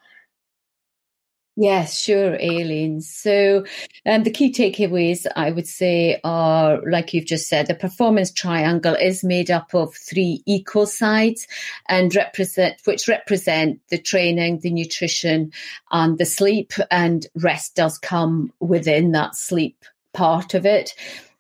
Yes, 1.58 2.02
sure, 2.02 2.36
Aileen. 2.36 3.00
So, 3.00 3.64
um, 4.06 4.24
the 4.24 4.32
key 4.32 4.52
takeaways 4.52 5.26
I 5.38 5.52
would 5.52 5.68
say 5.68 6.20
are, 6.26 6.82
like 6.90 7.14
you've 7.14 7.28
just 7.28 7.48
said, 7.48 7.68
the 7.68 7.76
performance 7.76 8.34
triangle 8.34 8.94
is 8.96 9.24
made 9.24 9.50
up 9.50 9.74
of 9.74 9.96
three 9.96 10.44
equal 10.46 10.86
sides, 10.86 11.48
and 11.88 12.14
represent 12.14 12.82
which 12.84 13.08
represent 13.08 13.80
the 13.90 13.98
training, 13.98 14.60
the 14.60 14.72
nutrition, 14.72 15.54
and 15.92 16.18
the 16.18 16.26
sleep. 16.26 16.74
And 16.92 17.26
rest 17.36 17.76
does 17.76 17.98
come 18.00 18.52
within 18.60 19.14
that 19.14 19.36
sleep 19.36 19.86
part 20.14 20.56
of 20.56 20.66
it. 20.66 20.94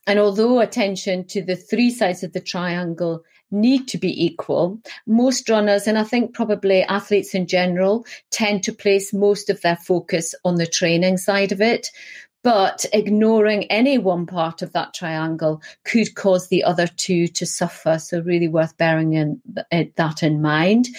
And 0.08 0.20
although 0.20 0.62
attention 0.62 1.26
to 1.28 1.42
the 1.42 1.56
three 1.58 1.90
sides 1.90 2.24
of 2.24 2.32
the 2.32 2.40
triangle 2.40 3.24
need 3.52 3.88
to 3.90 3.98
be 3.98 4.26
equal, 4.26 4.80
most 5.08 5.50
runners, 5.50 5.88
and 5.88 5.98
I 5.98 6.04
think 6.04 6.34
probably 6.34 6.84
athletes 6.84 7.34
in 7.34 7.48
general, 7.48 8.06
tend 8.32 8.64
to 8.64 8.74
place 8.74 9.14
most 9.14 9.50
of 9.50 9.62
their 9.62 9.78
focus 9.78 10.36
on 10.44 10.56
the 10.56 10.68
training 10.68 11.18
side 11.18 11.52
of 11.52 11.62
it. 11.62 11.88
But 12.44 12.86
ignoring 12.94 13.64
any 13.66 13.98
one 13.98 14.28
part 14.28 14.62
of 14.62 14.72
that 14.74 14.94
triangle 14.94 15.64
could 15.84 16.14
cause 16.14 16.48
the 16.48 16.64
other 16.64 16.86
two 16.86 17.28
to 17.30 17.46
suffer. 17.46 17.98
So, 17.98 18.20
really 18.22 18.48
worth 18.48 18.78
bearing 18.78 19.14
in, 19.14 19.42
uh, 19.72 19.86
that 19.96 20.22
in 20.22 20.44
mind. 20.44 20.90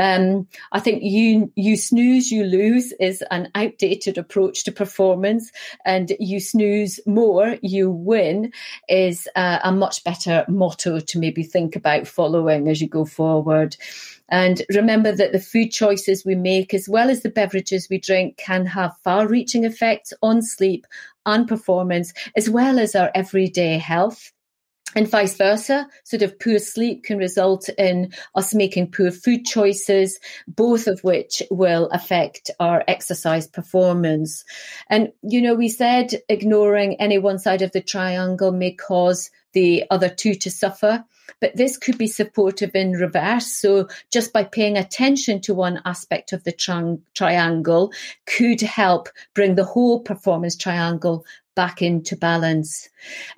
Um, 0.00 0.48
I 0.72 0.80
think 0.80 1.02
you 1.02 1.52
you 1.56 1.76
snooze, 1.76 2.32
you 2.32 2.44
lose 2.44 2.92
is 2.92 3.22
an 3.30 3.50
outdated 3.54 4.16
approach 4.16 4.64
to 4.64 4.72
performance, 4.72 5.52
and 5.84 6.12
you 6.18 6.40
snooze 6.40 6.98
more, 7.06 7.58
you 7.60 7.90
win 7.90 8.52
is 8.88 9.28
uh, 9.36 9.58
a 9.62 9.70
much 9.70 10.02
better 10.02 10.46
motto 10.48 11.00
to 11.00 11.18
maybe 11.18 11.42
think 11.42 11.76
about 11.76 12.06
following 12.06 12.68
as 12.68 12.80
you 12.80 12.88
go 12.88 13.04
forward. 13.04 13.76
And 14.30 14.62
remember 14.70 15.12
that 15.12 15.32
the 15.32 15.40
food 15.40 15.70
choices 15.70 16.24
we 16.24 16.34
make, 16.34 16.72
as 16.72 16.88
well 16.88 17.10
as 17.10 17.22
the 17.22 17.30
beverages 17.30 17.88
we 17.90 17.98
drink, 17.98 18.38
can 18.38 18.64
have 18.64 18.96
far 19.04 19.28
reaching 19.28 19.64
effects 19.64 20.14
on 20.22 20.40
sleep 20.40 20.86
and 21.26 21.46
performance, 21.46 22.14
as 22.36 22.48
well 22.48 22.78
as 22.78 22.94
our 22.94 23.10
everyday 23.14 23.76
health 23.76 24.32
and 24.94 25.08
vice 25.08 25.36
versa. 25.36 25.88
Sort 26.04 26.22
of 26.22 26.38
poor 26.38 26.58
sleep 26.58 27.04
can 27.04 27.18
result 27.18 27.68
in 27.78 28.12
us 28.34 28.54
making 28.54 28.92
poor 28.92 29.10
food 29.10 29.44
choices, 29.44 30.18
both 30.48 30.86
of 30.86 31.00
which 31.02 31.42
will 31.50 31.88
affect 31.88 32.50
our 32.58 32.84
exercise 32.88 33.46
performance. 33.46 34.44
And, 34.88 35.12
you 35.22 35.42
know, 35.42 35.54
we 35.54 35.68
said 35.68 36.14
ignoring 36.28 37.00
any 37.00 37.18
one 37.18 37.38
side 37.38 37.62
of 37.62 37.72
the 37.72 37.80
triangle 37.80 38.52
may 38.52 38.72
cause 38.72 39.30
the 39.52 39.84
other 39.90 40.08
two 40.08 40.34
to 40.34 40.50
suffer. 40.50 41.04
But 41.40 41.56
this 41.56 41.76
could 41.76 41.96
be 41.96 42.06
supportive 42.06 42.74
in 42.74 42.92
reverse. 42.92 43.46
So 43.46 43.88
just 44.12 44.32
by 44.32 44.44
paying 44.44 44.76
attention 44.76 45.40
to 45.42 45.54
one 45.54 45.80
aspect 45.84 46.32
of 46.32 46.44
the 46.44 46.52
tri- 46.52 46.98
triangle 47.14 47.92
could 48.26 48.60
help 48.60 49.08
bring 49.34 49.54
the 49.54 49.64
whole 49.64 50.00
performance 50.00 50.56
triangle 50.56 51.24
back 51.54 51.82
into 51.82 52.16
balance. 52.16 52.88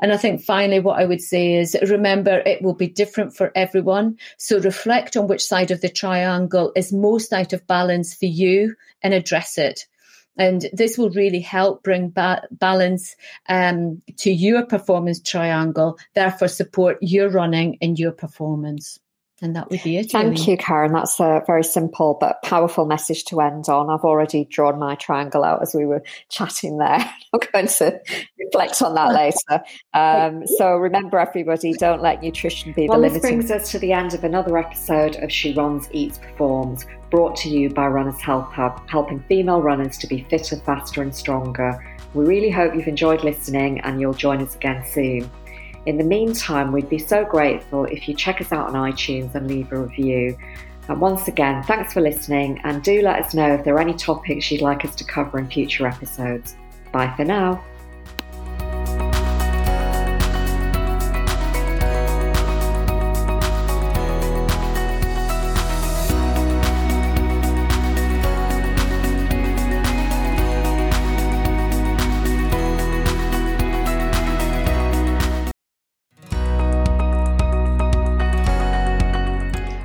And 0.01 0.13
I 0.13 0.17
think 0.17 0.43
finally, 0.43 0.81
what 0.81 0.99
I 0.99 1.05
would 1.05 1.21
say 1.21 1.55
is 1.55 1.77
remember 1.89 2.43
it 2.45 2.63
will 2.63 2.75
be 2.75 2.89
different 2.89 3.35
for 3.37 3.51
everyone. 3.55 4.19
So 4.39 4.61
reflect 4.61 5.17
on 5.17 5.29
which 5.29 5.45
side 5.45 5.71
of 5.71 5.81
the 5.81 5.89
triangle 5.89 6.73
is 6.77 6.93
most 6.93 7.33
out 7.33 7.53
of 7.53 7.67
balance 7.67 8.15
for 8.15 8.27
you 8.27 8.75
and 9.03 9.15
address 9.15 9.59
it. 9.59 9.87
And 10.37 10.67
this 10.73 10.97
will 10.97 11.11
really 11.11 11.41
help 11.41 11.83
bring 11.83 12.09
ba- 12.09 12.47
balance 12.51 13.17
um, 13.49 14.01
to 14.19 14.33
your 14.33 14.65
performance 14.65 15.21
triangle, 15.21 15.99
therefore, 16.15 16.49
support 16.49 16.99
your 17.03 17.29
running 17.29 17.77
and 17.83 17.99
your 17.99 18.13
performance. 18.13 18.99
And 19.43 19.57
that 19.57 19.69
would 19.71 19.83
be 19.83 19.97
it. 19.97 20.13
Thank 20.13 20.39
really. 20.39 20.53
you, 20.53 20.57
Karen. 20.57 20.93
That's 20.93 21.19
a 21.19 21.43
very 21.49 21.65
simple 21.65 22.17
but 22.21 22.41
powerful 22.43 22.87
message 22.87 23.25
to 23.25 23.41
end 23.41 23.69
on. 23.69 23.91
I've 23.91 24.05
already 24.05 24.45
drawn 24.45 24.79
my 24.79 24.95
triangle 24.95 25.43
out 25.43 25.61
as 25.61 25.75
we 25.75 25.85
were 25.85 26.01
chatting 26.29 26.79
there. 26.79 27.13
I'm 27.35 27.41
going 27.53 27.67
to 27.67 28.01
reflect 28.39 28.81
on 28.81 28.95
that 28.95 29.13
later. 29.13 29.65
Um, 29.95 30.47
so 30.47 30.77
remember, 30.77 31.19
everybody, 31.19 31.73
don't 31.73 32.01
let 32.01 32.23
nutrition 32.23 32.73
be 32.73 32.87
well, 32.87 33.01
the 33.01 33.09
limiting. 33.09 33.39
This 33.39 33.49
brings 33.49 33.51
us 33.51 33.73
to 33.73 33.81
the 33.81 33.93
end 33.93 34.15
of 34.15 34.23
another 34.23 34.57
episode 34.57 35.17
of 35.17 35.33
She 35.33 35.53
Runs, 35.55 35.89
Eats, 35.91 36.19
Performs, 36.19 36.87
brought 37.11 37.35
to 37.37 37.49
you 37.49 37.69
by 37.69 37.89
Runners 37.89 38.21
Health 38.21 38.53
Hub, 38.53 38.89
helping 38.89 39.19
female 39.25 39.61
runners 39.61 39.99
to 39.99 40.07
be 40.07 40.23
fitter, 40.31 40.57
faster, 40.59 41.03
and 41.03 41.13
stronger. 41.13 41.85
We 42.15 42.27
really 42.27 42.51
hope 42.51 42.77
you've 42.77 42.87
enjoyed 42.87 43.25
listening 43.25 43.81
and 43.81 44.01
you'll 44.01 44.15
join 44.15 44.41
us 44.41 44.55
again 44.55 44.85
soon. 44.87 45.29
In 45.87 45.97
the 45.97 46.05
meantime, 46.05 46.71
we'd 46.71 46.89
be 46.89 46.99
so 46.99 47.25
grateful 47.25 47.85
if 47.87 48.09
you 48.09 48.15
check 48.15 48.41
us 48.41 48.53
out 48.53 48.69
on 48.69 48.75
iTunes 48.75 49.35
and 49.35 49.49
leave 49.49 49.73
a 49.73 49.81
review. 49.81 50.39
And 50.89 51.01
once 51.01 51.29
again, 51.29 51.63
thanks 51.65 51.93
for 51.93 52.01
listening 52.01 52.61
and 52.65 52.83
do 52.83 53.03
let 53.03 53.25
us 53.25 53.35
know 53.35 53.55
if 53.55 53.65
there 53.65 53.75
are 53.75 53.81
any 53.81 53.95
topics 53.95 54.51
you'd 54.51 54.63
like 54.63 54.85
us 54.85 54.95
to 54.97 55.05
cover 55.05 55.39
in 55.39 55.49
future 55.49 55.87
episodes. 55.87 56.57
Bye 56.93 57.13
for 57.17 57.25
now. 57.25 57.65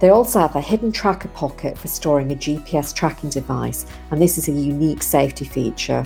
They 0.00 0.10
also 0.10 0.38
have 0.38 0.54
a 0.54 0.60
hidden 0.60 0.92
tracker 0.92 1.28
pocket 1.28 1.76
for 1.76 1.88
storing 1.88 2.30
a 2.30 2.36
GPS 2.36 2.94
tracking 2.94 3.30
device, 3.30 3.84
and 4.10 4.22
this 4.22 4.38
is 4.38 4.48
a 4.48 4.52
unique 4.52 5.02
safety 5.02 5.44
feature. 5.44 6.04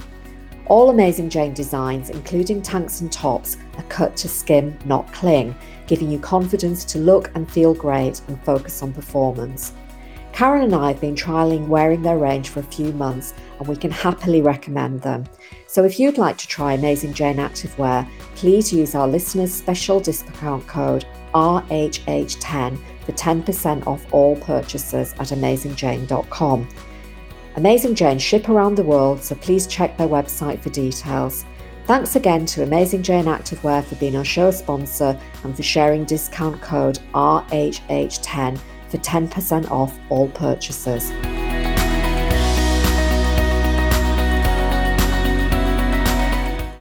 All 0.67 0.89
Amazing 0.89 1.29
Jane 1.29 1.53
designs, 1.53 2.09
including 2.09 2.63
tanks 2.63 3.03
and 3.03 3.13
tops, 3.13 3.59
are 3.77 3.83
cut 3.85 4.17
to 4.17 4.29
skim, 4.29 4.79
not 4.87 5.13
cling, 5.13 5.55
giving 5.87 6.11
you 6.11 6.19
confidence 6.19 6.85
to 6.87 6.99
look 6.99 7.31
and 7.35 7.51
feel 7.51 7.75
great 7.75 8.23
and 8.29 8.43
focus 8.45 8.83
on 8.83 8.95
performance. 8.95 9.75
Karen 10.33 10.63
and 10.63 10.75
I 10.75 10.89
have 10.93 11.01
been 11.01 11.15
trialling 11.15 11.69
wearing 11.69 12.01
their 12.01 12.17
range 12.17 12.49
for 12.49 12.61
a 12.61 12.65
few 12.65 12.93
months 12.95 13.35
and 13.59 13.69
we 13.69 13.77
can 13.77 13.91
happily 13.91 14.41
recommend 14.41 15.03
them. 15.03 15.27
So 15.73 15.85
if 15.85 15.99
you'd 15.99 16.19
like 16.19 16.37
to 16.37 16.47
try 16.47 16.75
Amazing 16.75 17.15
Jane 17.15 17.37
Activewear, 17.37 18.07
please 18.35 18.71
use 18.75 18.95
our 18.95 19.09
listeners' 19.09 19.55
special 19.55 20.01
discount 20.01 20.67
code 20.67 21.07
RHH10 21.33 22.79
for 23.07 23.13
10% 23.13 23.87
off 23.87 24.05
all 24.13 24.37
purchases 24.37 25.15
at 25.15 25.29
AmazingJane.com. 25.29 26.69
Amazing 27.57 27.95
Jane 27.95 28.19
ship 28.19 28.51
around 28.51 28.75
the 28.75 28.83
world, 28.83 29.23
so 29.25 29.35
please 29.37 29.67
check 29.67 29.97
their 29.97 30.09
website 30.09 30.61
for 30.61 30.69
details. 30.69 31.47
Thanks 31.87 32.17
again 32.17 32.45
to 32.45 32.65
Amazing 32.65 33.03
Jane 33.03 33.25
Activewear 33.25 33.83
for 33.83 33.95
being 33.95 34.17
our 34.17 34.27
show 34.27 34.51
sponsor 34.51 35.19
and 35.43 35.57
for 35.57 35.63
sharing 35.63 36.05
discount 36.05 36.61
code 36.61 36.99
RHH10 37.15 38.61
for 38.91 38.99
10% 38.99 39.71
off 39.71 39.99
all 40.11 40.29
purchases. 40.29 41.11